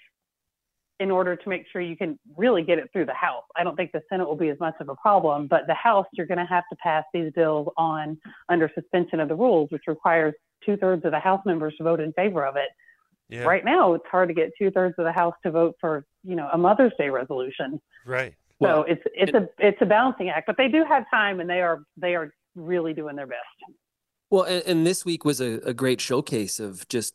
in 1.00 1.10
order 1.10 1.36
to 1.36 1.48
make 1.48 1.64
sure 1.70 1.80
you 1.80 1.96
can 1.96 2.18
really 2.36 2.62
get 2.62 2.78
it 2.78 2.90
through 2.92 3.06
the 3.06 3.14
House. 3.14 3.44
I 3.56 3.62
don't 3.62 3.76
think 3.76 3.92
the 3.92 4.02
Senate 4.10 4.26
will 4.26 4.36
be 4.36 4.48
as 4.48 4.58
much 4.58 4.74
of 4.80 4.88
a 4.88 4.96
problem, 4.96 5.46
but 5.46 5.66
the 5.66 5.74
House, 5.74 6.06
you're 6.12 6.26
going 6.26 6.38
to 6.38 6.44
have 6.44 6.64
to 6.70 6.76
pass 6.76 7.04
these 7.14 7.32
bills 7.32 7.68
on 7.76 8.18
under 8.48 8.70
suspension 8.74 9.20
of 9.20 9.28
the 9.28 9.34
rules, 9.34 9.70
which 9.70 9.82
requires 9.86 10.34
two 10.64 10.76
thirds 10.76 11.04
of 11.04 11.12
the 11.12 11.20
House 11.20 11.40
members 11.46 11.74
to 11.78 11.84
vote 11.84 12.00
in 12.00 12.12
favor 12.14 12.44
of 12.44 12.56
it. 12.56 12.68
Yeah. 13.28 13.42
Right 13.42 13.64
now, 13.64 13.94
it's 13.94 14.06
hard 14.10 14.28
to 14.28 14.34
get 14.34 14.50
two 14.58 14.70
thirds 14.70 14.94
of 14.98 15.04
the 15.04 15.12
House 15.12 15.34
to 15.42 15.50
vote 15.50 15.76
for, 15.80 16.04
you 16.24 16.34
know, 16.34 16.48
a 16.52 16.56
Mother's 16.56 16.92
Day 16.98 17.10
resolution. 17.10 17.80
Right. 18.06 18.34
So 18.60 18.82
it's 18.82 19.02
it's 19.14 19.32
a 19.34 19.48
it's 19.58 19.78
a 19.80 19.86
balancing 19.86 20.30
act, 20.30 20.46
but 20.46 20.56
they 20.56 20.66
do 20.66 20.84
have 20.84 21.04
time, 21.12 21.38
and 21.38 21.48
they 21.48 21.60
are 21.60 21.82
they 21.96 22.16
are 22.16 22.32
really 22.56 22.92
doing 22.92 23.14
their 23.14 23.26
best. 23.26 23.46
Well, 24.30 24.42
and, 24.42 24.62
and 24.66 24.86
this 24.86 25.04
week 25.04 25.24
was 25.24 25.40
a, 25.40 25.60
a 25.64 25.72
great 25.72 26.00
showcase 26.00 26.58
of 26.58 26.86
just 26.88 27.14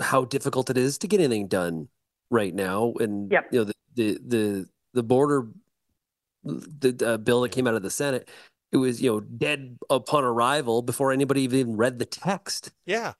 how 0.00 0.24
difficult 0.26 0.68
it 0.70 0.76
is 0.76 0.98
to 0.98 1.08
get 1.08 1.20
anything 1.20 1.48
done 1.48 1.88
right 2.30 2.54
now. 2.54 2.92
And 3.00 3.30
Yep. 3.30 3.48
you 3.50 3.58
know 3.60 3.64
the 3.64 3.74
the 3.94 4.18
the, 4.26 4.68
the 4.92 5.02
border 5.02 5.48
the 6.44 7.02
uh, 7.06 7.16
bill 7.16 7.40
that 7.42 7.52
came 7.52 7.66
out 7.66 7.74
of 7.74 7.82
the 7.82 7.90
Senate, 7.90 8.28
it 8.70 8.76
was 8.76 9.00
you 9.00 9.10
know 9.10 9.20
dead 9.20 9.78
upon 9.88 10.24
arrival 10.24 10.82
before 10.82 11.12
anybody 11.12 11.42
even 11.42 11.76
read 11.76 11.98
the 11.98 12.04
text. 12.04 12.72
Yeah. 12.84 13.14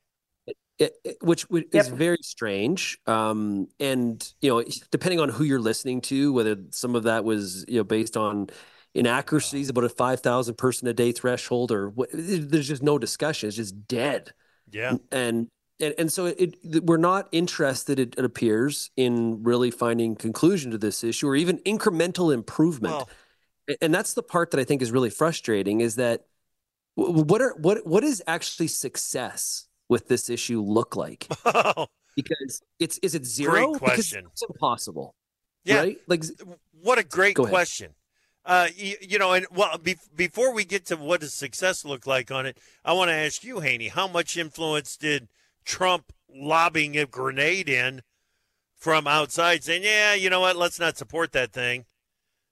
It, 0.79 0.93
it- 1.05 1.17
which, 1.21 1.47
is 1.73 1.89
very 1.89 2.19
strange. 2.23 2.99
Um, 3.07 3.69
and 3.79 4.27
you 4.41 4.51
know, 4.51 4.65
depending 4.91 5.21
on 5.21 5.29
who 5.29 5.45
you're 5.45 5.61
listening 5.61 6.01
to, 6.03 6.33
whether 6.33 6.57
some 6.71 6.97
of 6.97 7.05
that 7.05 7.25
was 7.25 7.65
you 7.69 7.77
know 7.79 7.85
based 7.85 8.17
on 8.17 8.49
inaccuracies 8.95 9.69
about 9.69 9.85
a 9.85 9.89
five 9.89 10.21
thousand 10.21 10.57
person 10.57 10.89
a 10.89 10.93
day 10.93 11.13
threshold, 11.13 11.71
or 11.71 11.91
what, 11.91 12.09
there's 12.13 12.69
just 12.69 12.83
no 12.83 12.99
discussion. 12.99 13.49
It's 13.49 13.57
just 13.57 13.87
dead. 13.87 14.33
Yeah. 14.71 14.97
And 15.13 15.49
and 15.81 15.95
and 15.99 16.13
so 16.13 16.27
it, 16.27 16.57
it 16.63 16.85
we're 16.85 16.97
not 16.97 17.29
interested. 17.33 17.99
It, 17.99 18.15
it 18.19 18.25
appears 18.25 18.91
in 18.97 19.43
really 19.43 19.71
finding 19.71 20.17
conclusion 20.17 20.71
to 20.73 20.79
this 20.79 21.05
issue, 21.05 21.29
or 21.29 21.37
even 21.37 21.59
incremental 21.59 22.33
improvement. 22.33 22.95
And 23.81 23.95
that's 23.95 24.15
the 24.15 24.23
part 24.23 24.51
that 24.51 24.61
I 24.61 24.65
think 24.65 24.83
is 24.83 24.91
really 24.93 25.11
frustrating. 25.11 25.81
Is 25.81 25.97
that 25.97 26.27
what 26.95 27.41
are 27.41 27.55
what 27.59 27.87
what 27.87 28.05
is 28.05 28.23
actually 28.27 28.69
success 28.69 29.67
with 29.89 30.09
this 30.09 30.29
issue 30.31 30.61
look 30.61 30.97
like? 30.97 31.27
because 32.17 32.63
it's 32.79 32.99
is 32.99 33.15
it 33.15 33.25
zero? 33.25 33.73
Because 33.73 33.79
question. 33.81 34.27
it's 34.33 34.43
impossible. 34.43 35.15
Yeah. 35.65 35.81
Right? 35.81 35.99
Like 36.07 36.25
What 36.83 36.99
a 36.99 37.05
great 37.05 37.37
question. 37.37 37.95
Uh, 38.47 38.69
you, 38.77 38.97
you 39.01 39.19
know, 39.19 39.33
and 39.33 39.47
well, 39.51 39.79
be, 39.79 39.97
before 40.15 40.53
we 40.53 40.67
get 40.67 40.85
to 40.85 40.97
what 40.97 41.21
does 41.21 41.33
success 41.33 41.83
look 41.83 42.07
like 42.07 42.31
on 42.31 42.45
it, 42.45 42.59
I 42.85 42.93
want 42.93 43.09
to 43.09 43.15
ask 43.15 43.43
you, 43.43 43.61
Haney, 43.61 43.89
how 43.89 44.07
much 44.07 44.37
influence 44.37 44.99
did 44.99 45.29
Trump 45.65 46.13
lobbing 46.29 46.99
a 46.99 47.07
grenade 47.07 47.71
in 47.71 48.03
from 48.77 49.07
outside, 49.07 49.65
saying, 49.65 49.83
"Yeah, 49.83 50.13
you 50.13 50.29
know 50.29 50.41
what, 50.41 50.57
let's 50.57 50.79
not 50.79 50.99
support 50.99 51.33
that 51.33 51.55
thing"? 51.55 51.87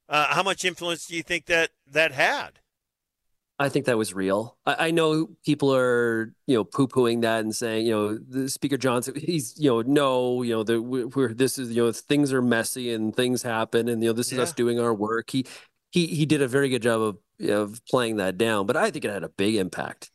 Uh, 0.08 0.34
how 0.34 0.42
much 0.42 0.64
influence 0.64 1.06
do 1.06 1.14
you 1.14 1.22
think 1.22 1.44
that 1.46 1.70
that 1.86 2.12
had? 2.12 2.60
I 3.62 3.68
think 3.68 3.86
that 3.86 3.96
was 3.96 4.12
real. 4.14 4.56
I, 4.66 4.88
I 4.88 4.90
know 4.90 5.28
people 5.44 5.74
are, 5.74 6.34
you 6.46 6.56
know, 6.56 6.64
poo 6.64 6.88
pooing 6.88 7.22
that 7.22 7.40
and 7.40 7.54
saying, 7.54 7.86
you 7.86 7.92
know, 7.92 8.18
the 8.18 8.48
Speaker 8.48 8.76
Johnson, 8.76 9.14
he's, 9.16 9.54
you 9.58 9.70
know, 9.70 9.82
no, 9.82 10.42
you 10.42 10.52
know, 10.52 10.62
the, 10.62 10.80
we- 10.82 11.04
we're, 11.04 11.32
this 11.32 11.58
is, 11.58 11.70
you 11.70 11.84
know, 11.84 11.92
things 11.92 12.32
are 12.32 12.42
messy 12.42 12.92
and 12.92 13.14
things 13.14 13.42
happen 13.42 13.88
and, 13.88 14.02
you 14.02 14.08
know, 14.08 14.12
this 14.12 14.32
is 14.32 14.38
us 14.38 14.52
doing 14.52 14.80
our 14.80 14.92
work. 14.92 15.30
He, 15.30 15.46
he, 15.90 16.06
he 16.06 16.26
did 16.26 16.42
a 16.42 16.48
very 16.48 16.68
good 16.68 16.82
job 16.82 17.00
of, 17.00 17.18
of 17.48 17.80
playing 17.86 18.16
that 18.16 18.38
down, 18.38 18.66
but 18.66 18.76
I 18.76 18.90
think 18.90 19.04
it 19.04 19.10
had 19.10 19.24
a 19.24 19.28
big 19.28 19.54
impact. 19.56 20.10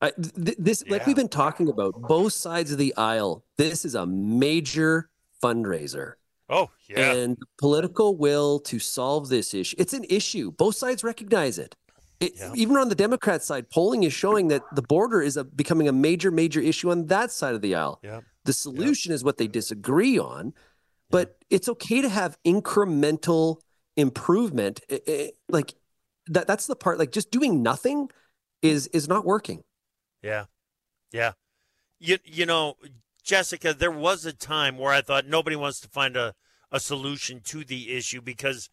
I, 0.00 0.10
th- 0.10 0.56
this, 0.58 0.84
like 0.88 1.06
we've 1.06 1.16
been 1.16 1.28
talking 1.28 1.68
about, 1.68 1.94
both 2.02 2.32
sides 2.34 2.70
of 2.72 2.78
the 2.78 2.94
aisle, 2.96 3.44
this 3.56 3.84
is 3.84 3.94
a 3.94 4.04
major 4.06 5.08
fundraiser. 5.42 6.14
Oh, 6.48 6.70
yeah. 6.88 7.12
And 7.12 7.38
political 7.58 8.16
will 8.16 8.60
to 8.60 8.78
solve 8.78 9.28
this 9.28 9.52
issue. 9.54 9.74
It's 9.78 9.92
an 9.94 10.04
issue. 10.08 10.50
Both 10.52 10.76
sides 10.76 11.02
recognize 11.02 11.58
it. 11.58 11.74
It, 12.18 12.32
Even 12.54 12.76
on 12.76 12.88
the 12.88 12.94
Democrat 12.94 13.42
side, 13.42 13.68
polling 13.68 14.02
is 14.02 14.12
showing 14.12 14.48
that 14.48 14.62
the 14.74 14.82
border 14.82 15.20
is 15.20 15.36
a, 15.36 15.44
becoming 15.44 15.86
a 15.86 15.92
major, 15.92 16.30
major 16.30 16.60
issue 16.60 16.90
on 16.90 17.06
that 17.06 17.30
side 17.30 17.54
of 17.54 17.60
the 17.60 17.74
aisle. 17.74 18.00
Yeah. 18.02 18.20
The 18.44 18.52
solution 18.54 19.12
is 19.12 19.22
what 19.22 19.36
they 19.36 19.46
disagree 19.46 20.18
on, 20.18 20.54
but 21.10 21.36
it's 21.50 21.68
okay 21.68 22.00
to 22.00 22.08
have 22.08 22.38
incremental 22.44 23.60
improvement. 23.96 24.80
I- 24.90 25.00
I- 25.06 25.32
like 25.48 25.74
that, 26.26 26.46
that's 26.46 26.66
the 26.66 26.76
part. 26.76 26.98
Like 26.98 27.12
just 27.12 27.30
doing 27.30 27.62
nothing 27.62 28.08
is 28.62 28.86
is 28.88 29.08
not 29.08 29.24
working. 29.24 29.64
Yeah. 30.22 30.46
Yeah. 31.12 31.32
You 31.98 32.18
you 32.24 32.46
know, 32.46 32.76
Jessica, 33.22 33.74
there 33.74 33.90
was 33.90 34.24
a 34.24 34.32
time 34.32 34.78
where 34.78 34.92
I 34.92 35.02
thought 35.02 35.26
nobody 35.26 35.56
wants 35.56 35.80
to 35.80 35.88
find 35.88 36.16
a, 36.16 36.34
a 36.70 36.80
solution 36.80 37.40
to 37.44 37.64
the 37.64 37.92
issue 37.96 38.20
because 38.22 38.70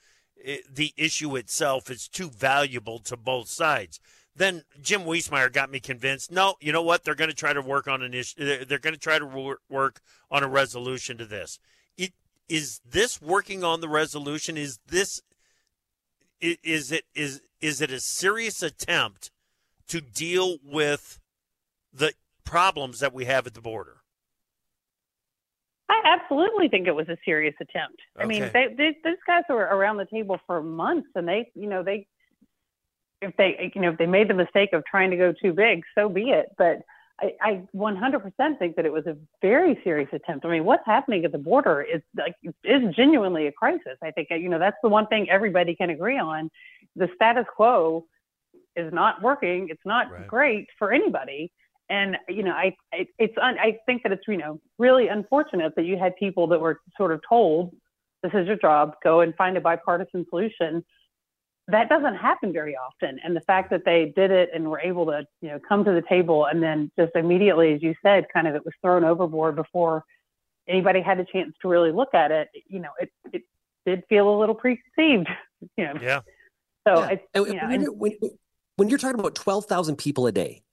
the 0.69 0.93
issue 0.97 1.35
itself 1.35 1.89
is 1.89 2.07
too 2.07 2.29
valuable 2.29 2.99
to 2.99 3.15
both 3.15 3.47
sides. 3.47 3.99
Then 4.35 4.63
Jim 4.81 5.01
Wiesemeyer 5.01 5.51
got 5.51 5.69
me 5.69 5.79
convinced. 5.79 6.31
No, 6.31 6.55
you 6.59 6.71
know 6.71 6.81
what? 6.81 7.03
They're 7.03 7.15
going 7.15 7.29
to 7.29 7.35
try 7.35 7.53
to 7.53 7.61
work 7.61 7.87
on 7.87 8.01
an 8.01 8.13
issue. 8.13 8.43
They're, 8.43 8.65
they're 8.65 8.79
going 8.79 8.95
to 8.95 8.99
try 8.99 9.19
to 9.19 9.57
work 9.69 10.01
on 10.31 10.43
a 10.43 10.47
resolution 10.47 11.17
to 11.19 11.25
this. 11.25 11.59
It 11.97 12.13
is 12.49 12.81
this 12.89 13.21
working 13.21 13.63
on 13.63 13.81
the 13.81 13.89
resolution? 13.89 14.57
Is 14.57 14.79
this 14.87 15.21
is 16.41 16.91
it 16.91 17.05
is 17.13 17.41
is 17.61 17.79
it 17.79 17.91
a 17.91 17.99
serious 17.99 18.63
attempt 18.63 19.31
to 19.87 20.01
deal 20.01 20.57
with 20.63 21.19
the 21.93 22.13
problems 22.43 22.99
that 22.99 23.13
we 23.13 23.25
have 23.25 23.45
at 23.45 23.53
the 23.53 23.61
border? 23.61 24.02
I 25.89 26.01
absolutely 26.05 26.69
think 26.69 26.87
it 26.87 26.95
was 26.95 27.09
a 27.09 27.17
serious 27.25 27.55
attempt. 27.59 27.99
I 28.17 28.25
mean, 28.25 28.43
Okay. 28.43 28.67
they, 28.67 28.75
they, 28.75 28.97
those 29.03 29.17
guys 29.27 29.43
were 29.49 29.57
around 29.57 29.97
the 29.97 30.05
table 30.05 30.39
for 30.47 30.61
months, 30.63 31.09
and 31.15 31.27
they, 31.27 31.51
you 31.55 31.67
know, 31.67 31.83
they, 31.83 32.07
if 33.21 33.35
they, 33.37 33.71
you 33.75 33.81
know, 33.81 33.91
if 33.91 33.97
they 33.97 34.05
made 34.05 34.29
the 34.29 34.33
mistake 34.33 34.73
of 34.73 34.83
trying 34.85 35.11
to 35.11 35.17
go 35.17 35.33
too 35.33 35.53
big, 35.53 35.83
so 35.95 36.09
be 36.09 36.31
it. 36.31 36.47
But 36.57 36.81
I, 37.21 37.33
I 37.41 37.61
100% 37.75 38.59
think 38.59 38.75
that 38.75 38.85
it 38.85 38.91
was 38.91 39.05
a 39.05 39.15
very 39.41 39.79
serious 39.83 40.09
attempt. 40.11 40.45
I 40.45 40.49
mean, 40.49 40.65
what's 40.65 40.85
happening 40.85 41.23
at 41.25 41.31
the 41.31 41.37
border 41.37 41.81
is 41.81 42.01
like 42.17 42.35
is 42.63 42.95
genuinely 42.95 43.47
a 43.47 43.51
crisis. 43.51 43.97
I 44.03 44.11
think 44.11 44.29
you 44.31 44.49
know 44.49 44.59
that's 44.59 44.77
the 44.81 44.89
one 44.89 45.07
thing 45.07 45.29
everybody 45.29 45.75
can 45.75 45.89
agree 45.89 46.17
on. 46.17 46.49
The 46.95 47.09
status 47.15 47.45
quo 47.55 48.05
is 48.75 48.91
not 48.91 49.21
working. 49.21 49.67
It's 49.69 49.85
not 49.85 50.27
great 50.27 50.67
for 50.79 50.91
anybody. 50.91 51.51
And 51.93 52.17
you 52.27 52.41
know, 52.41 52.53
I 52.53 52.75
it, 52.91 53.09
it's 53.19 53.37
un, 53.39 53.55
I 53.59 53.77
think 53.85 54.01
that 54.01 54.11
it's 54.11 54.23
you 54.27 54.37
know 54.37 54.59
really 54.79 55.09
unfortunate 55.09 55.75
that 55.75 55.85
you 55.85 55.95
had 55.95 56.15
people 56.15 56.47
that 56.47 56.59
were 56.59 56.79
sort 56.97 57.11
of 57.11 57.21
told, 57.29 57.71
"This 58.23 58.31
is 58.33 58.47
your 58.47 58.55
job. 58.55 58.95
Go 59.03 59.21
and 59.21 59.35
find 59.35 59.55
a 59.57 59.61
bipartisan 59.61 60.25
solution." 60.31 60.83
That 61.67 61.89
doesn't 61.89 62.15
happen 62.15 62.51
very 62.51 62.75
often. 62.75 63.19
And 63.23 63.35
the 63.35 63.41
fact 63.41 63.69
that 63.69 63.85
they 63.85 64.11
did 64.15 64.31
it 64.31 64.49
and 64.53 64.69
were 64.71 64.79
able 64.79 65.05
to 65.05 65.27
you 65.41 65.49
know 65.49 65.59
come 65.69 65.85
to 65.85 65.91
the 65.91 66.01
table 66.09 66.47
and 66.47 66.63
then 66.63 66.91
just 66.97 67.11
immediately, 67.15 67.73
as 67.73 67.83
you 67.83 67.93
said, 68.01 68.25
kind 68.33 68.47
of 68.47 68.55
it 68.55 68.65
was 68.65 68.73
thrown 68.81 69.03
overboard 69.03 69.55
before 69.55 70.03
anybody 70.67 70.99
had 70.99 71.19
a 71.19 71.25
chance 71.25 71.53
to 71.61 71.67
really 71.67 71.91
look 71.91 72.15
at 72.15 72.31
it. 72.31 72.47
You 72.67 72.79
know, 72.79 72.91
it 72.99 73.11
it 73.31 73.43
did 73.85 74.01
feel 74.09 74.35
a 74.35 74.37
little 74.39 74.55
preconceived. 74.55 75.29
You 75.77 75.85
know, 75.85 75.93
Yeah. 76.01 76.19
so 76.85 76.99
Yeah. 76.99 77.09
it's 77.11 77.23
And 77.35 77.47
you 77.47 77.53
know, 77.53 77.67
when, 77.69 77.81
you're, 77.81 77.93
when, 77.93 78.13
when 78.75 78.89
you're 78.89 78.97
talking 78.97 79.17
about 79.17 79.33
12,000 79.33 79.95
people 79.95 80.27
a 80.27 80.31
day, 80.33 80.63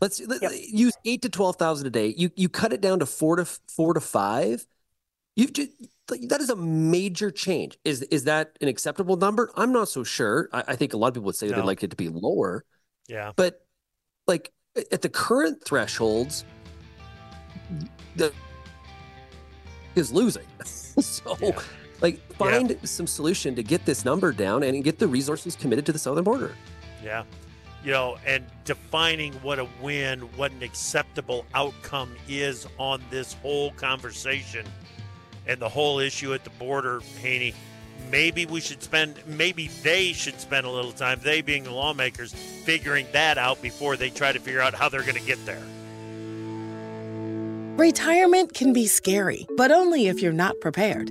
let's 0.00 0.20
let, 0.20 0.42
use 0.68 0.94
eight 1.04 1.22
to 1.22 1.28
12,000 1.28 1.86
a 1.86 1.90
day. 1.90 2.14
You, 2.16 2.30
you 2.36 2.48
cut 2.48 2.72
it 2.72 2.80
down 2.80 3.00
to 3.00 3.06
four 3.06 3.36
to 3.36 3.44
four 3.44 3.94
to 3.94 4.00
five. 4.00 4.66
You've 5.36 5.52
just, 5.52 5.70
that 6.08 6.40
is 6.40 6.50
a 6.50 6.56
major 6.56 7.30
change. 7.30 7.78
Is, 7.84 8.02
is 8.02 8.24
that 8.24 8.56
an 8.60 8.68
acceptable 8.68 9.16
number? 9.16 9.50
I'm 9.56 9.72
not 9.72 9.88
so 9.88 10.04
sure. 10.04 10.48
I, 10.52 10.64
I 10.68 10.76
think 10.76 10.92
a 10.92 10.96
lot 10.96 11.08
of 11.08 11.14
people 11.14 11.26
would 11.26 11.36
say 11.36 11.48
they'd 11.48 11.60
like 11.60 11.82
it 11.82 11.90
to 11.90 11.96
be 11.96 12.08
lower, 12.08 12.64
Yeah. 13.08 13.32
but 13.36 13.64
like 14.26 14.52
at 14.92 15.02
the 15.02 15.08
current 15.08 15.64
thresholds, 15.64 16.44
the 18.16 18.32
is 19.96 20.12
losing. 20.12 20.46
so 20.64 21.36
like 22.00 22.20
find 22.34 22.78
some 22.84 23.06
solution 23.06 23.54
to 23.54 23.62
get 23.62 23.84
this 23.84 24.04
number 24.04 24.32
down 24.32 24.62
and 24.62 24.82
get 24.84 24.98
the 24.98 25.08
resources 25.08 25.56
committed 25.56 25.86
to 25.86 25.92
the 25.92 25.98
southern 25.98 26.24
border. 26.24 26.54
Yeah. 27.02 27.24
You 27.82 27.92
know, 27.92 28.18
and 28.26 28.44
defining 28.64 29.32
what 29.34 29.58
a 29.58 29.66
win, 29.80 30.20
what 30.36 30.52
an 30.52 30.62
acceptable 30.62 31.46
outcome 31.54 32.14
is 32.28 32.66
on 32.78 33.02
this 33.10 33.32
whole 33.34 33.70
conversation 33.72 34.66
and 35.46 35.60
the 35.60 35.68
whole 35.68 35.98
issue 35.98 36.34
at 36.34 36.44
the 36.44 36.50
border, 36.50 37.00
Haney. 37.20 37.54
Maybe 38.10 38.46
we 38.46 38.60
should 38.60 38.82
spend, 38.82 39.16
maybe 39.26 39.68
they 39.82 40.12
should 40.12 40.40
spend 40.40 40.66
a 40.66 40.70
little 40.70 40.92
time, 40.92 41.20
they 41.22 41.42
being 41.42 41.64
the 41.64 41.72
lawmakers, 41.72 42.32
figuring 42.64 43.06
that 43.12 43.38
out 43.38 43.60
before 43.62 43.96
they 43.96 44.10
try 44.10 44.32
to 44.32 44.38
figure 44.38 44.60
out 44.60 44.74
how 44.74 44.88
they're 44.88 45.02
going 45.02 45.14
to 45.14 45.26
get 45.26 45.38
there. 45.46 45.62
Retirement 47.76 48.52
can 48.52 48.72
be 48.72 48.86
scary, 48.86 49.46
but 49.56 49.70
only 49.70 50.08
if 50.08 50.20
you're 50.20 50.32
not 50.32 50.54
prepared. 50.60 51.10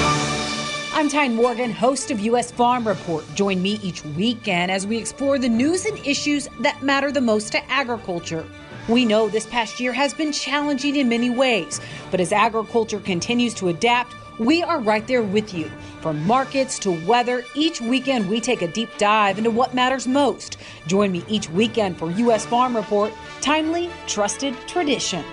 I'm 1.01 1.09
Tyne 1.09 1.33
Morgan, 1.33 1.71
host 1.71 2.11
of 2.11 2.19
U.S. 2.19 2.51
Farm 2.51 2.87
Report. 2.87 3.25
Join 3.33 3.59
me 3.59 3.79
each 3.81 4.05
weekend 4.05 4.69
as 4.69 4.85
we 4.85 4.97
explore 4.99 5.39
the 5.39 5.49
news 5.49 5.87
and 5.87 5.97
issues 6.05 6.47
that 6.59 6.83
matter 6.83 7.11
the 7.11 7.19
most 7.19 7.53
to 7.53 7.71
agriculture. 7.71 8.45
We 8.87 9.05
know 9.05 9.27
this 9.27 9.47
past 9.47 9.79
year 9.79 9.93
has 9.93 10.13
been 10.13 10.31
challenging 10.31 10.95
in 10.95 11.09
many 11.09 11.31
ways, 11.31 11.81
but 12.11 12.19
as 12.19 12.31
agriculture 12.31 12.99
continues 12.99 13.55
to 13.55 13.69
adapt, 13.69 14.13
we 14.37 14.61
are 14.61 14.79
right 14.79 15.07
there 15.07 15.23
with 15.23 15.55
you. 15.55 15.71
From 16.01 16.23
markets 16.27 16.77
to 16.77 16.91
weather, 17.07 17.43
each 17.55 17.81
weekend 17.81 18.29
we 18.29 18.39
take 18.39 18.61
a 18.61 18.71
deep 18.71 18.95
dive 18.99 19.39
into 19.39 19.49
what 19.49 19.73
matters 19.73 20.07
most. 20.07 20.57
Join 20.85 21.11
me 21.11 21.23
each 21.27 21.49
weekend 21.49 21.97
for 21.97 22.11
U.S. 22.11 22.45
Farm 22.45 22.75
Report, 22.75 23.11
timely, 23.41 23.89
trusted 24.05 24.55
tradition. 24.67 25.25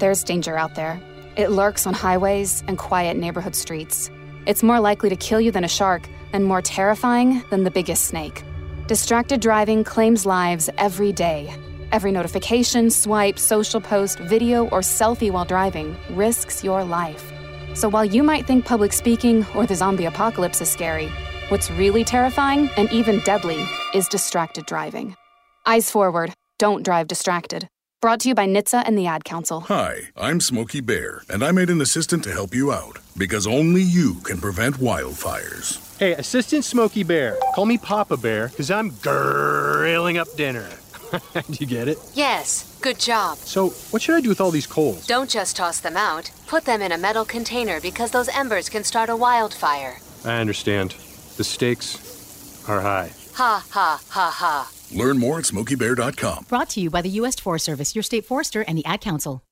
There's 0.00 0.24
danger 0.24 0.58
out 0.58 0.74
there. 0.74 1.00
It 1.36 1.50
lurks 1.50 1.86
on 1.86 1.94
highways 1.94 2.62
and 2.68 2.76
quiet 2.76 3.16
neighborhood 3.16 3.54
streets. 3.54 4.10
It's 4.44 4.62
more 4.62 4.80
likely 4.80 5.08
to 5.08 5.16
kill 5.16 5.40
you 5.40 5.50
than 5.50 5.64
a 5.64 5.68
shark, 5.68 6.08
and 6.32 6.44
more 6.44 6.62
terrifying 6.62 7.42
than 7.50 7.64
the 7.64 7.70
biggest 7.70 8.04
snake. 8.04 8.42
Distracted 8.86 9.40
driving 9.40 9.84
claims 9.84 10.26
lives 10.26 10.68
every 10.78 11.12
day. 11.12 11.54
Every 11.92 12.12
notification, 12.12 12.90
swipe, 12.90 13.38
social 13.38 13.80
post, 13.80 14.18
video, 14.18 14.68
or 14.68 14.80
selfie 14.80 15.30
while 15.30 15.44
driving 15.44 15.96
risks 16.10 16.64
your 16.64 16.84
life. 16.84 17.32
So 17.74 17.88
while 17.88 18.04
you 18.04 18.22
might 18.22 18.46
think 18.46 18.64
public 18.64 18.92
speaking 18.92 19.46
or 19.54 19.66
the 19.66 19.74
zombie 19.74 20.06
apocalypse 20.06 20.60
is 20.60 20.70
scary, 20.70 21.08
what's 21.48 21.70
really 21.70 22.04
terrifying 22.04 22.68
and 22.76 22.90
even 22.92 23.20
deadly 23.20 23.64
is 23.94 24.08
distracted 24.08 24.66
driving. 24.66 25.16
Eyes 25.64 25.90
forward, 25.90 26.34
don't 26.58 26.82
drive 26.82 27.08
distracted. 27.08 27.68
Brought 28.02 28.18
to 28.22 28.28
you 28.30 28.34
by 28.34 28.48
NHTSA 28.48 28.82
and 28.84 28.98
the 28.98 29.06
Ad 29.06 29.22
Council. 29.22 29.60
Hi, 29.60 30.08
I'm 30.16 30.40
Smokey 30.40 30.80
Bear, 30.80 31.22
and 31.28 31.44
I 31.44 31.52
made 31.52 31.70
an 31.70 31.80
assistant 31.80 32.24
to 32.24 32.32
help 32.32 32.52
you 32.52 32.72
out 32.72 32.98
because 33.16 33.46
only 33.46 33.80
you 33.80 34.14
can 34.24 34.40
prevent 34.40 34.78
wildfires. 34.78 35.78
Hey, 36.00 36.10
Assistant 36.14 36.64
Smokey 36.64 37.04
Bear, 37.04 37.38
call 37.54 37.64
me 37.64 37.78
Papa 37.78 38.16
Bear 38.16 38.48
because 38.48 38.72
I'm 38.72 38.88
grilling 39.02 40.18
up 40.18 40.26
dinner. 40.34 40.68
do 41.32 41.42
you 41.60 41.66
get 41.66 41.86
it? 41.86 41.96
Yes, 42.12 42.76
good 42.82 42.98
job. 42.98 43.38
So, 43.38 43.68
what 43.92 44.02
should 44.02 44.16
I 44.16 44.20
do 44.20 44.30
with 44.30 44.40
all 44.40 44.50
these 44.50 44.66
coals? 44.66 45.06
Don't 45.06 45.30
just 45.30 45.54
toss 45.54 45.78
them 45.78 45.96
out. 45.96 46.32
Put 46.48 46.64
them 46.64 46.82
in 46.82 46.90
a 46.90 46.98
metal 46.98 47.24
container 47.24 47.80
because 47.80 48.10
those 48.10 48.28
embers 48.30 48.68
can 48.68 48.82
start 48.82 49.10
a 49.10 49.16
wildfire. 49.16 49.98
I 50.24 50.38
understand. 50.40 50.96
The 51.36 51.44
stakes 51.44 52.68
are 52.68 52.80
high. 52.80 53.12
Ha 53.34 53.64
ha 53.70 54.00
ha 54.08 54.30
ha. 54.34 54.70
Learn 54.94 55.18
more 55.18 55.38
at 55.38 55.44
smokeybear.com. 55.44 56.46
Brought 56.48 56.70
to 56.70 56.80
you 56.80 56.90
by 56.90 57.02
the 57.02 57.08
U.S. 57.10 57.36
Forest 57.36 57.64
Service, 57.64 57.94
your 57.94 58.02
state 58.02 58.24
forester, 58.24 58.62
and 58.62 58.78
the 58.78 58.84
Ad 58.84 59.00
Council. 59.00 59.42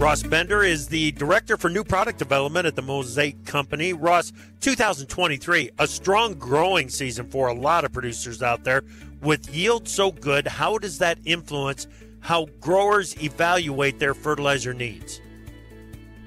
Ross 0.00 0.22
Bender 0.22 0.62
is 0.62 0.88
the 0.88 1.12
director 1.12 1.58
for 1.58 1.68
new 1.68 1.84
product 1.84 2.18
development 2.18 2.66
at 2.66 2.74
the 2.74 2.80
Mosaic 2.80 3.44
Company. 3.44 3.92
Ross, 3.92 4.32
2023, 4.60 5.70
a 5.78 5.86
strong 5.86 6.34
growing 6.34 6.88
season 6.88 7.28
for 7.28 7.48
a 7.48 7.52
lot 7.52 7.84
of 7.84 7.92
producers 7.92 8.42
out 8.42 8.64
there. 8.64 8.82
With 9.20 9.54
yield 9.54 9.86
so 9.86 10.10
good, 10.10 10.46
how 10.46 10.78
does 10.78 10.96
that 10.98 11.18
influence 11.26 11.86
how 12.20 12.46
growers 12.60 13.14
evaluate 13.22 13.98
their 13.98 14.14
fertilizer 14.14 14.72
needs? 14.72 15.20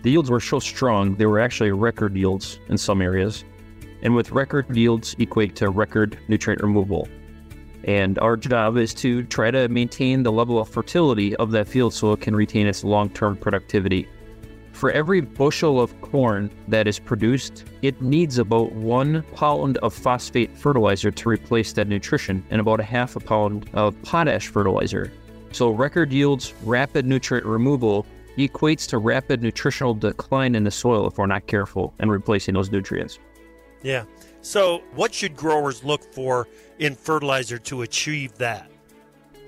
The 0.03 0.11
yields 0.11 0.29
were 0.29 0.39
so 0.39 0.59
strong, 0.59 1.15
they 1.15 1.25
were 1.25 1.39
actually 1.39 1.71
record 1.71 2.15
yields 2.15 2.59
in 2.69 2.77
some 2.77 3.01
areas. 3.01 3.43
And 4.03 4.13
with 4.15 4.31
record 4.31 4.75
yields 4.75 5.15
equate 5.17 5.55
to 5.55 5.69
record 5.69 6.19
nutrient 6.27 6.61
removal. 6.61 7.07
And 7.85 8.19
our 8.19 8.37
job 8.37 8.77
is 8.77 8.93
to 8.95 9.23
try 9.23 9.49
to 9.51 9.67
maintain 9.67 10.23
the 10.23 10.31
level 10.31 10.59
of 10.59 10.69
fertility 10.69 11.35
of 11.37 11.51
that 11.51 11.67
field 11.67 11.93
so 11.93 12.11
it 12.11 12.21
can 12.21 12.35
retain 12.35 12.67
its 12.67 12.83
long 12.83 13.09
term 13.09 13.35
productivity. 13.35 14.07
For 14.71 14.91
every 14.91 15.21
bushel 15.21 15.79
of 15.79 15.99
corn 16.01 16.49
that 16.67 16.87
is 16.87 16.99
produced, 16.99 17.65
it 17.81 18.01
needs 18.01 18.39
about 18.39 18.71
one 18.73 19.23
pound 19.35 19.77
of 19.77 19.93
phosphate 19.93 20.57
fertilizer 20.57 21.11
to 21.11 21.29
replace 21.29 21.73
that 21.73 21.87
nutrition 21.87 22.43
and 22.49 22.59
about 22.59 22.79
a 22.79 22.83
half 22.83 23.15
a 23.15 23.19
pound 23.19 23.69
of 23.73 24.01
potash 24.01 24.47
fertilizer. 24.47 25.11
So, 25.51 25.69
record 25.69 26.11
yields, 26.11 26.53
rapid 26.63 27.05
nutrient 27.05 27.45
removal 27.45 28.05
equates 28.37 28.87
to 28.89 28.97
rapid 28.97 29.43
nutritional 29.43 29.93
decline 29.93 30.55
in 30.55 30.63
the 30.63 30.71
soil 30.71 31.07
if 31.07 31.17
we're 31.17 31.27
not 31.27 31.45
careful 31.45 31.93
and 31.99 32.11
replacing 32.11 32.55
those 32.55 32.71
nutrients. 32.71 33.19
Yeah. 33.83 34.05
So, 34.41 34.81
what 34.95 35.13
should 35.13 35.35
growers 35.35 35.83
look 35.83 36.03
for 36.13 36.47
in 36.79 36.95
fertilizer 36.95 37.57
to 37.59 37.83
achieve 37.83 38.33
that? 38.39 38.69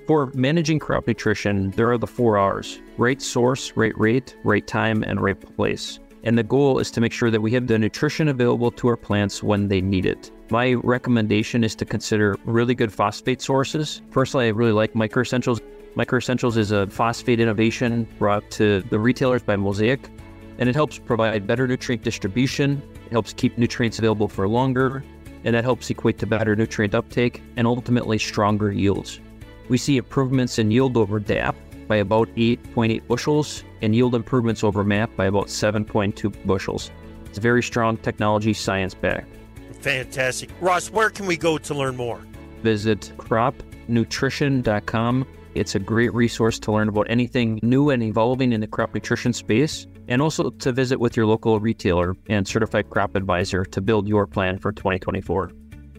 For 0.08 0.32
managing 0.36 0.80
crop 0.80 1.08
nutrition, 1.08 1.72
there 1.72 1.92
are 1.92 1.98
the 1.98 2.08
four 2.08 2.38
R's 2.38 2.80
right 2.98 3.22
source, 3.22 3.74
right 3.76 3.98
rate, 3.98 4.38
right 4.44 4.66
time, 4.66 5.04
and 5.04 5.20
right 5.20 5.40
place. 5.56 6.00
And 6.24 6.38
the 6.38 6.44
goal 6.44 6.80
is 6.80 6.92
to 6.92 7.02
make 7.02 7.12
sure 7.12 7.30
that 7.30 7.42
we 7.42 7.52
have 7.52 7.68
the 7.68 7.78
nutrition 7.78 8.28
available 8.28 8.72
to 8.72 8.88
our 8.88 8.98
plants 8.98 9.44
when 9.44 9.68
they 9.68 9.82
need 9.82 10.06
it. 10.06 10.32
My 10.50 10.74
recommendation 10.74 11.64
is 11.64 11.76
to 11.76 11.86
consider 11.86 12.36
really 12.46 12.74
good 12.74 12.92
phosphate 12.92 13.42
sources. 13.42 14.02
Personally, 14.12 14.48
I 14.48 14.50
really 14.50 14.72
like 14.72 14.96
Micro 14.96 15.22
Essentials. 15.22 15.60
Micro 15.96 16.18
Essentials 16.18 16.58
is 16.58 16.72
a 16.72 16.88
phosphate 16.88 17.40
innovation 17.40 18.08
brought 18.18 18.50
to 18.52 18.82
the 18.90 19.00
retailers 19.00 19.44
by 19.44 19.56
Mosaic, 19.56 20.10
and 20.58 20.70
it 20.70 20.76
helps 20.76 20.98
provide 20.98 21.48
better 21.48 21.68
nutrient 21.68 22.04
distribution. 22.04 22.82
It 23.06 23.12
helps 23.12 23.34
keep 23.34 23.58
nutrients 23.58 24.00
available 24.00 24.28
for 24.28 24.48
longer, 24.48 25.04
and 25.44 25.56
that 25.56 25.64
helps 25.64 25.90
equate 25.90 26.18
to 26.20 26.28
better 26.28 26.56
nutrient 26.56 26.96
uptake 26.96 27.42
and 27.56 27.68
ultimately 27.68 28.18
stronger 28.18 28.72
yields. 28.72 29.20
We 29.70 29.78
see 29.78 29.98
improvements 29.98 30.60
in 30.60 30.72
yield 30.72 30.98
over 30.98 31.20
DAP 31.20 31.56
by 31.88 31.98
about 31.98 32.30
8.8 32.36 33.08
bushels 33.08 33.64
and 33.82 33.96
yield 33.96 34.16
improvements 34.16 34.64
over 34.64 34.84
MAP 34.84 35.16
by 35.16 35.26
about 35.26 35.48
7.2 35.48 36.46
bushels. 36.46 36.92
It's 37.26 37.38
very 37.38 37.64
strong 37.64 37.98
technology, 37.98 38.54
science 38.54 38.94
backed. 38.94 39.36
Fantastic. 39.82 40.50
Ross, 40.62 40.90
where 40.90 41.10
can 41.10 41.28
we 41.28 41.38
go 41.38 41.58
to 41.58 41.74
learn 41.74 41.96
more? 41.96 42.20
Visit 42.64 43.12
cropnutrition.com. 43.18 45.28
It's 45.54 45.76
a 45.76 45.80
great 45.80 46.14
resource 46.14 46.60
to 46.60 46.72
learn 46.72 46.90
about 46.90 47.08
anything 47.10 47.60
new 47.62 47.92
and 47.92 48.02
evolving 48.02 48.52
in 48.52 48.62
the 48.62 48.68
crop 48.68 48.94
nutrition 48.94 49.32
space, 49.32 49.86
and 50.08 50.22
also 50.22 50.50
to 50.50 50.72
visit 50.72 51.00
with 51.00 51.16
your 51.18 51.26
local 51.26 51.60
retailer 51.60 52.16
and 52.30 52.48
certified 52.48 52.90
crop 52.90 53.16
advisor 53.16 53.66
to 53.66 53.82
build 53.82 54.08
your 54.08 54.28
plan 54.28 54.58
for 54.58 54.72
2024. 54.72 55.52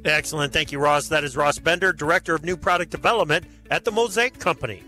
Excellent. 0.05 0.53
Thank 0.53 0.73
you, 0.73 0.79
Ross. 0.79 1.09
That 1.09 1.25
is 1.25 1.37
Ross 1.37 1.59
Bender, 1.59 1.93
Director 1.93 2.35
of 2.35 2.45
New 2.45 2.57
Product 2.57 2.91
Development 2.91 3.45
at 3.71 3.85
the 3.85 3.91
Mosaic 3.91 4.39
Company. 4.39 4.83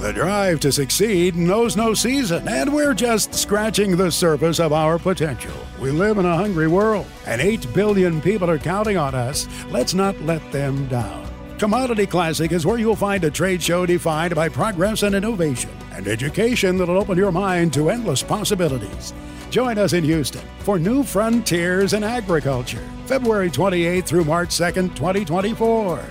The 0.00 0.12
drive 0.12 0.60
to 0.60 0.70
succeed 0.70 1.34
knows 1.34 1.76
no 1.76 1.92
season, 1.92 2.46
and 2.46 2.72
we're 2.72 2.94
just 2.94 3.34
scratching 3.34 3.96
the 3.96 4.12
surface 4.12 4.60
of 4.60 4.72
our 4.72 4.96
potential. 4.96 5.52
We 5.80 5.90
live 5.90 6.18
in 6.18 6.24
a 6.24 6.36
hungry 6.36 6.68
world, 6.68 7.06
and 7.26 7.40
8 7.40 7.74
billion 7.74 8.20
people 8.20 8.48
are 8.48 8.60
counting 8.60 8.96
on 8.96 9.16
us. 9.16 9.48
Let's 9.70 9.94
not 9.94 10.18
let 10.22 10.52
them 10.52 10.86
down. 10.86 11.27
Commodity 11.58 12.06
Classic 12.06 12.52
is 12.52 12.64
where 12.64 12.78
you'll 12.78 12.94
find 12.94 13.24
a 13.24 13.30
trade 13.32 13.60
show 13.60 13.84
defined 13.84 14.32
by 14.32 14.48
progress 14.48 15.02
and 15.02 15.12
innovation, 15.12 15.70
and 15.90 16.06
education 16.06 16.78
that'll 16.78 16.96
open 16.96 17.18
your 17.18 17.32
mind 17.32 17.72
to 17.72 17.90
endless 17.90 18.22
possibilities. 18.22 19.12
Join 19.50 19.76
us 19.76 19.92
in 19.92 20.04
Houston 20.04 20.44
for 20.60 20.78
New 20.78 21.02
Frontiers 21.02 21.94
in 21.94 22.04
Agriculture, 22.04 22.86
February 23.06 23.50
28th 23.50 24.04
through 24.04 24.22
March 24.22 24.50
2nd, 24.50 24.94
2024. 24.94 26.04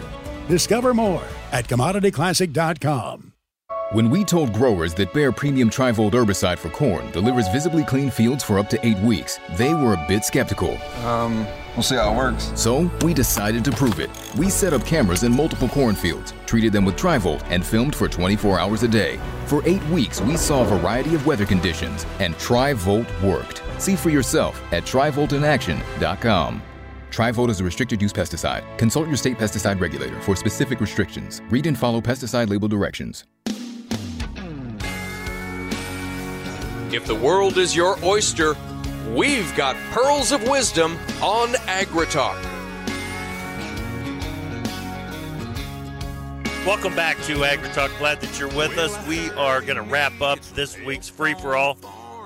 Discover 0.50 0.94
more 0.94 1.24
at 1.54 1.66
commodityclassic.com. 1.66 3.32
When 3.94 4.10
we 4.10 4.26
told 4.26 4.52
growers 4.52 4.94
that 4.96 5.14
Bayer 5.14 5.32
Premium 5.32 5.70
Trivolt 5.70 6.12
herbicide 6.12 6.58
for 6.58 6.70
corn 6.70 7.10
delivers 7.12 7.48
visibly 7.48 7.86
clean 7.86 8.12
fields 8.12 8.44
for 8.44 8.60
up 8.60 8.70
to 8.72 8.86
eight 8.86 9.00
weeks, 9.00 9.40
they 9.56 9.74
were 9.74 9.94
a 9.94 10.06
bit 10.10 10.26
skeptical. 10.26 10.78
Um, 11.06 11.48
we'll 11.78 11.84
see 11.84 11.96
how 11.96 12.12
it 12.12 12.18
works. 12.18 12.52
So 12.56 12.90
we 13.04 13.14
decided 13.14 13.64
to 13.66 13.72
prove 13.72 14.00
it. 14.00 14.10
We 14.36 14.50
set 14.50 14.74
up 14.74 14.84
cameras 14.84 15.24
in 15.24 15.34
multiple 15.34 15.70
cornfields, 15.70 16.34
treated 16.48 16.74
them 16.74 16.84
with 16.84 16.98
Trivolt, 16.98 17.44
and 17.50 17.64
filmed 17.64 17.96
for 17.96 18.08
24 18.08 18.60
hours 18.60 18.82
a 18.82 18.88
day. 18.88 19.20
For 19.46 19.62
eight 19.66 19.84
weeks, 19.90 20.20
we 20.20 20.38
saw 20.38 20.64
a 20.64 20.66
variety 20.66 21.14
of 21.14 21.26
weather 21.28 21.46
conditions, 21.46 22.06
and 22.20 22.34
Trivolt 22.36 23.08
worked. 23.22 23.62
See 23.78 23.96
for 23.96 24.10
yourself 24.10 24.60
at 24.74 24.84
TrivoltInAction.com. 24.84 26.62
Trivolt 27.12 27.50
is 27.50 27.62
a 27.62 27.64
restricted 27.64 28.02
use 28.02 28.12
pesticide. 28.12 28.78
Consult 28.80 29.08
your 29.08 29.16
state 29.16 29.38
pesticide 29.38 29.80
regulator 29.80 30.20
for 30.22 30.36
specific 30.36 30.82
restrictions. 30.82 31.42
Read 31.50 31.68
and 31.68 31.78
follow 31.78 32.02
pesticide 32.02 32.50
label 32.50 32.68
directions. 32.68 33.24
If 36.90 37.06
the 37.06 37.16
world 37.16 37.58
is 37.58 37.76
your 37.76 37.98
oyster, 38.04 38.56
we've 39.16 39.56
got 39.56 39.76
pearls 39.92 40.32
of 40.32 40.48
wisdom 40.48 40.98
on 41.22 41.50
AgriTalk. 41.68 42.42
Welcome 46.66 46.96
back 46.96 47.16
to 47.24 47.38
AgriTalk. 47.38 47.98
Glad 47.98 48.20
that 48.20 48.38
you're 48.38 48.50
with 48.50 48.78
us. 48.78 49.08
We 49.08 49.30
are 49.32 49.62
going 49.62 49.78
to 49.78 49.84
wrap 49.84 50.22
up 50.22 50.42
this 50.54 50.78
week's 50.82 51.08
free 51.08 51.34
for 51.36 51.56
all. 51.56 51.78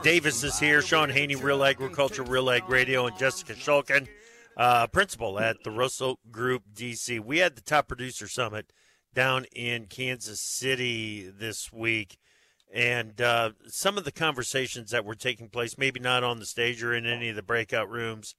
Davis 0.01 0.43
is 0.43 0.57
here. 0.57 0.81
Shaun 0.81 1.11
Haney, 1.11 1.35
Real 1.35 1.63
Agriculture, 1.63 2.23
Real 2.23 2.49
Ag 2.49 2.67
Radio, 2.67 3.05
and 3.05 3.15
Jessica 3.19 3.53
Shulkin, 3.53 4.07
uh, 4.57 4.87
principal 4.87 5.39
at 5.39 5.63
the 5.63 5.69
Russell 5.69 6.17
Group 6.31 6.63
DC. 6.73 7.19
We 7.19 7.37
had 7.37 7.55
the 7.55 7.61
top 7.61 7.87
producer 7.87 8.27
summit 8.27 8.73
down 9.13 9.45
in 9.55 9.85
Kansas 9.85 10.41
City 10.41 11.29
this 11.29 11.71
week, 11.71 12.17
and 12.73 13.19
uh, 13.21 13.51
some 13.67 13.97
of 13.97 14.05
the 14.05 14.11
conversations 14.11 14.91
that 14.91 15.05
were 15.05 15.15
taking 15.15 15.49
place, 15.49 15.77
maybe 15.77 15.99
not 15.99 16.23
on 16.23 16.39
the 16.39 16.45
stage 16.45 16.81
or 16.83 16.93
in 16.93 17.05
any 17.05 17.29
of 17.29 17.35
the 17.35 17.41
breakout 17.41 17.89
rooms, 17.89 18.35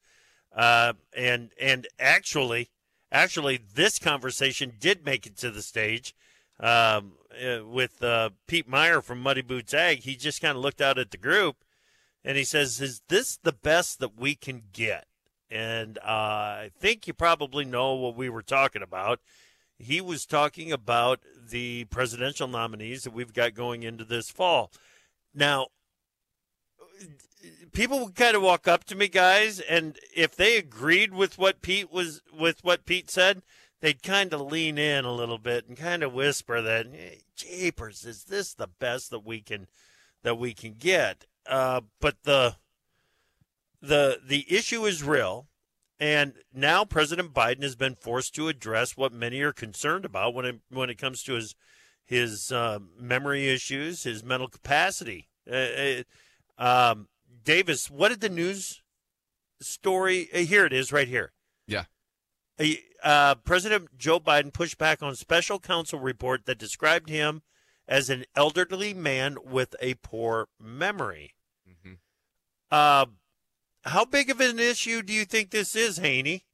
uh, 0.55 0.95
and 1.17 1.51
and 1.61 1.87
actually 1.99 2.71
actually, 3.13 3.61
this 3.75 3.99
conversation 3.99 4.73
did 4.81 5.05
make 5.05 5.27
it 5.27 5.37
to 5.37 5.51
the 5.51 5.63
stage 5.63 6.15
um, 6.59 7.13
uh, 7.41 7.65
with 7.65 8.03
uh, 8.03 8.31
Pete 8.47 8.69
Meyer 8.69 9.03
from 9.03 9.21
Muddy 9.21 9.43
Boots 9.43 9.75
Ag. 9.75 10.01
He 10.01 10.17
just 10.17 10.41
kind 10.41 10.57
of 10.57 10.63
looked 10.63 10.81
out 10.81 10.99
at 10.99 11.11
the 11.11 11.19
group 11.19 11.57
and 12.25 12.37
he 12.37 12.45
says, 12.45 12.81
Is 12.81 13.03
this 13.09 13.37
the 13.37 13.53
best 13.53 14.01
that 14.01 14.19
we 14.19 14.35
can 14.35 14.63
get? 14.73 15.07
And 15.51 15.99
uh, 15.99 16.65
I 16.65 16.71
think 16.77 17.07
you 17.07 17.13
probably 17.13 17.65
know 17.65 17.95
what 17.95 18.17
we 18.17 18.31
were 18.31 18.43
talking 18.43 18.83
about. 18.83 19.21
He 19.83 20.01
was 20.01 20.27
talking 20.27 20.71
about 20.71 21.21
the 21.51 21.85
presidential 21.87 22.47
nominees 22.47 23.03
that 23.03 23.13
we've 23.13 23.33
got 23.33 23.55
going 23.55 23.83
into 23.83 24.05
this 24.05 24.31
fall. 24.31 24.71
Now, 25.35 25.69
people 27.73 28.05
would 28.05 28.15
kind 28.15 28.37
of 28.37 28.43
walk 28.43 28.69
up 28.69 28.85
to 28.85 28.95
me, 28.95 29.09
guys, 29.09 29.59
and 29.59 29.99
if 30.15 30.37
they 30.37 30.57
agreed 30.57 31.13
with 31.13 31.37
what 31.37 31.63
Pete 31.63 31.91
was 31.91 32.23
with 32.33 32.63
what 32.63 32.87
Pete 32.87 33.11
said, 33.11 33.43
they'd 33.81 34.05
kind 34.05 34.33
of 34.33 34.41
lean 34.41 34.79
in 34.79 35.05
a 35.05 35.13
little 35.13 35.39
bit 35.39 35.67
and 35.67 35.77
kind 35.77 36.05
of 36.05 36.13
whisper 36.13 36.63
that, 36.63 36.87
hey, 36.87 37.23
"Japers, 37.35 38.05
is 38.05 38.25
this 38.25 38.55
the 38.55 38.69
best 38.69 39.11
that 39.11 39.25
we 39.25 39.41
can 39.41 39.67
that 40.23 40.39
we 40.39 40.55
can 40.55 40.75
get?" 40.75 41.25
Uh, 41.47 41.81
but 42.01 42.23
the 42.23 42.57
the 43.81 44.21
the 44.25 44.47
issue 44.49 44.87
is 44.87 45.03
real, 45.03 45.49
and 46.03 46.33
now 46.53 46.85
President 46.85 47.33
Biden 47.33 47.63
has 47.63 47.77
been 47.77 47.95
forced 47.95 48.35
to 48.35 48.49
address 48.49 48.97
what 48.97 49.13
many 49.13 49.41
are 49.41 49.53
concerned 49.53 50.05
about 50.05 50.35
when 50.35 50.45
it 50.45 50.61
when 50.69 50.91
it 50.91 50.99
comes 50.99 51.23
to 51.23 51.35
his 51.35 51.55
his 52.05 52.51
uh, 52.51 52.81
memory 52.99 53.49
issues, 53.49 54.03
his 54.03 54.25
mental 54.25 54.49
capacity. 54.49 55.29
Uh, 55.49 55.55
uh 55.55 56.03
um, 56.59 57.09
Davis, 57.45 57.89
what 57.89 58.09
did 58.09 58.21
the 58.21 58.29
news 58.29 58.83
story? 59.61 60.29
Uh, 60.35 60.39
here 60.39 60.67
it 60.67 60.73
is, 60.73 60.91
right 60.91 61.07
here. 61.07 61.31
Yeah. 61.69 61.85
Uh, 63.05 63.37
President 63.37 63.97
Joe 63.97 64.19
Biden 64.19 64.53
pushed 64.53 64.79
back 64.79 65.05
on 65.05 65.15
special 65.15 65.61
counsel 65.61 66.01
report 66.01 66.47
that 66.47 66.59
described 66.59 67.11
him 67.11 67.43
as 67.87 68.11
an 68.11 68.25
elderly 68.35 68.93
man 68.93 69.37
with 69.45 69.77
a 69.81 69.95
poor 69.95 70.49
memory. 70.61 71.35
Mm-hmm. 71.69 73.15
How 73.85 74.05
big 74.05 74.31
of 74.31 74.41
an 74.41 74.59
issue 74.59 75.03
do 75.03 75.13
you 75.13 75.25
think 75.25 75.51
this 75.51 75.75
is, 75.75 75.97
Haney? 75.99 76.45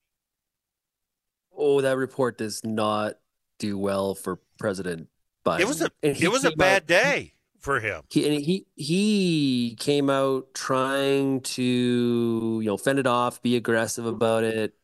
Oh, 1.57 1.81
that 1.81 1.97
report 1.97 2.39
does 2.39 2.65
not 2.65 3.15
do 3.59 3.77
well 3.77 4.15
for 4.15 4.41
President 4.59 5.09
Biden. 5.45 5.61
It 5.61 5.67
was 5.67 5.83
a 5.83 5.91
it 6.03 6.31
was 6.31 6.45
a 6.45 6.53
bad 6.53 6.83
out, 6.83 6.87
day 6.87 7.35
for 7.59 7.81
him. 7.81 8.03
He 8.11 8.27
and 8.29 8.43
he 8.43 8.67
he 8.77 9.77
came 9.79 10.09
out 10.09 10.55
trying 10.55 11.41
to 11.41 11.63
you 11.63 12.67
know 12.67 12.77
fend 12.77 12.99
it 12.99 13.07
off, 13.07 13.43
be 13.43 13.57
aggressive 13.57 14.07
about 14.07 14.45
it. 14.45 14.75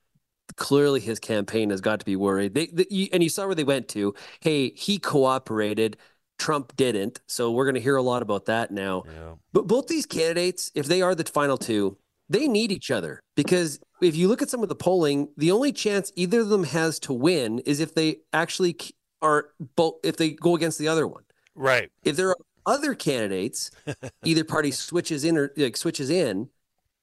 Clearly, 0.56 1.00
his 1.00 1.18
campaign 1.18 1.70
has 1.70 1.80
got 1.80 2.00
to 2.00 2.04
be 2.04 2.16
worried. 2.16 2.54
They, 2.54 2.66
they 2.66 3.08
and 3.12 3.22
you 3.22 3.28
saw 3.28 3.46
where 3.46 3.54
they 3.54 3.64
went 3.64 3.88
to. 3.90 4.14
Hey, 4.40 4.70
he 4.70 4.98
cooperated. 4.98 5.96
Trump 6.38 6.76
didn't. 6.76 7.20
So 7.26 7.52
we're 7.52 7.64
going 7.64 7.76
to 7.76 7.80
hear 7.80 7.96
a 7.96 8.02
lot 8.02 8.22
about 8.22 8.46
that 8.46 8.70
now. 8.70 9.04
Yeah. 9.06 9.34
But 9.52 9.66
both 9.66 9.86
these 9.86 10.04
candidates, 10.04 10.70
if 10.74 10.86
they 10.86 11.00
are 11.00 11.14
the 11.14 11.24
final 11.24 11.56
two, 11.56 11.96
they 12.28 12.48
need 12.48 12.72
each 12.72 12.90
other 12.90 13.20
because 13.34 13.80
if 14.00 14.16
you 14.16 14.28
look 14.28 14.42
at 14.42 14.50
some 14.50 14.62
of 14.62 14.68
the 14.68 14.74
polling, 14.74 15.28
the 15.36 15.50
only 15.50 15.72
chance 15.72 16.12
either 16.16 16.40
of 16.40 16.48
them 16.48 16.64
has 16.64 16.98
to 17.00 17.12
win 17.12 17.58
is 17.60 17.80
if 17.80 17.94
they 17.94 18.18
actually 18.32 18.76
are 19.22 19.48
both 19.76 19.94
if 20.02 20.16
they 20.16 20.30
go 20.30 20.54
against 20.54 20.78
the 20.78 20.88
other 20.88 21.06
one. 21.06 21.24
Right. 21.54 21.90
If 22.04 22.16
there 22.16 22.30
are 22.30 22.36
other 22.66 22.94
candidates, 22.94 23.70
either 24.24 24.44
party 24.44 24.70
switches 24.70 25.24
in 25.24 25.36
or 25.36 25.52
like 25.56 25.76
switches 25.76 26.10
in, 26.10 26.48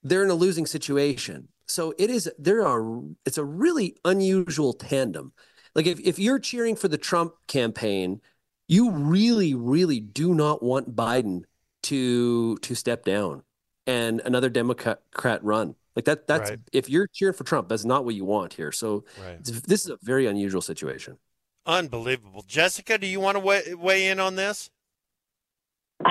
they're 0.04 0.24
in 0.24 0.30
a 0.30 0.36
losing 0.36 0.66
situation. 0.66 1.48
So 1.68 1.94
it 1.98 2.10
is 2.10 2.30
there 2.38 2.66
are 2.66 3.02
it's 3.26 3.38
a 3.38 3.46
really 3.46 3.96
unusual 4.04 4.74
tandem. 4.74 5.34
Like 5.74 5.88
if, 5.88 6.00
if 6.02 6.20
you're 6.20 6.40
cheering 6.40 6.76
for 6.76 6.90
the 6.90 6.98
Trump 6.98 7.34
campaign, 7.48 8.22
you 8.68 8.92
really, 8.92 9.54
really 9.54 10.00
do 10.00 10.34
not 10.34 10.62
want 10.62 10.96
Biden 10.96 11.44
to 11.84 12.58
to 12.58 12.76
step 12.76 13.06
down 13.06 13.44
and 13.88 14.22
another 14.26 14.50
Democrat 14.50 15.00
run. 15.42 15.76
Like 15.96 16.06
that 16.06 16.28
that's 16.28 16.52
right. 16.52 16.60
if 16.72 16.90
you're 16.90 17.08
cheering 17.08 17.34
for 17.34 17.44
Trump, 17.44 17.68
that's 17.68 17.86
not 17.86 18.06
what 18.06 18.16
you 18.16 18.26
want 18.26 18.54
here. 18.54 18.72
So 18.72 19.04
right. 19.22 19.44
this 19.44 19.86
is 19.86 19.90
a 19.90 19.98
very 20.02 20.28
unusual 20.28 20.62
situation. 20.62 21.18
Unbelievable. 21.66 22.44
Jessica, 22.48 22.98
do 22.98 23.08
you 23.08 23.20
want 23.20 23.36
to 23.36 23.40
weigh, 23.40 23.74
weigh 23.74 24.08
in 24.08 24.20
on 24.20 24.36
this? 24.36 24.70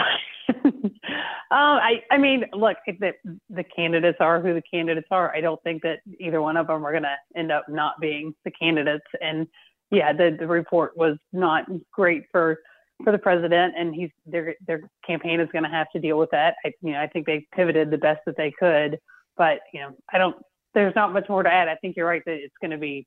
Um, 1.53 1.59
I, 1.59 2.05
I 2.13 2.17
mean, 2.17 2.45
look, 2.53 2.77
the, 2.87 3.13
the 3.49 3.65
candidates 3.65 4.19
are 4.21 4.41
who 4.41 4.55
the 4.55 4.63
candidates 4.63 5.09
are. 5.11 5.35
I 5.35 5.41
don't 5.41 5.61
think 5.65 5.83
that 5.83 5.99
either 6.21 6.41
one 6.41 6.57
of 6.57 6.69
them 6.69 6.87
are 6.87 6.93
going 6.93 7.03
to 7.03 7.17
end 7.35 7.51
up 7.51 7.69
not 7.69 7.95
being 8.01 8.37
the 8.45 8.53
candidates. 8.53 9.07
And 9.21 9.49
yeah, 9.91 10.13
the, 10.13 10.37
the 10.39 10.47
report 10.47 10.97
was 10.97 11.17
not 11.33 11.65
great 11.93 12.27
for 12.31 12.61
for 13.05 13.13
the 13.13 13.19
president, 13.19 13.75
and 13.77 13.95
he's 13.95 14.11
their 14.27 14.55
their 14.67 14.91
campaign 15.07 15.41
is 15.41 15.49
going 15.53 15.65
to 15.65 15.71
have 15.71 15.91
to 15.93 16.01
deal 16.01 16.19
with 16.19 16.31
that. 16.31 16.57
I, 16.65 16.73
you 16.83 16.93
know, 16.93 17.01
I 17.01 17.07
think 17.07 17.27
they 17.27 17.47
pivoted 17.55 17.91
the 17.91 17.99
best 17.99 18.21
that 18.27 18.37
they 18.37 18.53
could, 18.59 18.99
but 19.37 19.61
you 19.73 19.81
know, 19.81 19.93
I 20.13 20.19
don't. 20.19 20.37
There's 20.75 20.95
not 20.95 21.13
much 21.13 21.29
more 21.29 21.43
to 21.43 21.53
add. 21.53 21.69
I 21.69 21.77
think 21.77 21.97
you're 21.97 22.07
right 22.07 22.23
that 22.25 22.35
it's 22.35 22.55
going 22.61 22.71
to 22.71 22.79
be 22.79 23.07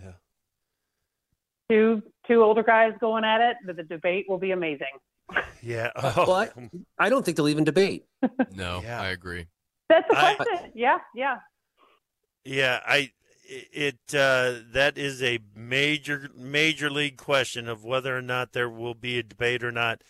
yeah. 0.00 0.12
two 1.68 2.02
two 2.26 2.42
older 2.42 2.62
guys 2.62 2.92
going 3.00 3.24
at 3.24 3.40
it. 3.40 3.56
But 3.66 3.76
the 3.76 3.82
debate 3.82 4.26
will 4.28 4.38
be 4.38 4.52
amazing. 4.52 4.86
Yeah. 5.62 5.90
Oh. 5.96 6.24
Well, 6.26 6.32
I, 6.36 6.48
I, 6.98 7.08
don't 7.08 7.24
think 7.24 7.36
they'll 7.36 7.48
even 7.48 7.64
debate. 7.64 8.06
no, 8.54 8.80
yeah. 8.82 9.00
I 9.00 9.08
agree. 9.08 9.46
That's 9.88 10.08
the 10.08 10.14
question. 10.14 10.46
I, 10.50 10.70
yeah, 10.74 10.98
yeah. 11.14 11.38
Yeah, 12.44 12.80
I 12.86 13.10
it 13.48 13.98
uh, 14.14 14.54
that 14.72 14.98
is 14.98 15.22
a 15.22 15.40
major 15.54 16.30
major 16.36 16.90
league 16.90 17.16
question 17.16 17.68
of 17.68 17.84
whether 17.84 18.16
or 18.16 18.22
not 18.22 18.52
there 18.52 18.68
will 18.68 18.94
be 18.94 19.18
a 19.18 19.22
debate 19.22 19.64
or 19.64 19.72
not. 19.72 20.02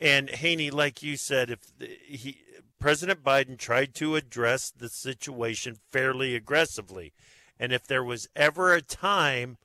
And 0.00 0.30
Haney, 0.30 0.70
like 0.70 1.02
you 1.02 1.16
said, 1.16 1.50
if 1.50 1.60
he 2.06 2.38
President 2.78 3.24
Biden 3.24 3.58
tried 3.58 3.94
to 3.96 4.16
address 4.16 4.70
the 4.70 4.88
situation 4.88 5.78
fairly 5.90 6.34
aggressively, 6.34 7.12
and 7.58 7.72
if 7.72 7.86
there 7.86 8.04
was 8.04 8.28
ever 8.36 8.72
a 8.72 8.82
time 8.82 9.56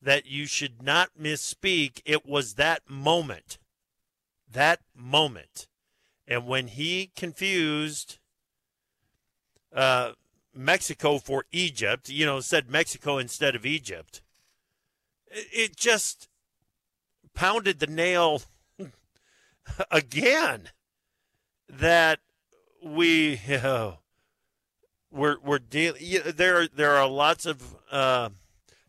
that 0.00 0.26
you 0.26 0.46
should 0.46 0.82
not 0.82 1.18
misspeak, 1.20 2.00
it 2.04 2.26
was 2.26 2.54
that 2.54 2.82
moment 2.88 3.58
that 4.56 4.80
moment. 4.94 5.68
And 6.26 6.46
when 6.46 6.68
he 6.68 7.10
confused 7.14 8.18
uh, 9.72 10.12
Mexico 10.56 11.18
for 11.18 11.44
Egypt, 11.52 12.08
you 12.08 12.26
know, 12.26 12.40
said 12.40 12.70
Mexico 12.70 13.18
instead 13.18 13.54
of 13.54 13.66
Egypt, 13.66 14.22
it 15.28 15.76
just 15.76 16.28
pounded 17.34 17.78
the 17.78 17.86
nail 17.86 18.42
again 19.90 20.70
that 21.68 22.20
we 22.82 23.40
you 23.48 23.58
know, 23.58 23.98
we're 25.10 25.36
we're 25.42 25.58
dealing. 25.58 26.02
There 26.34 26.68
there 26.68 26.92
are 26.92 27.08
lots 27.08 27.46
of 27.46 27.76
uh, 27.90 28.30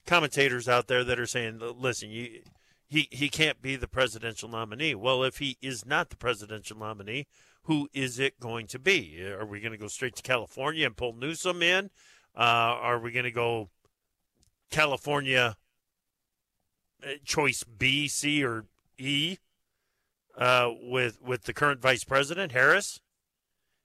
commentators 0.05 0.67
out 0.67 0.87
there 0.87 1.03
that 1.03 1.19
are 1.19 1.25
saying, 1.25 1.59
listen, 1.77 2.09
you 2.09 2.41
he 2.87 3.07
he 3.11 3.29
can't 3.29 3.61
be 3.61 3.75
the 3.75 3.87
presidential 3.87 4.49
nominee. 4.49 4.95
Well, 4.95 5.23
if 5.23 5.39
he 5.39 5.57
is 5.61 5.85
not 5.85 6.09
the 6.09 6.15
presidential 6.15 6.77
nominee, 6.77 7.27
who 7.67 7.89
is 7.93 8.17
it 8.17 8.39
going 8.39 8.65
to 8.67 8.79
be? 8.79 9.21
Are 9.23 9.45
we 9.45 9.59
going 9.59 9.73
to 9.73 9.77
go 9.77 9.87
straight 9.87 10.15
to 10.15 10.23
California 10.23 10.85
and 10.85 10.95
pull 10.95 11.13
Newsom 11.13 11.61
in? 11.61 11.89
Uh, 12.35 12.39
are 12.39 12.99
we 12.99 13.11
going 13.11 13.25
to 13.25 13.31
go 13.31 13.69
California 14.71 15.57
uh, 17.03 17.09
choice 17.25 17.63
B, 17.63 18.07
C, 18.07 18.43
or 18.43 18.65
E 18.97 19.37
uh, 20.37 20.71
with 20.81 21.21
with 21.21 21.43
the 21.43 21.53
current 21.53 21.81
vice 21.81 22.05
president 22.05 22.53
Harris? 22.53 23.01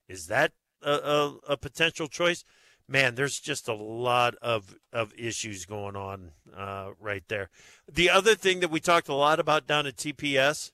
Is 0.09 0.29
that 0.29 0.53
a, 0.83 0.93
a, 0.93 1.37
a 1.51 1.57
potential 1.57 2.07
choice? 2.07 2.45
man, 2.89 3.15
there's 3.15 3.41
just 3.41 3.69
a 3.69 3.75
lot 3.75 4.35
of 4.43 4.75
of 4.93 5.13
issues 5.17 5.65
going 5.65 5.97
on 5.97 6.33
uh, 6.55 6.91
right 7.01 7.25
there. 7.29 7.49
The 7.91 8.11
other 8.11 8.35
thing 8.35 8.61
that 8.61 8.71
we 8.71 8.81
talked 8.81 9.09
a 9.09 9.15
lot 9.15 9.41
about 9.41 9.67
down 9.67 9.87
at 9.87 9.97
TPS 9.97 10.73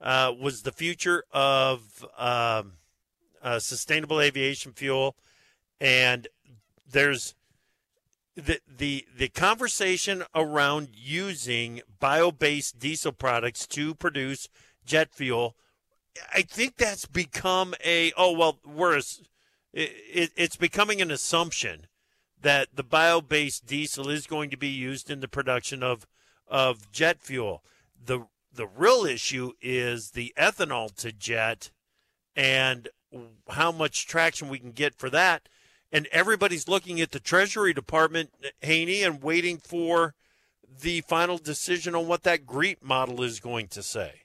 uh, 0.00 0.32
was 0.38 0.62
the 0.62 0.72
future 0.72 1.24
of 1.32 2.04
um, 2.16 2.72
uh, 3.42 3.58
sustainable 3.58 4.20
aviation 4.20 4.72
fuel, 4.72 5.16
and 5.80 6.28
there's 6.90 7.34
the 8.34 8.60
the 8.68 9.06
the 9.16 9.28
conversation 9.28 10.24
around 10.34 10.88
using 10.94 11.82
bio-based 11.98 12.78
diesel 12.78 13.12
products 13.12 13.66
to 13.66 13.94
produce 13.94 14.48
jet 14.84 15.12
fuel, 15.12 15.56
I 16.34 16.42
think 16.42 16.76
that's 16.76 17.06
become 17.06 17.74
a 17.84 18.12
oh 18.16 18.32
well 18.32 18.58
a, 18.66 19.00
it, 19.72 20.30
it's 20.36 20.56
becoming 20.56 21.00
an 21.00 21.10
assumption 21.10 21.86
that 22.42 22.68
the 22.74 22.82
bio-based 22.82 23.66
diesel 23.66 24.08
is 24.08 24.26
going 24.26 24.50
to 24.50 24.56
be 24.56 24.68
used 24.68 25.10
in 25.10 25.20
the 25.20 25.28
production 25.28 25.82
of 25.82 26.06
of 26.48 26.90
jet 26.90 27.20
fuel. 27.20 27.62
The 28.02 28.26
the 28.52 28.66
real 28.66 29.04
issue 29.04 29.52
is 29.60 30.10
the 30.10 30.32
ethanol 30.36 30.94
to 30.96 31.12
jet 31.12 31.70
and 32.34 32.88
how 33.48 33.72
much 33.72 34.06
traction 34.06 34.48
we 34.48 34.58
can 34.58 34.72
get 34.72 34.94
for 34.94 35.10
that. 35.10 35.48
And 35.92 36.06
everybody's 36.12 36.68
looking 36.68 37.00
at 37.00 37.10
the 37.10 37.20
Treasury 37.20 37.72
Department, 37.72 38.30
Haney, 38.60 39.02
and 39.02 39.22
waiting 39.22 39.58
for 39.58 40.14
the 40.80 41.00
final 41.02 41.36
decision 41.36 41.94
on 41.94 42.06
what 42.06 42.22
that 42.22 42.46
GREET 42.46 42.82
model 42.82 43.22
is 43.22 43.40
going 43.40 43.68
to 43.68 43.82
say. 43.82 44.22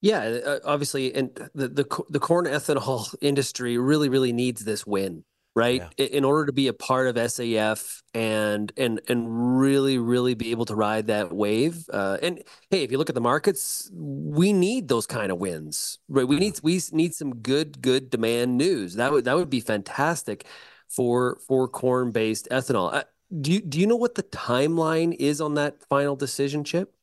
Yeah, 0.00 0.20
uh, 0.20 0.58
obviously, 0.64 1.12
and 1.12 1.34
the, 1.54 1.66
the 1.66 2.04
the 2.08 2.20
corn 2.20 2.46
ethanol 2.46 3.12
industry 3.20 3.76
really, 3.78 4.08
really 4.08 4.32
needs 4.32 4.64
this 4.64 4.86
win 4.86 5.24
right? 5.58 5.82
Yeah. 5.98 6.06
In 6.06 6.24
order 6.24 6.46
to 6.46 6.52
be 6.52 6.68
a 6.68 6.72
part 6.72 7.08
of 7.08 7.16
SAF 7.16 8.02
and 8.14 8.72
and 8.76 9.00
and 9.08 9.58
really 9.60 9.98
really 9.98 10.34
be 10.34 10.52
able 10.52 10.64
to 10.66 10.76
ride 10.76 11.08
that 11.08 11.32
wave. 11.32 11.84
Uh, 11.92 12.16
and 12.22 12.42
hey, 12.70 12.84
if 12.84 12.92
you 12.92 12.98
look 12.98 13.08
at 13.08 13.16
the 13.16 13.20
markets, 13.20 13.90
we 13.92 14.52
need 14.52 14.86
those 14.86 15.06
kind 15.06 15.32
of 15.32 15.38
wins, 15.38 15.98
right? 16.08 16.26
We 16.26 16.38
need 16.38 16.60
we 16.62 16.80
need 16.92 17.14
some 17.14 17.34
good 17.36 17.82
good 17.82 18.08
demand 18.08 18.56
news. 18.56 18.94
That 18.94 19.10
would 19.10 19.24
that 19.24 19.36
would 19.36 19.50
be 19.50 19.60
fantastic 19.60 20.46
for 20.88 21.38
for 21.46 21.66
corn 21.66 22.12
based 22.12 22.48
ethanol. 22.50 22.94
Uh, 22.94 23.04
do 23.40 23.52
you 23.52 23.60
do 23.60 23.80
you 23.80 23.86
know 23.86 23.96
what 23.96 24.14
the 24.14 24.22
timeline 24.22 25.14
is 25.18 25.40
on 25.40 25.54
that 25.54 25.82
final 25.88 26.14
decision, 26.14 26.62
Chip? 26.62 26.94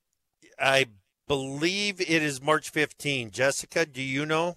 I 0.58 0.86
believe 1.28 2.00
it 2.00 2.24
is 2.24 2.42
March 2.42 2.70
15. 2.70 3.32
Jessica, 3.32 3.86
do 3.86 4.02
you 4.02 4.26
know? 4.26 4.56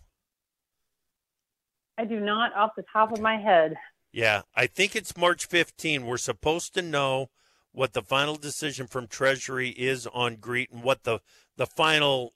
I 1.99 2.05
do 2.05 2.20
not 2.20 2.55
off 2.55 2.70
the 2.76 2.84
top 2.92 3.12
of 3.12 3.20
my 3.20 3.36
head. 3.36 3.74
Yeah, 4.12 4.42
I 4.55 4.66
think 4.66 4.94
it's 4.94 5.16
March 5.16 5.46
15. 5.46 6.07
We're 6.07 6.16
supposed 6.16 6.72
to 6.74 6.82
know 6.82 7.28
what 7.72 7.92
the 7.92 8.03
final 8.03 8.36
decision 8.36 8.86
from 8.86 9.09
Treasury 9.09 9.70
is 9.70 10.07
on 10.07 10.36
GREET 10.36 10.70
and 10.70 10.82
what 10.82 11.03
the 11.03 11.20
the 11.57 11.66
final 11.66 12.32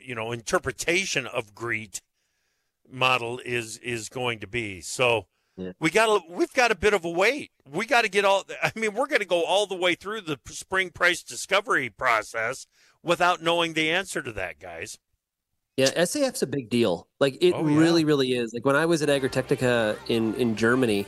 you 0.00 0.14
know 0.14 0.32
interpretation 0.32 1.26
of 1.26 1.54
GREET 1.54 2.00
model 2.90 3.40
is 3.44 3.78
is 3.78 4.08
going 4.08 4.40
to 4.40 4.46
be. 4.46 4.80
So 4.80 5.26
yeah. 5.56 5.72
we 5.78 5.90
got 5.90 6.08
a, 6.08 6.32
we've 6.32 6.52
got 6.52 6.72
a 6.72 6.74
bit 6.74 6.94
of 6.94 7.04
a 7.04 7.10
wait. 7.10 7.50
We 7.70 7.86
got 7.86 8.02
to 8.02 8.08
get 8.08 8.24
all 8.24 8.44
I 8.62 8.72
mean 8.74 8.94
we're 8.94 9.06
going 9.06 9.20
to 9.20 9.26
go 9.26 9.44
all 9.44 9.66
the 9.66 9.76
way 9.76 9.94
through 9.94 10.22
the 10.22 10.38
spring 10.46 10.90
price 10.90 11.22
discovery 11.22 11.90
process 11.90 12.66
without 13.02 13.42
knowing 13.42 13.74
the 13.74 13.90
answer 13.90 14.22
to 14.22 14.32
that, 14.32 14.58
guys. 14.58 14.98
Yeah, 15.80 16.04
SAF's 16.04 16.42
a 16.42 16.46
big 16.46 16.68
deal. 16.68 17.08
Like 17.20 17.38
it 17.40 17.52
oh, 17.54 17.62
really, 17.62 18.02
yeah. 18.02 18.06
really 18.06 18.32
is. 18.34 18.52
Like 18.52 18.64
when 18.64 18.76
I 18.76 18.86
was 18.86 19.02
at 19.02 19.08
Agritechnica 19.08 19.96
in 20.08 20.34
in 20.34 20.56
Germany 20.56 21.06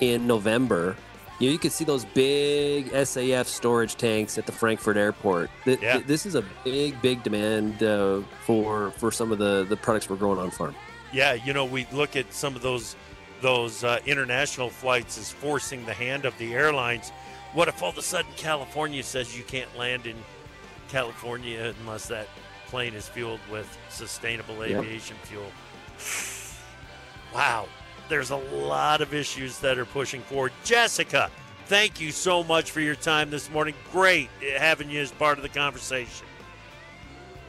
in 0.00 0.26
November, 0.26 0.96
you 1.38 1.48
know, 1.48 1.52
you 1.52 1.58
could 1.58 1.72
see 1.72 1.84
those 1.84 2.04
big 2.04 2.90
SAF 2.92 3.46
storage 3.46 3.96
tanks 3.96 4.38
at 4.38 4.46
the 4.46 4.52
Frankfurt 4.52 4.96
airport. 4.96 5.50
Th- 5.64 5.80
yeah. 5.80 5.94
Th- 5.94 6.06
this 6.06 6.24
is 6.26 6.34
a 6.34 6.42
big, 6.64 7.00
big 7.02 7.22
demand 7.22 7.82
uh, 7.82 8.22
for 8.44 8.90
for 8.92 9.10
some 9.10 9.32
of 9.32 9.38
the 9.38 9.66
the 9.68 9.76
products 9.76 10.08
we're 10.08 10.16
growing 10.16 10.38
on 10.38 10.50
farm. 10.50 10.74
Yeah, 11.12 11.34
you 11.34 11.52
know, 11.52 11.64
we 11.64 11.86
look 11.92 12.16
at 12.16 12.32
some 12.32 12.56
of 12.56 12.62
those 12.62 12.96
those 13.42 13.84
uh, 13.84 13.98
international 14.06 14.70
flights 14.70 15.18
as 15.18 15.30
forcing 15.30 15.84
the 15.84 15.92
hand 15.92 16.24
of 16.24 16.36
the 16.38 16.54
airlines. 16.54 17.10
What 17.52 17.68
if 17.68 17.82
all 17.82 17.90
of 17.90 17.98
a 17.98 18.02
sudden 18.02 18.30
California 18.36 19.02
says 19.02 19.36
you 19.36 19.44
can't 19.44 19.74
land 19.76 20.06
in 20.06 20.16
California 20.88 21.74
unless 21.80 22.06
that 22.08 22.28
plane 22.66 22.94
is 22.94 23.08
fueled 23.08 23.40
with 23.50 23.78
sustainable 23.88 24.62
aviation 24.62 25.16
yep. 25.16 25.26
fuel. 25.26 26.58
wow, 27.34 27.66
there's 28.08 28.30
a 28.30 28.36
lot 28.36 29.00
of 29.00 29.14
issues 29.14 29.58
that 29.60 29.78
are 29.78 29.84
pushing 29.84 30.20
forward. 30.22 30.52
Jessica, 30.64 31.30
thank 31.66 32.00
you 32.00 32.10
so 32.10 32.44
much 32.44 32.70
for 32.70 32.80
your 32.80 32.94
time 32.94 33.30
this 33.30 33.50
morning. 33.50 33.74
Great 33.92 34.28
having 34.58 34.90
you 34.90 35.00
as 35.00 35.12
part 35.12 35.38
of 35.38 35.42
the 35.42 35.48
conversation. 35.48 36.26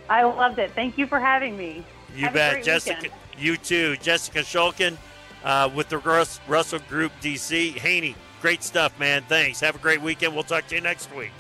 I 0.10 0.24
loved 0.24 0.60
it. 0.60 0.72
Thank 0.74 0.98
you 0.98 1.06
for 1.06 1.20
having 1.20 1.58
me. 1.58 1.84
You 2.16 2.26
Have 2.26 2.34
bet, 2.34 2.64
Jessica. 2.64 3.02
Weekend. 3.02 3.22
You 3.38 3.58
too, 3.58 3.98
Jessica 3.98 4.40
Shulkin 4.40 4.98
uh, 5.44 5.70
with 5.74 5.90
the 5.90 5.98
Russ, 6.00 6.40
Russell 6.48 6.80
Group 6.90 7.12
DC. 7.22 7.74
Haney, 7.78 8.16
great 8.42 8.64
stuff, 8.64 8.98
man. 9.00 9.24
Thanks. 9.28 9.60
Have 9.60 9.76
a 9.76 9.80
great 9.80 10.02
weekend. 10.02 10.34
We'll 10.34 10.44
talk 10.44 10.68
to 10.68 10.76
you 10.76 10.82
next 10.82 11.14
week. 11.14 11.32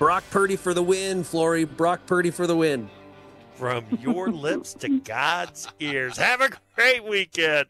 Brock 0.00 0.24
Purdy 0.30 0.56
for 0.56 0.72
the 0.72 0.82
win, 0.82 1.22
Flory. 1.22 1.64
Brock 1.64 2.06
Purdy 2.06 2.30
for 2.30 2.46
the 2.46 2.56
win. 2.56 2.88
From 3.56 3.84
your 4.00 4.30
lips 4.30 4.72
to 4.72 4.98
God's 4.98 5.68
ears. 5.78 6.16
Have 6.16 6.40
a 6.40 6.48
great 6.74 7.04
weekend. 7.04 7.66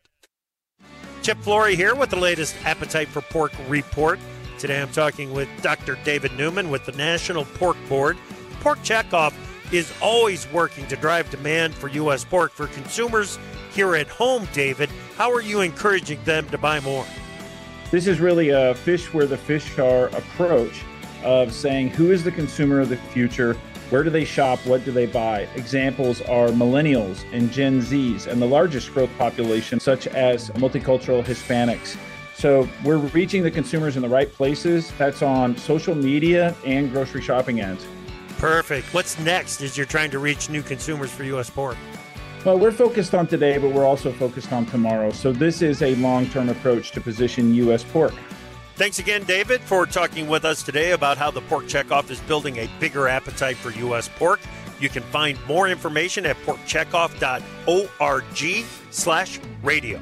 Chip 1.23 1.39
Flory 1.39 1.75
here 1.75 1.97
with 1.97 2.11
the 2.11 2.17
latest 2.17 2.55
Appetite 2.65 3.09
for 3.09 3.21
Pork 3.21 3.51
report. 3.69 4.21
Today 4.61 4.81
I'm 4.81 4.93
talking 4.93 5.33
with 5.33 5.49
Dr. 5.61 5.99
David 6.05 6.31
Newman 6.39 6.71
with 6.71 6.87
the 6.87 6.93
National 6.93 7.45
Pork 7.47 7.77
Board. 7.89 8.17
Pork 8.61 8.79
Checkoff 8.85 9.35
is 9.73 9.93
always 10.01 10.47
working 10.53 10.87
to 10.87 10.95
drive 10.95 11.29
demand 11.31 11.75
for 11.75 11.89
U.S. 11.89 12.23
pork 12.23 12.53
for 12.53 12.69
consumers 12.69 13.41
here 13.75 13.97
at 13.97 14.07
home. 14.07 14.47
David, 14.53 14.89
how 15.17 15.33
are 15.33 15.43
you 15.43 15.63
encouraging 15.63 16.23
them 16.23 16.49
to 16.51 16.59
buy 16.59 16.79
more? 16.79 17.07
This 17.91 18.07
is 18.07 18.21
really 18.21 18.51
a 18.51 18.77
fish 18.77 19.13
where 19.13 19.27
the 19.27 19.37
fish 19.37 19.81
are 19.81 20.07
approach 20.11 20.85
of 21.23 21.53
saying 21.53 21.91
who 21.91 22.11
is 22.11 22.25
the 22.25 22.33
consumer 22.33 22.81
of 22.81 22.89
the 22.89 22.97
future, 22.97 23.55
where 23.91 24.03
do 24.03 24.11
they 24.11 24.25
shop, 24.25 24.59
what 24.61 24.85
do 24.85 24.93
they 24.93 25.07
buy. 25.07 25.49
Examples 25.57 26.21
are 26.23 26.49
millennials 26.49 27.25
and 27.33 27.51
Gen 27.51 27.81
Zs, 27.81 28.27
and 28.27 28.41
the 28.41 28.47
largest 28.47 28.93
growth 28.95 29.11
population, 29.19 29.81
such 29.81 30.07
as 30.07 30.51
multicultural 30.51 31.25
Hispanics. 31.25 31.97
So 32.35 32.69
we're 32.85 32.97
reaching 32.97 33.43
the 33.43 33.51
consumers 33.51 33.97
in 33.97 34.03
the 34.03 34.09
right 34.09 34.33
places. 34.33 34.93
That's 34.97 35.23
on 35.23 35.57
social 35.57 35.95
media 35.95 36.55
and 36.65 36.91
grocery 36.91 37.21
shopping 37.21 37.61
ads. 37.61 37.87
Perfect. 38.39 38.95
What's 38.95 39.19
next 39.19 39.61
as 39.61 39.77
you're 39.77 39.85
trying 39.85 40.11
to 40.13 40.19
reach 40.19 40.49
new 40.49 40.63
consumers 40.63 41.11
for 41.11 41.25
U.S. 41.25 41.51
pork? 41.51 41.77
Well, 42.45 42.59
we're 42.59 42.73
focused 42.73 43.15
on 43.15 43.27
today, 43.27 43.59
but 43.59 43.73
we're 43.73 43.85
also 43.85 44.11
focused 44.11 44.51
on 44.51 44.65
tomorrow. 44.65 45.11
So 45.11 45.31
this 45.31 45.61
is 45.61 45.83
a 45.83 45.95
long 45.97 46.27
term 46.31 46.49
approach 46.49 46.93
to 46.93 47.01
position 47.03 47.53
U.S. 47.55 47.85
pork. 47.85 48.15
Thanks 48.81 48.99
again, 48.99 49.25
David, 49.25 49.61
for 49.61 49.85
talking 49.85 50.27
with 50.27 50.47
us 50.47 50.63
today 50.63 50.93
about 50.93 51.19
how 51.19 51.31
the 51.31 51.43
Pork 51.43 51.65
Checkoff 51.65 52.11
is 52.11 52.19
building 52.21 52.57
a 52.57 52.67
bigger 52.81 53.09
appetite 53.09 53.59
for 53.59 53.71
U.S. 53.73 54.09
pork. 54.09 54.41
You 54.81 54.89
can 54.89 55.03
find 55.03 55.39
more 55.47 55.69
information 55.69 56.25
at 56.25 56.39
porkcheckoff.org 56.47 58.65
slash 58.91 59.39
radio. 59.63 60.01